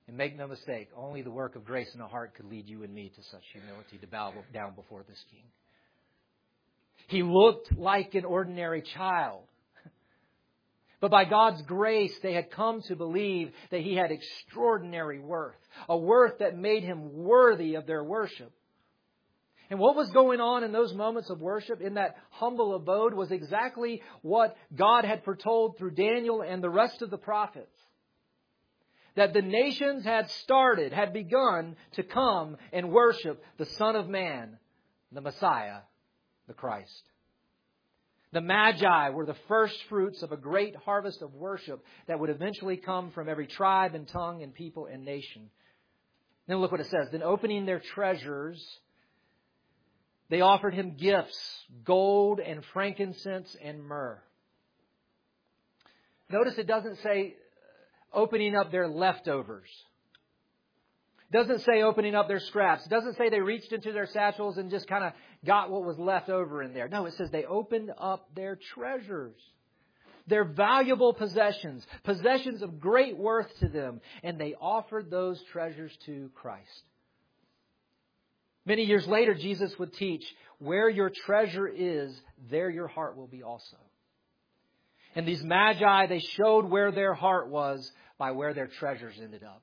And 0.06 0.16
make 0.16 0.36
no 0.36 0.46
mistake, 0.46 0.88
only 0.96 1.22
the 1.22 1.30
work 1.30 1.54
of 1.54 1.64
grace 1.64 1.90
in 1.92 2.00
the 2.00 2.06
heart 2.06 2.34
could 2.34 2.46
lead 2.46 2.66
you 2.66 2.82
and 2.82 2.94
me 2.94 3.12
to 3.14 3.22
such 3.30 3.42
humility 3.52 3.98
to 3.98 4.06
bow 4.06 4.32
down 4.54 4.74
before 4.74 5.04
this 5.06 5.22
king. 5.30 5.44
He 7.08 7.22
looked 7.22 7.76
like 7.76 8.14
an 8.14 8.24
ordinary 8.24 8.82
child. 8.82 9.44
But 11.00 11.10
by 11.12 11.24
God's 11.24 11.62
grace, 11.62 12.16
they 12.22 12.32
had 12.32 12.50
come 12.50 12.82
to 12.82 12.96
believe 12.96 13.52
that 13.70 13.82
he 13.82 13.94
had 13.94 14.10
extraordinary 14.10 15.20
worth, 15.20 15.56
a 15.88 15.96
worth 15.96 16.38
that 16.38 16.56
made 16.56 16.82
him 16.82 17.14
worthy 17.14 17.76
of 17.76 17.86
their 17.86 18.02
worship. 18.02 18.52
And 19.70 19.78
what 19.78 19.96
was 19.96 20.10
going 20.10 20.40
on 20.40 20.64
in 20.64 20.72
those 20.72 20.94
moments 20.94 21.30
of 21.30 21.40
worship 21.40 21.80
in 21.80 21.94
that 21.94 22.16
humble 22.30 22.74
abode 22.74 23.14
was 23.14 23.30
exactly 23.30 24.02
what 24.22 24.56
God 24.74 25.04
had 25.04 25.24
foretold 25.24 25.76
through 25.76 25.92
Daniel 25.92 26.40
and 26.40 26.62
the 26.64 26.70
rest 26.70 27.02
of 27.02 27.10
the 27.10 27.18
prophets. 27.18 27.76
That 29.14 29.34
the 29.34 29.42
nations 29.42 30.04
had 30.04 30.30
started, 30.30 30.92
had 30.92 31.12
begun 31.12 31.76
to 31.92 32.02
come 32.02 32.56
and 32.72 32.90
worship 32.90 33.42
the 33.58 33.66
Son 33.66 33.94
of 33.94 34.08
Man, 34.08 34.58
the 35.12 35.20
Messiah, 35.20 35.80
the 36.46 36.54
Christ. 36.54 37.02
The 38.32 38.40
Magi 38.40 39.10
were 39.10 39.24
the 39.24 39.36
first 39.48 39.76
fruits 39.88 40.22
of 40.22 40.32
a 40.32 40.36
great 40.36 40.76
harvest 40.76 41.22
of 41.22 41.34
worship 41.34 41.82
that 42.06 42.20
would 42.20 42.30
eventually 42.30 42.76
come 42.76 43.10
from 43.12 43.28
every 43.28 43.46
tribe 43.46 43.94
and 43.94 44.06
tongue 44.06 44.42
and 44.42 44.54
people 44.54 44.86
and 44.86 45.04
nation. 45.04 45.48
Then 46.46 46.58
look 46.58 46.70
what 46.70 46.80
it 46.80 46.90
says. 46.90 47.08
Then 47.10 47.22
opening 47.22 47.64
their 47.64 47.80
treasures, 47.80 48.62
they 50.28 50.42
offered 50.42 50.74
him 50.74 50.96
gifts, 50.98 51.38
gold 51.84 52.38
and 52.40 52.62
frankincense 52.72 53.56
and 53.62 53.82
myrrh. 53.82 54.20
Notice 56.30 56.58
it 56.58 56.66
doesn't 56.66 56.98
say 57.02 57.34
opening 58.12 58.54
up 58.54 58.70
their 58.70 58.88
leftovers. 58.88 59.68
It 61.30 61.36
doesn't 61.36 61.60
say 61.60 61.82
opening 61.82 62.14
up 62.14 62.28
their 62.28 62.40
scraps. 62.40 62.86
It 62.86 62.90
doesn't 62.90 63.16
say 63.16 63.28
they 63.28 63.40
reached 63.40 63.72
into 63.72 63.92
their 63.92 64.06
satchels 64.06 64.58
and 64.58 64.70
just 64.70 64.86
kind 64.86 65.04
of 65.04 65.12
got 65.44 65.70
what 65.70 65.84
was 65.84 65.98
left 65.98 66.28
over 66.28 66.62
in 66.62 66.74
there. 66.74 66.88
No, 66.88 67.06
it 67.06 67.14
says 67.14 67.30
they 67.30 67.44
opened 67.44 67.90
up 67.96 68.28
their 68.34 68.56
treasures. 68.74 69.36
Their 70.26 70.44
valuable 70.44 71.14
possessions, 71.14 71.86
possessions 72.04 72.60
of 72.60 72.80
great 72.80 73.16
worth 73.16 73.48
to 73.60 73.68
them, 73.68 74.00
and 74.22 74.38
they 74.38 74.54
offered 74.60 75.10
those 75.10 75.42
treasures 75.52 75.96
to 76.04 76.30
Christ. 76.34 76.82
Many 78.66 78.84
years 78.84 79.06
later, 79.06 79.34
Jesus 79.34 79.78
would 79.78 79.94
teach, 79.94 80.22
Where 80.58 80.90
your 80.90 81.10
treasure 81.10 81.66
is, 81.66 82.14
there 82.50 82.68
your 82.68 82.88
heart 82.88 83.16
will 83.16 83.26
be 83.26 83.42
also. 83.42 83.78
And 85.14 85.26
these 85.26 85.42
magi, 85.42 86.06
they 86.06 86.20
showed 86.20 86.66
where 86.66 86.92
their 86.92 87.14
heart 87.14 87.48
was 87.48 87.90
by 88.18 88.32
where 88.32 88.52
their 88.52 88.66
treasures 88.66 89.18
ended 89.22 89.42
up 89.42 89.62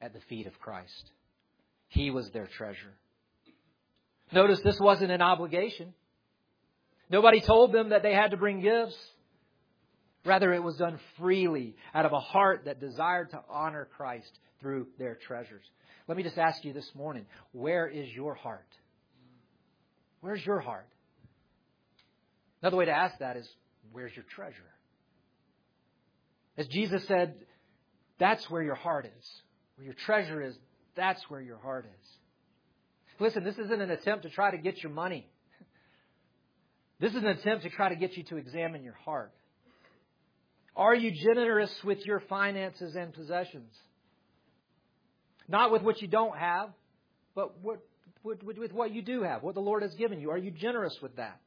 at 0.00 0.12
the 0.12 0.20
feet 0.28 0.46
of 0.46 0.58
Christ. 0.60 1.10
He 1.88 2.10
was 2.10 2.30
their 2.30 2.46
treasure. 2.46 2.94
Notice 4.32 4.60
this 4.62 4.78
wasn't 4.80 5.10
an 5.10 5.22
obligation. 5.22 5.94
Nobody 7.10 7.40
told 7.40 7.72
them 7.72 7.90
that 7.90 8.02
they 8.02 8.14
had 8.14 8.30
to 8.30 8.36
bring 8.36 8.60
gifts. 8.60 8.96
Rather, 10.24 10.52
it 10.52 10.62
was 10.62 10.76
done 10.76 11.00
freely 11.18 11.74
out 11.94 12.06
of 12.06 12.12
a 12.12 12.20
heart 12.20 12.62
that 12.66 12.80
desired 12.80 13.30
to 13.30 13.40
honor 13.48 13.88
Christ 13.96 14.30
through 14.60 14.86
their 14.98 15.16
treasures. 15.26 15.64
Let 16.06 16.16
me 16.16 16.22
just 16.22 16.38
ask 16.38 16.64
you 16.64 16.72
this 16.72 16.90
morning 16.94 17.26
where 17.52 17.88
is 17.88 18.08
your 18.10 18.34
heart? 18.34 18.66
Where's 20.20 20.44
your 20.44 20.60
heart? 20.60 20.88
Another 22.62 22.76
way 22.76 22.84
to 22.84 22.92
ask 22.92 23.18
that 23.18 23.36
is 23.36 23.48
where's 23.92 24.14
your 24.14 24.26
treasure? 24.34 24.56
As 26.58 26.66
Jesus 26.68 27.06
said, 27.08 27.34
that's 28.18 28.48
where 28.50 28.62
your 28.62 28.74
heart 28.74 29.06
is. 29.06 29.30
Where 29.76 29.86
your 29.86 29.94
treasure 29.94 30.42
is, 30.42 30.54
that's 30.94 31.22
where 31.30 31.40
your 31.40 31.56
heart 31.56 31.86
is. 31.86 32.08
Listen, 33.20 33.44
this 33.44 33.58
isn't 33.58 33.80
an 33.80 33.90
attempt 33.90 34.24
to 34.24 34.30
try 34.30 34.50
to 34.50 34.58
get 34.58 34.82
your 34.82 34.90
money. 34.92 35.26
This 36.98 37.12
is 37.12 37.18
an 37.18 37.26
attempt 37.26 37.64
to 37.64 37.70
try 37.70 37.90
to 37.90 37.96
get 37.96 38.16
you 38.16 38.24
to 38.24 38.36
examine 38.36 38.82
your 38.82 38.96
heart. 39.04 39.32
Are 40.74 40.94
you 40.94 41.12
generous 41.12 41.72
with 41.84 42.04
your 42.06 42.20
finances 42.20 42.96
and 42.96 43.12
possessions? 43.12 43.72
Not 45.48 45.70
with 45.70 45.82
what 45.82 46.00
you 46.00 46.08
don't 46.08 46.36
have, 46.36 46.70
but 47.34 47.58
what, 47.60 47.80
with, 48.22 48.42
with 48.42 48.72
what 48.72 48.92
you 48.92 49.02
do 49.02 49.22
have, 49.22 49.42
what 49.42 49.54
the 49.54 49.60
Lord 49.60 49.82
has 49.82 49.94
given 49.94 50.20
you. 50.20 50.30
Are 50.30 50.38
you 50.38 50.50
generous 50.50 50.96
with 51.02 51.16
that? 51.16 51.40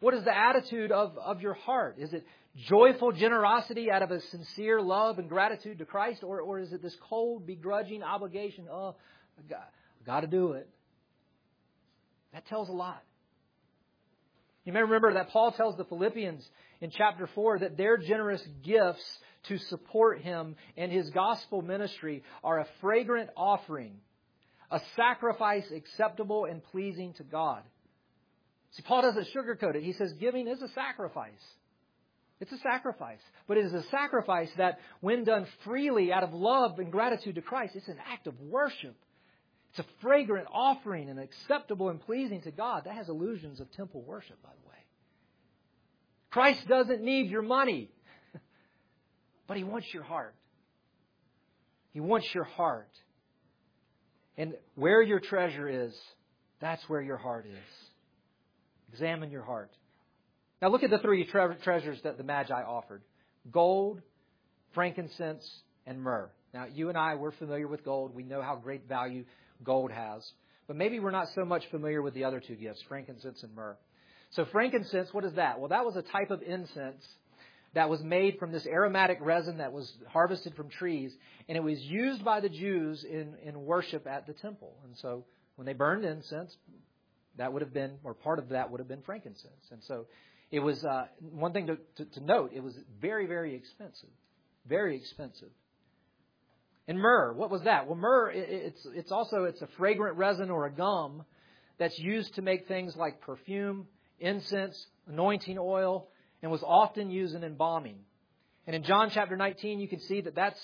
What 0.00 0.14
is 0.14 0.24
the 0.24 0.36
attitude 0.36 0.92
of, 0.92 1.16
of 1.18 1.40
your 1.40 1.54
heart? 1.54 1.96
Is 1.98 2.12
it 2.12 2.24
joyful 2.68 3.12
generosity 3.12 3.90
out 3.90 4.02
of 4.02 4.10
a 4.10 4.20
sincere 4.20 4.80
love 4.80 5.18
and 5.18 5.28
gratitude 5.28 5.78
to 5.78 5.84
Christ, 5.84 6.22
or, 6.22 6.40
or 6.40 6.58
is 6.58 6.72
it 6.72 6.82
this 6.82 6.96
cold, 7.08 7.46
begrudging 7.46 8.02
obligation? 8.02 8.66
Oh, 8.70 8.96
God, 9.48 9.64
Got 10.06 10.20
to 10.20 10.26
do 10.26 10.52
it. 10.52 10.68
That 12.32 12.46
tells 12.46 12.68
a 12.68 12.72
lot. 12.72 13.02
You 14.64 14.72
may 14.72 14.80
remember 14.80 15.14
that 15.14 15.30
Paul 15.30 15.52
tells 15.52 15.76
the 15.76 15.84
Philippians 15.84 16.42
in 16.80 16.90
chapter 16.90 17.28
4 17.34 17.60
that 17.60 17.76
their 17.76 17.96
generous 17.96 18.42
gifts 18.62 19.04
to 19.48 19.58
support 19.58 20.20
him 20.20 20.56
and 20.76 20.90
his 20.90 21.10
gospel 21.10 21.60
ministry 21.60 22.22
are 22.42 22.60
a 22.60 22.66
fragrant 22.80 23.30
offering, 23.36 23.96
a 24.70 24.80
sacrifice 24.96 25.70
acceptable 25.70 26.46
and 26.46 26.64
pleasing 26.64 27.12
to 27.14 27.24
God. 27.24 27.62
See, 28.72 28.82
Paul 28.82 29.02
doesn't 29.02 29.28
sugarcoat 29.36 29.76
it. 29.76 29.82
He 29.82 29.92
says 29.92 30.12
giving 30.14 30.48
is 30.48 30.62
a 30.62 30.68
sacrifice. 30.68 31.32
It's 32.40 32.50
a 32.52 32.58
sacrifice. 32.58 33.20
But 33.46 33.58
it 33.58 33.66
is 33.66 33.74
a 33.74 33.84
sacrifice 33.90 34.50
that, 34.56 34.78
when 35.00 35.24
done 35.24 35.46
freely 35.64 36.12
out 36.12 36.24
of 36.24 36.32
love 36.32 36.78
and 36.78 36.90
gratitude 36.90 37.36
to 37.36 37.42
Christ, 37.42 37.76
it's 37.76 37.88
an 37.88 37.98
act 38.10 38.26
of 38.26 38.40
worship. 38.40 38.96
It's 39.74 39.84
a 39.88 40.00
fragrant 40.02 40.46
offering 40.52 41.10
and 41.10 41.18
acceptable 41.18 41.88
and 41.88 42.00
pleasing 42.00 42.42
to 42.42 42.52
God. 42.52 42.84
That 42.84 42.94
has 42.94 43.08
illusions 43.08 43.58
of 43.58 43.70
temple 43.72 44.02
worship, 44.02 44.40
by 44.40 44.50
the 44.50 44.68
way. 44.68 44.76
Christ 46.30 46.68
doesn't 46.68 47.02
need 47.02 47.28
your 47.28 47.42
money, 47.42 47.90
but 49.48 49.56
He 49.56 49.64
wants 49.64 49.88
your 49.92 50.04
heart. 50.04 50.36
He 51.92 51.98
wants 51.98 52.28
your 52.32 52.44
heart. 52.44 52.90
And 54.36 54.54
where 54.76 55.02
your 55.02 55.18
treasure 55.18 55.68
is, 55.68 55.92
that's 56.60 56.82
where 56.88 57.02
your 57.02 57.16
heart 57.16 57.46
is. 57.46 57.88
Examine 58.92 59.32
your 59.32 59.42
heart. 59.42 59.72
Now 60.62 60.68
look 60.68 60.84
at 60.84 60.90
the 60.90 60.98
three 60.98 61.24
tre- 61.24 61.56
treasures 61.64 61.98
that 62.04 62.16
the 62.16 62.22
Magi 62.22 62.62
offered 62.62 63.02
gold, 63.50 64.00
frankincense, 64.72 65.44
and 65.84 66.00
myrrh. 66.00 66.30
Now, 66.54 66.66
you 66.72 66.88
and 66.88 66.96
I, 66.96 67.16
we're 67.16 67.32
familiar 67.32 67.66
with 67.66 67.84
gold. 67.84 68.14
We 68.14 68.22
know 68.22 68.40
how 68.40 68.54
great 68.54 68.88
value 68.88 69.24
gold 69.64 69.90
has. 69.90 70.24
But 70.68 70.76
maybe 70.76 71.00
we're 71.00 71.10
not 71.10 71.26
so 71.34 71.44
much 71.44 71.64
familiar 71.70 72.00
with 72.00 72.14
the 72.14 72.24
other 72.24 72.40
two 72.40 72.54
gifts, 72.54 72.80
frankincense 72.88 73.42
and 73.42 73.54
myrrh. 73.54 73.76
So, 74.30 74.46
frankincense, 74.52 75.12
what 75.12 75.24
is 75.24 75.34
that? 75.34 75.58
Well, 75.58 75.68
that 75.68 75.84
was 75.84 75.96
a 75.96 76.02
type 76.02 76.30
of 76.30 76.42
incense 76.42 77.04
that 77.74 77.90
was 77.90 78.00
made 78.02 78.38
from 78.38 78.52
this 78.52 78.66
aromatic 78.66 79.18
resin 79.20 79.58
that 79.58 79.72
was 79.72 79.92
harvested 80.08 80.54
from 80.54 80.70
trees, 80.70 81.12
and 81.48 81.56
it 81.56 81.60
was 81.60 81.80
used 81.80 82.24
by 82.24 82.38
the 82.38 82.48
Jews 82.48 83.04
in, 83.04 83.34
in 83.44 83.64
worship 83.64 84.06
at 84.06 84.28
the 84.28 84.32
temple. 84.32 84.76
And 84.84 84.96
so, 84.98 85.24
when 85.56 85.66
they 85.66 85.72
burned 85.72 86.04
incense, 86.04 86.56
that 87.36 87.52
would 87.52 87.62
have 87.62 87.74
been, 87.74 87.96
or 88.04 88.14
part 88.14 88.38
of 88.38 88.50
that 88.50 88.70
would 88.70 88.78
have 88.78 88.88
been 88.88 89.02
frankincense. 89.02 89.66
And 89.72 89.82
so, 89.82 90.06
it 90.52 90.60
was 90.60 90.84
uh, 90.84 91.06
one 91.20 91.52
thing 91.52 91.66
to, 91.66 91.78
to, 91.96 92.04
to 92.12 92.20
note: 92.20 92.52
it 92.54 92.62
was 92.62 92.74
very, 93.00 93.26
very 93.26 93.56
expensive, 93.56 94.10
very 94.68 94.96
expensive. 94.96 95.50
And 96.86 96.98
myrrh, 96.98 97.32
what 97.32 97.50
was 97.50 97.62
that? 97.62 97.86
Well, 97.86 97.96
myrrh, 97.96 98.30
it's, 98.34 98.86
it's 98.94 99.10
also, 99.10 99.44
it's 99.44 99.62
a 99.62 99.68
fragrant 99.78 100.16
resin 100.16 100.50
or 100.50 100.66
a 100.66 100.70
gum 100.70 101.24
that's 101.78 101.98
used 101.98 102.34
to 102.34 102.42
make 102.42 102.68
things 102.68 102.94
like 102.94 103.20
perfume, 103.22 103.86
incense, 104.20 104.86
anointing 105.08 105.58
oil, 105.58 106.08
and 106.42 106.50
was 106.50 106.62
often 106.62 107.10
used 107.10 107.34
in 107.34 107.42
embalming. 107.42 107.96
And 108.66 108.76
in 108.76 108.84
John 108.84 109.10
chapter 109.10 109.36
19, 109.36 109.80
you 109.80 109.88
can 109.88 110.00
see 110.00 110.20
that 110.22 110.34
that's, 110.34 110.60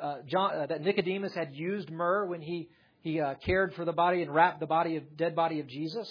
uh, 0.00 0.18
John, 0.26 0.56
uh, 0.56 0.66
that 0.66 0.82
Nicodemus 0.82 1.34
had 1.34 1.54
used 1.54 1.90
myrrh 1.90 2.26
when 2.26 2.40
he, 2.40 2.68
he 3.00 3.20
uh, 3.20 3.34
cared 3.44 3.74
for 3.74 3.84
the 3.84 3.92
body 3.92 4.22
and 4.22 4.32
wrapped 4.32 4.60
the 4.60 4.66
body 4.66 4.96
of, 4.96 5.16
dead 5.16 5.34
body 5.34 5.58
of 5.58 5.66
Jesus. 5.66 6.08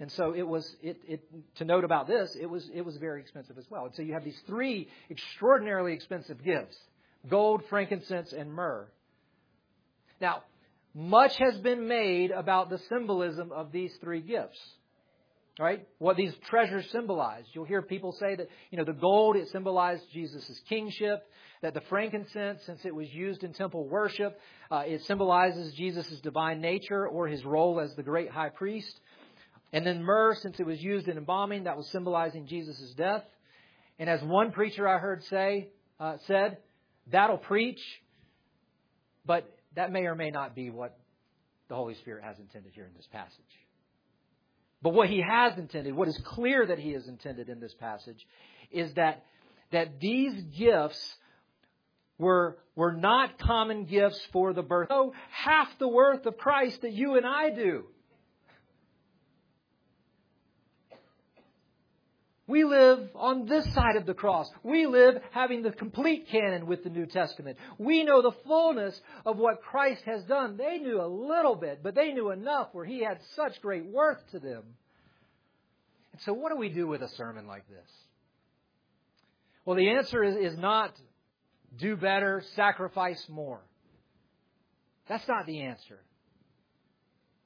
And 0.00 0.10
so 0.12 0.34
it 0.34 0.46
was, 0.46 0.76
it, 0.82 0.98
it, 1.06 1.56
to 1.56 1.64
note 1.64 1.84
about 1.84 2.06
this, 2.06 2.36
it 2.38 2.46
was, 2.46 2.68
it 2.74 2.82
was 2.82 2.96
very 2.96 3.20
expensive 3.20 3.56
as 3.58 3.64
well. 3.70 3.86
And 3.86 3.94
so 3.94 4.02
you 4.02 4.12
have 4.12 4.24
these 4.24 4.38
three 4.46 4.88
extraordinarily 5.10 5.92
expensive 5.94 6.42
gifts 6.44 6.76
gold, 7.28 7.62
frankincense, 7.68 8.32
and 8.32 8.52
myrrh. 8.52 8.86
Now, 10.20 10.42
much 10.94 11.36
has 11.38 11.58
been 11.58 11.86
made 11.86 12.30
about 12.30 12.70
the 12.70 12.78
symbolism 12.88 13.52
of 13.52 13.72
these 13.72 13.94
three 14.00 14.20
gifts. 14.20 14.58
Right? 15.58 15.86
What 15.98 16.18
these 16.18 16.34
treasures 16.50 16.86
symbolize. 16.90 17.44
You'll 17.54 17.64
hear 17.64 17.80
people 17.80 18.12
say 18.12 18.36
that, 18.36 18.48
you 18.70 18.76
know, 18.76 18.84
the 18.84 18.92
gold, 18.92 19.36
it 19.36 19.48
symbolized 19.48 20.02
Jesus' 20.12 20.60
kingship. 20.68 21.26
That 21.62 21.72
the 21.72 21.80
frankincense, 21.88 22.60
since 22.66 22.84
it 22.84 22.94
was 22.94 23.08
used 23.10 23.42
in 23.42 23.54
temple 23.54 23.88
worship, 23.88 24.38
uh, 24.70 24.82
it 24.86 25.02
symbolizes 25.06 25.72
Jesus' 25.72 26.20
divine 26.20 26.60
nature 26.60 27.08
or 27.08 27.26
his 27.26 27.42
role 27.46 27.80
as 27.80 27.94
the 27.94 28.02
great 28.02 28.30
high 28.30 28.50
priest. 28.50 29.00
And 29.72 29.86
then 29.86 30.02
myrrh, 30.02 30.34
since 30.34 30.60
it 30.60 30.66
was 30.66 30.82
used 30.82 31.08
in 31.08 31.16
embalming, 31.16 31.64
that 31.64 31.76
was 31.76 31.88
symbolizing 31.88 32.46
Jesus' 32.46 32.92
death. 32.94 33.24
And 33.98 34.10
as 34.10 34.22
one 34.22 34.52
preacher 34.52 34.86
I 34.86 34.98
heard 34.98 35.24
say 35.24 35.70
uh, 35.98 36.18
said, 36.26 36.58
that'll 37.10 37.38
preach, 37.38 37.80
but 39.24 39.50
that 39.74 39.92
may 39.92 40.06
or 40.06 40.14
may 40.14 40.30
not 40.30 40.54
be 40.54 40.70
what 40.70 40.98
the 41.68 41.74
Holy 41.74 41.94
Spirit 41.96 42.24
has 42.24 42.38
intended 42.38 42.72
here 42.74 42.84
in 42.84 42.94
this 42.96 43.08
passage. 43.12 43.40
But 44.82 44.90
what 44.92 45.08
he 45.08 45.20
has 45.20 45.58
intended, 45.58 45.94
what 45.94 46.08
is 46.08 46.20
clear 46.24 46.66
that 46.66 46.78
he 46.78 46.92
has 46.92 47.08
intended 47.08 47.48
in 47.48 47.60
this 47.60 47.74
passage, 47.74 48.26
is 48.70 48.92
that, 48.94 49.24
that 49.72 50.00
these 50.00 50.34
gifts 50.56 51.16
were, 52.18 52.58
were 52.74 52.92
not 52.92 53.38
common 53.38 53.84
gifts 53.84 54.20
for 54.32 54.52
the 54.52 54.62
birth. 54.62 54.88
Oh, 54.90 55.12
half 55.30 55.68
the 55.78 55.88
worth 55.88 56.26
of 56.26 56.36
Christ 56.36 56.82
that 56.82 56.92
you 56.92 57.16
and 57.16 57.26
I 57.26 57.50
do. 57.50 57.86
We 62.48 62.62
live 62.64 63.10
on 63.16 63.46
this 63.46 63.64
side 63.74 63.96
of 63.96 64.06
the 64.06 64.14
cross. 64.14 64.48
We 64.62 64.86
live 64.86 65.20
having 65.32 65.62
the 65.62 65.72
complete 65.72 66.28
canon 66.28 66.66
with 66.66 66.84
the 66.84 66.90
New 66.90 67.06
Testament. 67.06 67.58
We 67.76 68.04
know 68.04 68.22
the 68.22 68.36
fullness 68.46 69.00
of 69.24 69.36
what 69.36 69.62
Christ 69.62 70.02
has 70.06 70.22
done. 70.24 70.56
They 70.56 70.78
knew 70.78 71.00
a 71.00 71.08
little 71.08 71.56
bit, 71.56 71.80
but 71.82 71.96
they 71.96 72.12
knew 72.12 72.30
enough 72.30 72.68
where 72.72 72.84
he 72.84 73.02
had 73.02 73.18
such 73.34 73.60
great 73.60 73.86
worth 73.86 74.20
to 74.30 74.38
them. 74.38 74.62
And 76.12 76.20
so, 76.22 76.32
what 76.34 76.52
do 76.52 76.56
we 76.56 76.68
do 76.68 76.86
with 76.86 77.02
a 77.02 77.08
sermon 77.08 77.48
like 77.48 77.68
this? 77.68 77.90
Well, 79.64 79.76
the 79.76 79.90
answer 79.90 80.22
is, 80.22 80.36
is 80.36 80.56
not 80.56 80.92
do 81.76 81.96
better, 81.96 82.44
sacrifice 82.54 83.26
more. 83.28 83.60
That's 85.08 85.26
not 85.26 85.46
the 85.46 85.62
answer. 85.62 85.98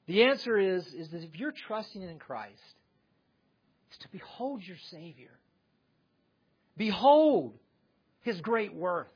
The 0.05 0.23
answer 0.23 0.57
is, 0.57 0.85
is 0.93 1.09
that 1.09 1.23
if 1.23 1.35
you're 1.35 1.53
trusting 1.67 2.01
in 2.01 2.19
Christ, 2.19 2.75
is 3.91 3.97
to 3.99 4.09
behold 4.11 4.61
your 4.63 4.77
Savior. 4.89 5.31
Behold 6.77 7.53
His 8.21 8.39
great 8.41 8.73
worth. 8.73 9.07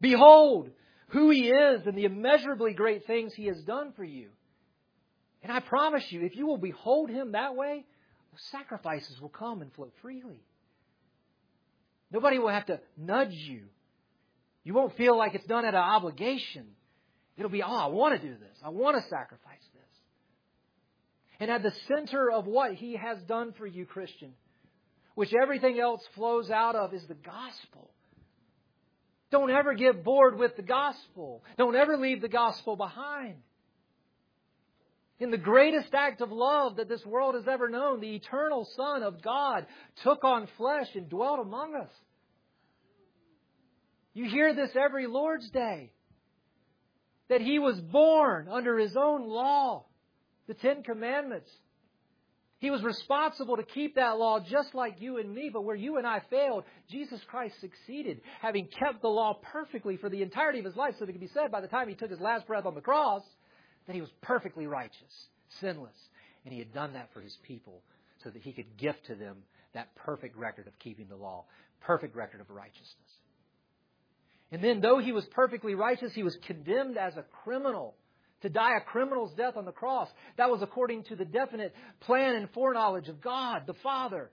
Behold 0.00 0.70
who 1.08 1.30
He 1.30 1.48
is 1.48 1.86
and 1.86 1.96
the 1.96 2.04
immeasurably 2.04 2.74
great 2.74 3.06
things 3.06 3.32
He 3.34 3.46
has 3.46 3.60
done 3.62 3.92
for 3.96 4.04
you. 4.04 4.28
And 5.42 5.52
I 5.52 5.60
promise 5.60 6.04
you, 6.10 6.22
if 6.22 6.36
you 6.36 6.46
will 6.46 6.58
behold 6.58 7.10
Him 7.10 7.32
that 7.32 7.54
way, 7.54 7.84
sacrifices 8.50 9.20
will 9.20 9.28
come 9.28 9.62
and 9.62 9.72
flow 9.72 9.90
freely. 10.02 10.42
Nobody 12.10 12.38
will 12.38 12.48
have 12.48 12.66
to 12.66 12.80
nudge 12.96 13.34
you. 13.34 13.64
You 14.64 14.74
won't 14.74 14.96
feel 14.96 15.16
like 15.16 15.34
it's 15.34 15.46
done 15.46 15.64
at 15.64 15.74
an 15.74 15.80
obligation. 15.80 16.66
It'll 17.36 17.50
be, 17.50 17.62
oh, 17.62 17.66
I 17.66 17.86
want 17.86 18.20
to 18.20 18.26
do 18.26 18.34
this. 18.34 18.56
I 18.64 18.70
want 18.70 18.96
to 18.96 19.08
sacrifice. 19.08 19.60
And 21.40 21.50
at 21.50 21.62
the 21.62 21.72
center 21.86 22.30
of 22.30 22.46
what 22.46 22.74
He 22.74 22.96
has 22.96 23.18
done 23.22 23.52
for 23.56 23.66
you, 23.66 23.86
Christian, 23.86 24.32
which 25.14 25.32
everything 25.40 25.78
else 25.78 26.02
flows 26.14 26.50
out 26.50 26.74
of, 26.74 26.92
is 26.92 27.06
the 27.06 27.14
gospel. 27.14 27.90
Don't 29.30 29.50
ever 29.50 29.74
get 29.74 30.04
bored 30.04 30.38
with 30.38 30.56
the 30.56 30.62
gospel. 30.62 31.44
Don't 31.56 31.76
ever 31.76 31.96
leave 31.96 32.20
the 32.20 32.28
gospel 32.28 32.76
behind. 32.76 33.36
In 35.20 35.30
the 35.30 35.36
greatest 35.36 35.92
act 35.92 36.20
of 36.20 36.30
love 36.30 36.76
that 36.76 36.88
this 36.88 37.04
world 37.04 37.34
has 37.34 37.46
ever 37.48 37.68
known, 37.68 38.00
the 38.00 38.14
eternal 38.14 38.68
Son 38.76 39.02
of 39.02 39.20
God 39.20 39.66
took 40.02 40.22
on 40.22 40.48
flesh 40.56 40.86
and 40.94 41.08
dwelt 41.08 41.40
among 41.40 41.74
us. 41.74 41.90
You 44.14 44.28
hear 44.28 44.54
this 44.54 44.70
every 44.74 45.06
Lord's 45.06 45.50
Day. 45.50 45.92
That 47.28 47.40
He 47.40 47.58
was 47.58 47.78
born 47.80 48.48
under 48.48 48.78
His 48.78 48.96
own 48.96 49.28
law 49.28 49.84
the 50.48 50.54
Ten 50.54 50.82
Commandments. 50.82 51.50
He 52.58 52.72
was 52.72 52.82
responsible 52.82 53.56
to 53.56 53.62
keep 53.62 53.94
that 53.94 54.18
law 54.18 54.40
just 54.40 54.74
like 54.74 55.00
you 55.00 55.18
and 55.18 55.32
me, 55.32 55.48
but 55.52 55.62
where 55.62 55.76
you 55.76 55.96
and 55.96 56.06
I 56.06 56.22
failed, 56.28 56.64
Jesus 56.90 57.20
Christ 57.28 57.54
succeeded, 57.60 58.20
having 58.40 58.66
kept 58.66 59.00
the 59.00 59.08
law 59.08 59.38
perfectly 59.52 59.96
for 59.96 60.08
the 60.08 60.22
entirety 60.22 60.58
of 60.58 60.64
his 60.64 60.74
life, 60.74 60.94
so 60.98 61.04
that 61.04 61.10
it 61.10 61.12
could 61.12 61.20
be 61.20 61.28
said 61.28 61.52
by 61.52 61.60
the 61.60 61.68
time 61.68 61.88
he 61.88 61.94
took 61.94 62.10
his 62.10 62.18
last 62.18 62.48
breath 62.48 62.66
on 62.66 62.74
the 62.74 62.80
cross 62.80 63.22
that 63.86 63.94
he 63.94 64.00
was 64.00 64.10
perfectly 64.22 64.66
righteous, 64.66 65.28
sinless. 65.60 65.94
And 66.44 66.52
he 66.52 66.58
had 66.58 66.74
done 66.74 66.94
that 66.94 67.10
for 67.12 67.20
his 67.20 67.36
people 67.46 67.82
so 68.24 68.30
that 68.30 68.42
he 68.42 68.52
could 68.52 68.76
gift 68.76 69.06
to 69.06 69.14
them 69.14 69.36
that 69.74 69.94
perfect 69.94 70.36
record 70.36 70.66
of 70.66 70.76
keeping 70.80 71.06
the 71.08 71.16
law, 71.16 71.44
perfect 71.80 72.16
record 72.16 72.40
of 72.40 72.50
righteousness. 72.50 72.88
And 74.50 74.64
then, 74.64 74.80
though 74.80 74.98
he 74.98 75.12
was 75.12 75.26
perfectly 75.26 75.74
righteous, 75.74 76.12
he 76.14 76.22
was 76.22 76.36
condemned 76.46 76.96
as 76.96 77.16
a 77.16 77.24
criminal 77.44 77.94
to 78.42 78.48
die 78.48 78.76
a 78.76 78.80
criminal's 78.80 79.34
death 79.34 79.56
on 79.56 79.64
the 79.64 79.72
cross. 79.72 80.08
That 80.36 80.50
was 80.50 80.62
according 80.62 81.04
to 81.04 81.16
the 81.16 81.24
definite 81.24 81.74
plan 82.00 82.34
and 82.34 82.48
foreknowledge 82.50 83.08
of 83.08 83.20
God, 83.20 83.62
the 83.66 83.74
Father. 83.82 84.30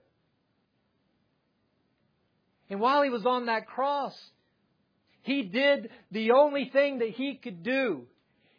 And 2.70 2.80
while 2.80 3.02
he 3.02 3.10
was 3.10 3.26
on 3.26 3.46
that 3.46 3.66
cross, 3.66 4.14
he 5.22 5.42
did 5.42 5.90
the 6.10 6.32
only 6.32 6.70
thing 6.72 6.98
that 6.98 7.10
he 7.10 7.36
could 7.36 7.62
do. 7.62 8.06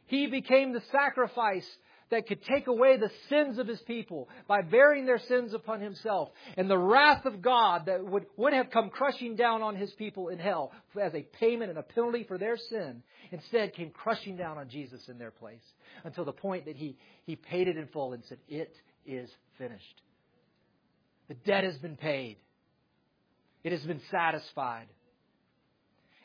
He 0.06 0.28
became 0.28 0.74
the 0.74 0.84
sacrifice 0.92 1.68
that 2.10 2.28
could 2.28 2.44
take 2.44 2.68
away 2.68 2.98
the 2.98 3.12
sins 3.30 3.58
of 3.58 3.68
his 3.68 3.80
people 3.82 4.30
by 4.48 4.62
bearing 4.62 5.06
their 5.06 5.20
sins 5.20 5.54
upon 5.54 5.82
himself. 5.82 6.30
And 6.56 6.70
the 6.70 6.78
wrath 6.78 7.26
of 7.26 7.42
God 7.42 7.86
that 7.88 8.04
would, 8.06 8.26
would 8.38 8.54
have 8.54 8.72
come 8.72 8.90
crushing 8.90 9.36
down 9.36 9.62
on 9.62 9.76
his 9.76 9.92
people 9.94 10.30
in 10.30 10.40
hell 10.40 10.72
as 11.02 11.14
a 11.14 11.28
payment 11.40 11.70
and 11.70 11.80
a 11.80 11.84
penalty 11.84 12.24
for 12.24 12.38
their 12.38 12.58
sin 12.58 13.04
instead 13.32 13.74
came 13.74 13.90
crushing 13.90 14.38
down 14.38 14.58
on 14.58 14.70
Jesus 14.70 15.08
in 15.10 15.18
their 15.18 15.32
place 15.32 15.64
until 16.04 16.26
the 16.26 16.32
point 16.32 16.66
that 16.66 16.76
he, 16.76 16.98
he 17.26 17.36
paid 17.36 17.68
it 17.68 17.78
in 17.78 17.88
full 17.88 18.14
and 18.14 18.24
said, 18.30 18.38
It 18.48 18.74
is 19.06 19.30
finished. 19.58 20.02
The 21.28 21.36
debt 21.36 21.64
has 21.64 21.78
been 21.78 21.98
paid. 21.98 22.38
It 23.64 23.74
has 23.74 23.82
been 23.82 24.02
satisfied. 24.10 24.88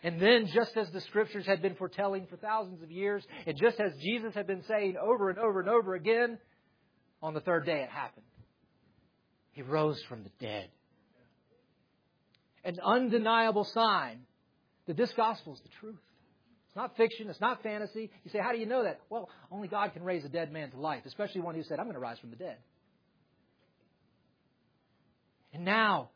And 0.03 0.21
then, 0.21 0.49
just 0.53 0.77
as 0.77 0.91
the 0.91 1.01
scriptures 1.03 1.47
had 1.47 1.63
been 1.63 1.77
foretelling 1.77 2.27
for 2.29 2.37
thousands 2.37 2.83
of 2.83 2.91
years, 2.91 3.25
and 3.47 3.57
just 3.57 3.79
as 3.79 3.93
Jesus 4.03 4.35
had 4.35 4.47
been 4.47 4.65
saying 4.67 4.97
over 4.97 5.31
and 5.31 5.39
over 5.39 5.61
and 5.61 5.69
over 5.69 5.95
again, 5.95 6.39
on 7.23 7.35
the 7.35 7.41
third 7.41 7.65
day 7.65 7.83
it 7.83 7.89
happened. 7.89 8.27
He 9.53 9.63
rose 9.63 10.03
from 10.09 10.25
the 10.25 10.31
dead. 10.41 10.69
An 12.65 12.79
undeniable 12.85 13.65
sign 13.65 14.21
that 14.87 14.97
this 14.97 15.13
gospel 15.17 15.55
is 15.55 15.61
the 15.61 15.69
truth. 15.81 16.01
It's 16.67 16.77
not 16.77 16.97
fiction. 16.97 17.29
It's 17.29 17.41
not 17.41 17.63
fantasy. 17.63 18.11
You 18.25 18.31
say, 18.31 18.39
how 18.43 18.53
do 18.53 18.59
you 18.59 18.67
know 18.67 18.85
that? 18.85 19.01
Well, 19.11 19.29
only 19.51 19.69
God 19.69 19.93
can 19.93 20.03
raise 20.03 20.25
a 20.25 20.29
dead 20.29 20.53
man 20.53 20.71
to 20.71 20.81
life, 20.81 21.03
especially 21.05 21.43
one 21.43 21.55
who 21.55 21.63
said, 21.63 21.79
I'm 21.79 21.85
going 21.85 21.95
to 21.95 22.01
rise 22.01 22.19
from 22.19 22.31
the 22.31 22.37
dead. 22.37 22.57
And 25.53 25.65
now, 25.65 26.11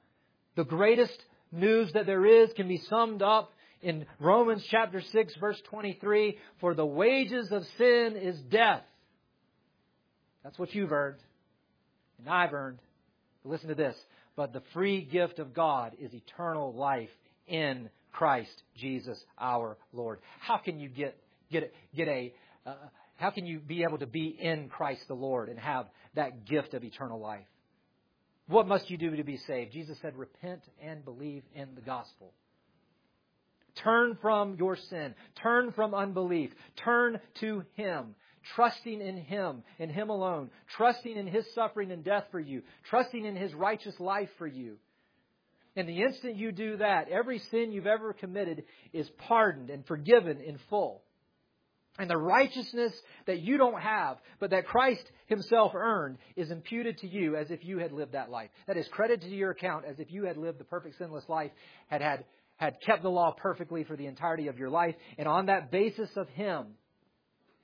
the 0.57 0.65
greatest 0.65 1.19
news 1.53 1.93
that 1.93 2.07
there 2.07 2.25
is 2.25 2.53
can 2.55 2.69
be 2.69 2.79
summed 2.89 3.23
up 3.23 3.53
in 3.87 4.05
Romans 4.19 4.67
chapter 4.69 5.01
6 5.01 5.35
verse 5.37 5.61
23, 5.71 6.37
for 6.61 6.75
the 6.75 6.85
wages 6.85 7.53
of 7.53 7.63
sin 7.79 8.17
is 8.17 8.37
death. 8.51 8.83
That's 10.43 10.59
what 10.59 10.75
you've 10.75 10.91
earned. 10.91 11.21
And 12.19 12.29
I've 12.29 12.53
earned. 12.53 12.81
Listen 13.45 13.69
to 13.69 13.77
this. 13.77 13.95
But 14.35 14.53
the 14.53 14.63
free 14.75 15.03
gift 15.03 15.39
of 15.39 15.55
God 15.55 15.93
is 16.01 16.13
eternal 16.13 16.75
life 16.75 17.11
in 17.47 17.89
Christ 18.13 18.51
Jesus 18.77 19.23
our 19.39 19.77
Lord. 19.93 20.19
How 20.41 20.57
can 20.57 20.81
you 20.81 20.89
get, 20.89 21.17
get, 21.53 21.73
get 21.95 22.09
a, 22.09 22.35
uh, 22.67 22.75
how 23.15 23.31
can 23.31 23.47
you 23.47 23.61
be 23.61 23.85
able 23.85 23.99
to 23.99 24.07
be 24.07 24.27
in 24.27 24.69
Christ 24.69 25.03
the 25.07 25.15
Lord 25.15 25.49
and 25.49 25.61
have 25.61 25.87
that 26.17 26.45
gift 26.45 26.75
of 26.75 26.83
eternal 26.83 27.21
life? 27.21 27.47
What 28.49 28.67
must 28.67 28.91
you 28.91 28.99
do 28.99 29.15
to 29.15 29.25
be 29.25 29.37
saved? 29.47 29.73
Jesus 29.73 29.97
said, 30.03 30.17
repent 30.17 30.63
and 30.83 31.05
believe 31.05 31.45
in 31.55 31.77
the 31.77 31.83
gospel. 31.83 32.33
Turn 33.83 34.17
from 34.21 34.57
your 34.57 34.77
sin. 34.77 35.15
Turn 35.43 35.73
from 35.73 35.95
unbelief. 35.95 36.51
Turn 36.77 37.21
to 37.41 37.65
Him. 37.75 38.15
Trusting 38.55 39.01
in 39.01 39.17
Him, 39.17 39.63
in 39.79 39.91
Him 39.91 40.09
alone. 40.09 40.51
Trusting 40.77 41.17
in 41.17 41.27
His 41.27 41.45
suffering 41.55 41.91
and 41.91 42.05
death 42.05 42.25
for 42.31 42.41
you. 42.41 42.63
Trusting 42.89 43.25
in 43.25 43.37
His 43.37 43.53
righteous 43.55 43.99
life 43.99 44.31
for 44.39 44.47
you. 44.47 44.77
And 45.77 45.89
the 45.89 46.03
instant 46.03 46.37
you 46.37 46.53
do 46.53 46.79
that, 46.79 47.09
every 47.11 47.39
sin 47.51 47.71
you've 47.71 47.87
ever 47.87 48.15
committed 48.15 48.65
is 48.95 49.09
pardoned 49.29 49.69
and 49.69 49.85
forgiven 49.87 50.41
in 50.41 50.59
full. 50.71 51.03
And 51.99 52.11
the 52.11 52.17
righteousness 52.17 52.93
that 53.27 53.41
you 53.41 53.57
don't 53.57 53.81
have, 53.81 54.19
but 54.39 54.51
that 54.51 54.67
Christ 54.67 55.11
Himself 55.27 55.73
earned, 55.75 56.19
is 56.35 56.51
imputed 56.51 56.99
to 56.99 57.09
you 57.09 57.37
as 57.37 57.51
if 57.51 57.65
you 57.65 57.79
had 57.79 57.93
lived 57.93 58.13
that 58.13 58.31
life. 58.31 58.51
That 58.67 58.77
is 58.77 58.89
credited 58.89 59.29
to 59.29 59.37
your 59.37 59.51
account 59.51 59.85
as 59.87 59.99
if 59.99 60.11
you 60.11 60.25
had 60.25 60.37
lived 60.37 60.59
the 60.59 60.65
perfect 60.65 60.99
sinless 60.99 61.29
life, 61.29 61.53
had 61.89 62.03
had 62.03 62.25
had 62.57 62.81
kept 62.81 63.03
the 63.03 63.11
law 63.11 63.33
perfectly 63.33 63.85
for 63.85 63.97
the 63.97 64.07
entirety 64.07 64.49
of 64.49 64.59
your 64.59 64.71
life, 64.71 64.95
and 65.19 65.29
on 65.29 65.47
that 65.47 65.71
basis 65.71 66.11
of 66.17 66.29
Him 66.31 66.67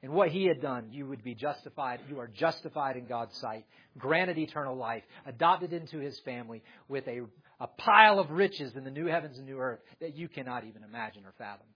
and 0.03 0.13
what 0.13 0.31
He 0.31 0.47
had 0.47 0.61
done, 0.61 0.89
you 0.91 1.07
would 1.07 1.25
be 1.25 1.35
justified. 1.35 2.01
You 2.09 2.21
are 2.21 2.29
justified 2.29 2.97
in 2.97 3.07
God's 3.07 3.37
sight, 3.39 3.65
granted 3.99 4.39
eternal 4.39 4.77
life, 4.77 5.03
adopted 5.27 5.73
into 5.73 5.99
His 5.99 6.19
family 6.21 6.63
with 6.89 7.07
a, 7.09 7.23
a 7.61 7.67
pile 7.67 8.19
of 8.19 8.31
riches 8.31 8.75
in 8.77 8.85
the 8.85 8.91
new 8.91 9.07
heavens 9.07 9.39
and 9.39 9.47
new 9.47 9.59
earth 9.59 9.81
that 10.01 10.15
you 10.15 10.29
cannot 10.29 10.65
even 10.65 10.85
imagine 10.85 11.25
or 11.25 11.33
fathom. 11.39 11.67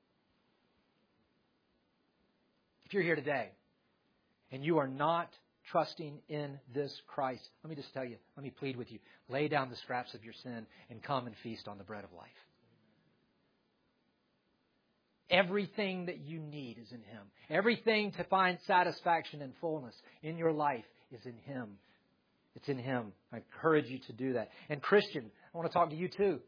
If 2.85 2.95
you're 2.95 3.03
here 3.03 3.17
today 3.17 3.49
and 4.53 4.65
you 4.65 4.79
are 4.79 4.87
not 4.87 5.29
trusting 5.73 6.21
in 6.29 6.59
this 6.73 6.93
Christ, 7.09 7.49
let 7.65 7.71
me 7.71 7.77
just 7.77 7.93
tell 7.93 8.05
you, 8.05 8.17
let 8.37 8.45
me 8.45 8.51
plead 8.51 8.77
with 8.77 8.93
you. 8.93 9.01
Lay 9.29 9.49
down 9.49 9.71
the 9.71 9.77
scraps 9.77 10.15
of 10.15 10.23
your 10.23 10.35
sin 10.43 10.67
and 10.91 11.03
come 11.03 11.27
and 11.27 11.35
feast 11.43 11.67
on 11.67 11.79
the 11.79 11.85
bread 11.85 12.05
of 12.05 12.13
life. 12.13 12.29
Everything 15.29 16.07
that 16.07 16.21
you 16.21 16.39
need 16.41 16.79
is 16.79 16.93
in 16.93 16.99
Him. 16.99 17.23
Everything 17.51 18.13
to 18.13 18.25
find 18.25 18.59
satisfaction 18.67 19.43
and 19.43 19.53
fullness 19.61 19.95
in 20.23 20.39
your 20.39 20.53
life 20.53 20.85
is 21.11 21.25
in 21.27 21.37
Him. 21.53 21.79
It's 22.55 22.69
in 22.69 22.79
Him. 22.79 23.13
I 23.33 23.39
encourage 23.39 23.87
you 23.87 23.99
to 24.07 24.13
do 24.13 24.35
that. 24.35 24.51
And 24.69 24.81
Christian, 24.81 25.31
I 25.53 25.59
want 25.59 25.71
to 25.71 25.75
talk 25.75 25.91
to 25.91 25.97
you 25.97 26.09
too. 26.09 26.41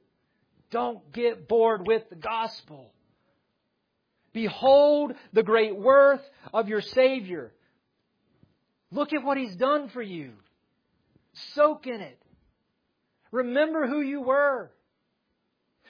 Don't 0.71 1.13
get 1.13 1.49
bored 1.49 1.87
with 1.87 2.09
the 2.09 2.17
gospel. 2.17 2.93
Behold 4.33 5.13
the 5.33 5.43
great 5.43 5.77
worth 5.77 6.23
of 6.53 6.69
your 6.69 6.81
Savior. 6.81 7.53
Look 8.93 9.13
at 9.13 9.25
what 9.25 9.39
He's 9.39 9.57
done 9.57 9.89
for 9.89 10.03
you. 10.03 10.33
Soak 11.55 11.87
in 11.87 12.01
it. 12.01 12.23
Remember 13.33 13.87
who 13.87 14.01
you 14.01 14.21
were. 14.21 14.71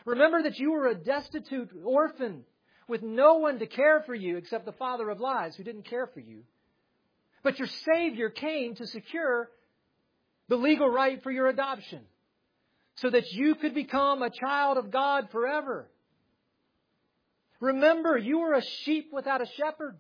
Remember 0.05 0.43
that 0.43 0.59
you 0.59 0.73
were 0.73 0.87
a 0.87 0.95
destitute 0.95 1.71
orphan 1.85 2.45
with 2.89 3.03
no 3.03 3.35
one 3.37 3.59
to 3.59 3.67
care 3.67 4.03
for 4.05 4.15
you 4.15 4.39
except 4.39 4.65
the 4.65 4.73
father 4.73 5.09
of 5.11 5.21
lies 5.21 5.55
who 5.55 5.63
didn't 5.63 5.89
care 5.89 6.07
for 6.07 6.21
you. 6.21 6.43
But 7.43 7.59
your 7.59 7.69
Savior 7.69 8.31
came 8.31 8.75
to 8.77 8.87
secure 8.87 9.51
the 10.49 10.57
legal 10.57 10.89
right 10.89 11.23
for 11.23 11.31
your 11.31 11.49
adoption 11.49 12.01
so 12.97 13.11
that 13.11 13.31
you 13.31 13.55
could 13.55 13.75
become 13.75 14.23
a 14.23 14.31
child 14.31 14.79
of 14.79 14.91
God 14.91 15.29
forever. 15.31 15.89
Remember, 17.61 18.17
you 18.17 18.39
were 18.41 18.55
a 18.55 18.63
sheep 18.85 19.11
without 19.13 19.43
a 19.43 19.47
shepherd, 19.57 19.97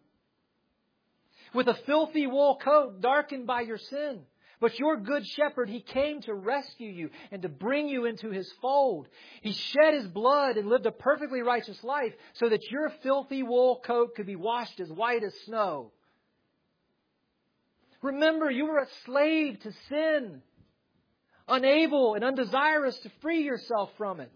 with 1.54 1.68
a 1.68 1.78
filthy 1.86 2.26
wool 2.26 2.58
coat 2.62 3.00
darkened 3.00 3.46
by 3.46 3.62
your 3.62 3.78
sin. 3.78 4.20
But 4.60 4.78
your 4.78 4.96
good 4.96 5.26
shepherd, 5.26 5.68
he 5.68 5.80
came 5.80 6.20
to 6.22 6.34
rescue 6.34 6.90
you 6.90 7.10
and 7.30 7.42
to 7.42 7.48
bring 7.48 7.88
you 7.88 8.06
into 8.06 8.30
his 8.30 8.50
fold. 8.60 9.08
He 9.40 9.52
shed 9.52 9.94
his 9.94 10.06
blood 10.08 10.56
and 10.56 10.68
lived 10.68 10.86
a 10.86 10.92
perfectly 10.92 11.42
righteous 11.42 11.82
life 11.84 12.12
so 12.34 12.48
that 12.48 12.68
your 12.70 12.90
filthy 13.02 13.42
wool 13.42 13.80
coat 13.84 14.16
could 14.16 14.26
be 14.26 14.36
washed 14.36 14.80
as 14.80 14.90
white 14.90 15.22
as 15.22 15.34
snow. 15.44 15.92
Remember, 18.02 18.50
you 18.50 18.66
were 18.66 18.78
a 18.78 18.88
slave 19.04 19.60
to 19.60 19.72
sin, 19.88 20.42
unable 21.46 22.14
and 22.14 22.24
undesirous 22.24 22.98
to 23.00 23.10
free 23.20 23.42
yourself 23.42 23.90
from 23.96 24.20
it. 24.20 24.32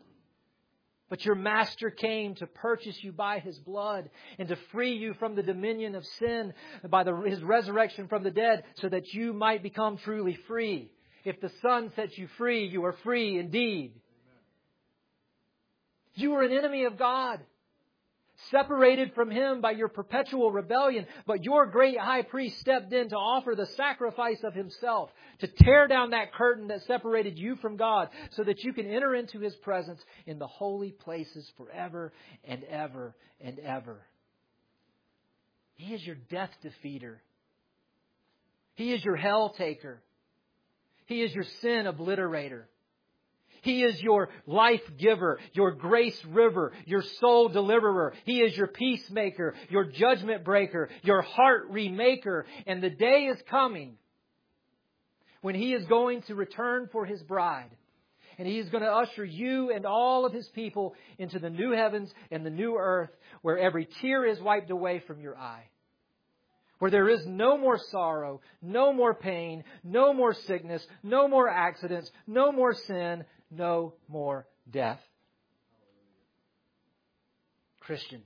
But 1.08 1.24
your 1.24 1.34
master 1.34 1.90
came 1.90 2.34
to 2.36 2.46
purchase 2.46 2.96
you 3.02 3.12
by 3.12 3.38
his 3.38 3.58
blood 3.58 4.08
and 4.38 4.48
to 4.48 4.56
free 4.72 4.94
you 4.94 5.14
from 5.14 5.34
the 5.34 5.42
dominion 5.42 5.94
of 5.94 6.04
sin 6.18 6.54
by 6.88 7.04
the, 7.04 7.14
his 7.26 7.42
resurrection 7.42 8.08
from 8.08 8.22
the 8.22 8.30
dead 8.30 8.64
so 8.76 8.88
that 8.88 9.12
you 9.12 9.32
might 9.32 9.62
become 9.62 9.98
truly 9.98 10.38
free. 10.48 10.90
If 11.24 11.40
the 11.40 11.50
Son 11.60 11.92
sets 11.94 12.16
you 12.16 12.28
free, 12.38 12.66
you 12.66 12.84
are 12.84 12.96
free 13.04 13.38
indeed. 13.38 13.92
You 16.14 16.30
were 16.30 16.42
an 16.42 16.52
enemy 16.52 16.84
of 16.84 16.98
God 16.98 17.40
separated 18.50 19.14
from 19.14 19.30
him 19.30 19.60
by 19.60 19.72
your 19.72 19.88
perpetual 19.88 20.50
rebellion, 20.50 21.06
but 21.26 21.44
your 21.44 21.66
great 21.66 21.98
high 21.98 22.22
priest 22.22 22.58
stepped 22.60 22.92
in 22.92 23.08
to 23.10 23.16
offer 23.16 23.54
the 23.54 23.66
sacrifice 23.66 24.42
of 24.42 24.54
himself, 24.54 25.10
to 25.40 25.46
tear 25.46 25.88
down 25.88 26.10
that 26.10 26.32
curtain 26.32 26.68
that 26.68 26.82
separated 26.82 27.38
you 27.38 27.56
from 27.56 27.76
God, 27.76 28.08
so 28.32 28.44
that 28.44 28.62
you 28.64 28.72
can 28.72 28.86
enter 28.86 29.14
into 29.14 29.38
his 29.38 29.54
presence 29.56 30.00
in 30.26 30.38
the 30.38 30.46
holy 30.46 30.90
places 30.90 31.50
forever 31.56 32.12
and 32.44 32.64
ever 32.64 33.14
and 33.40 33.58
ever. 33.58 34.00
He 35.74 35.94
is 35.94 36.04
your 36.06 36.16
death 36.30 36.50
defeater. 36.62 37.16
He 38.74 38.92
is 38.92 39.04
your 39.04 39.16
hell 39.16 39.54
taker. 39.56 40.02
He 41.06 41.22
is 41.22 41.34
your 41.34 41.44
sin 41.60 41.86
obliterator. 41.86 42.64
He 43.62 43.84
is 43.84 44.00
your 44.02 44.28
life 44.44 44.82
giver, 44.98 45.38
your 45.52 45.70
grace 45.70 46.20
river, 46.28 46.72
your 46.84 47.02
soul 47.20 47.48
deliverer. 47.48 48.12
He 48.24 48.40
is 48.40 48.56
your 48.56 48.66
peacemaker, 48.66 49.54
your 49.70 49.84
judgment 49.84 50.44
breaker, 50.44 50.90
your 51.02 51.22
heart 51.22 51.72
remaker. 51.72 52.42
And 52.66 52.82
the 52.82 52.90
day 52.90 53.26
is 53.32 53.40
coming 53.48 53.98
when 55.42 55.54
He 55.54 55.72
is 55.74 55.84
going 55.86 56.22
to 56.22 56.34
return 56.34 56.88
for 56.90 57.06
His 57.06 57.22
bride. 57.22 57.70
And 58.36 58.48
He 58.48 58.58
is 58.58 58.68
going 58.68 58.82
to 58.82 58.90
usher 58.92 59.24
you 59.24 59.70
and 59.72 59.86
all 59.86 60.26
of 60.26 60.32
His 60.32 60.48
people 60.48 60.96
into 61.16 61.38
the 61.38 61.50
new 61.50 61.70
heavens 61.70 62.12
and 62.32 62.44
the 62.44 62.50
new 62.50 62.76
earth 62.76 63.10
where 63.42 63.58
every 63.58 63.88
tear 64.00 64.26
is 64.26 64.40
wiped 64.40 64.70
away 64.70 65.02
from 65.06 65.20
your 65.20 65.38
eye 65.38 65.68
where 66.82 66.90
there 66.90 67.08
is 67.08 67.24
no 67.26 67.56
more 67.56 67.78
sorrow, 67.92 68.40
no 68.60 68.92
more 68.92 69.14
pain, 69.14 69.62
no 69.84 70.12
more 70.12 70.34
sickness, 70.34 70.84
no 71.04 71.28
more 71.28 71.48
accidents, 71.48 72.10
no 72.26 72.50
more 72.50 72.74
sin, 72.74 73.24
no 73.52 73.94
more 74.08 74.46
death. 74.70 75.00
Christian, 77.80 78.22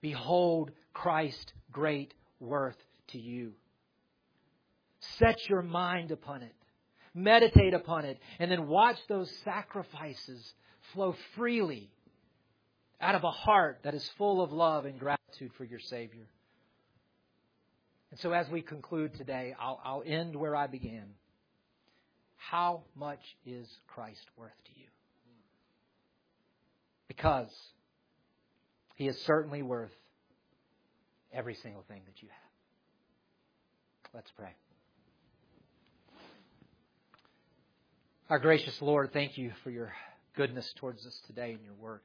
behold 0.00 0.72
Christ's 0.92 1.52
great 1.72 2.12
worth 2.40 2.76
to 3.08 3.18
you. 3.18 3.52
Set 5.18 5.48
your 5.48 5.62
mind 5.62 6.10
upon 6.10 6.42
it. 6.42 6.54
Meditate 7.14 7.74
upon 7.74 8.04
it. 8.04 8.18
And 8.38 8.50
then 8.50 8.66
watch 8.66 8.96
those 9.08 9.30
sacrifices 9.44 10.52
flow 10.92 11.14
freely 11.36 11.90
out 13.00 13.14
of 13.14 13.24
a 13.24 13.30
heart 13.30 13.80
that 13.84 13.94
is 13.94 14.08
full 14.18 14.42
of 14.42 14.52
love 14.52 14.84
and 14.84 14.98
gratitude 14.98 15.52
for 15.56 15.64
your 15.64 15.78
Savior. 15.78 16.26
And 18.10 18.20
so, 18.20 18.32
as 18.32 18.48
we 18.48 18.62
conclude 18.62 19.14
today, 19.14 19.54
I'll, 19.60 19.80
I'll 19.84 20.02
end 20.06 20.36
where 20.36 20.56
I 20.56 20.66
began. 20.66 21.06
How 22.36 22.82
much 22.94 23.20
is 23.44 23.68
Christ 23.88 24.24
worth 24.36 24.52
to 24.66 24.80
you? 24.80 24.86
Because 27.08 27.50
he 28.94 29.08
is 29.08 29.20
certainly 29.22 29.62
worth 29.62 29.92
every 31.32 31.54
single 31.54 31.84
thing 31.88 32.02
that 32.06 32.22
you 32.22 32.28
have. 32.28 34.12
Let's 34.14 34.30
pray. 34.36 34.54
Our 38.28 38.38
gracious 38.38 38.80
Lord, 38.80 39.12
thank 39.12 39.38
you 39.38 39.52
for 39.62 39.70
your 39.70 39.92
goodness 40.34 40.72
towards 40.76 41.06
us 41.06 41.16
today 41.26 41.52
in 41.52 41.64
your 41.64 41.74
word. 41.74 42.00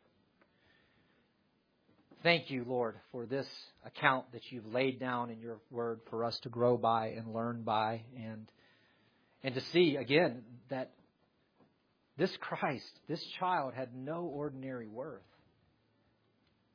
Thank 2.21 2.51
you, 2.51 2.63
Lord, 2.67 2.95
for 3.11 3.25
this 3.25 3.47
account 3.85 4.31
that 4.33 4.51
you've 4.51 4.71
laid 4.71 4.99
down 4.99 5.31
in 5.31 5.39
your 5.39 5.57
word 5.71 6.01
for 6.11 6.23
us 6.23 6.37
to 6.41 6.49
grow 6.49 6.77
by 6.77 7.07
and 7.07 7.33
learn 7.33 7.63
by 7.63 8.03
and 8.15 8.51
and 9.43 9.55
to 9.55 9.61
see, 9.73 9.97
again, 9.97 10.43
that 10.69 10.91
this 12.17 12.31
Christ, 12.39 12.91
this 13.07 13.23
child, 13.39 13.73
had 13.73 13.95
no 13.95 14.23
ordinary 14.23 14.87
worth. 14.87 15.21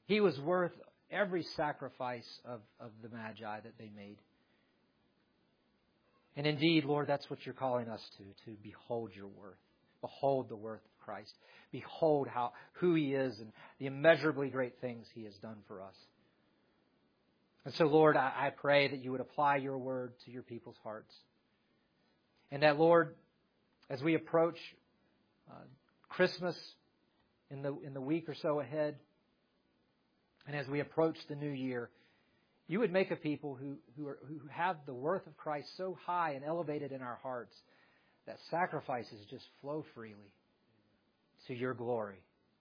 He 0.07 0.21
was 0.21 0.39
worth 0.41 0.73
every 1.11 1.45
sacrifice 1.57 2.27
of, 2.45 2.61
of 2.81 2.91
the 3.03 3.09
Magi 3.09 3.61
that 3.61 3.79
they 3.79 3.91
made. 3.95 4.19
And 6.37 6.47
indeed, 6.47 6.85
Lord, 6.85 7.07
that's 7.07 7.29
what 7.31 7.45
you're 7.47 7.55
calling 7.55 7.89
us 7.89 8.01
to, 8.19 8.51
to 8.51 8.57
behold 8.63 9.11
your 9.15 9.29
worth. 9.29 9.57
Behold 10.01 10.49
the 10.49 10.57
worth 10.57 10.85
of 10.85 11.05
Christ. 11.05 11.33
Behold 11.73 12.29
how 12.29 12.53
who 12.75 12.95
he 12.95 13.15
is 13.15 13.39
and 13.39 13.53
the 13.79 13.87
immeasurably 13.87 14.51
great 14.51 14.81
things 14.81 15.07
he 15.15 15.25
has 15.25 15.35
done 15.37 15.57
for 15.67 15.81
us. 15.81 15.95
And 17.65 17.75
so, 17.75 17.87
Lord, 17.87 18.17
I, 18.17 18.33
I 18.37 18.51
pray 18.51 18.89
that 18.89 19.03
you 19.03 19.11
would 19.13 19.21
apply 19.21 19.57
your 19.57 19.79
word 19.79 20.13
to 20.25 20.31
your 20.31 20.43
people's 20.43 20.77
hearts. 20.85 21.13
And 22.51 22.63
that, 22.63 22.79
Lord, 22.79 23.15
as 23.91 24.03
we 24.03 24.15
approach 24.15 24.59
uh, 25.51 25.55
Christmas 26.09 26.57
in 27.51 27.63
the, 27.63 27.77
in 27.85 27.95
the 27.95 28.01
week 28.01 28.29
or 28.29 28.35
so 28.35 28.61
ahead, 28.61 28.97
and 30.47 30.57
as 30.57 30.69
we 30.69 30.81
approach 30.81 31.17
the 31.29 31.35
new 31.35 31.51
year, 31.51 31.91
you 32.69 32.81
would 32.81 32.93
make 32.93 33.11
a 33.11 33.17
people 33.17 33.55
who, 33.55 33.77
who, 33.97 34.09
are, 34.09 34.19
who 34.27 34.41
have 34.51 34.77
the 34.87 34.95
worth 34.95 35.27
of 35.27 35.37
Christ 35.37 35.69
so 35.77 35.97
high 36.05 36.33
and 36.33 36.45
elevated 36.45 36.93
in 36.93 37.03
our 37.03 37.19
hearts 37.23 37.55
that 38.27 38.39
sacrifices 38.51 39.19
just 39.31 39.45
flow 39.61 39.85
freely 39.95 40.33
to 41.47 41.55
your 41.55 41.75
glory. 41.75 42.17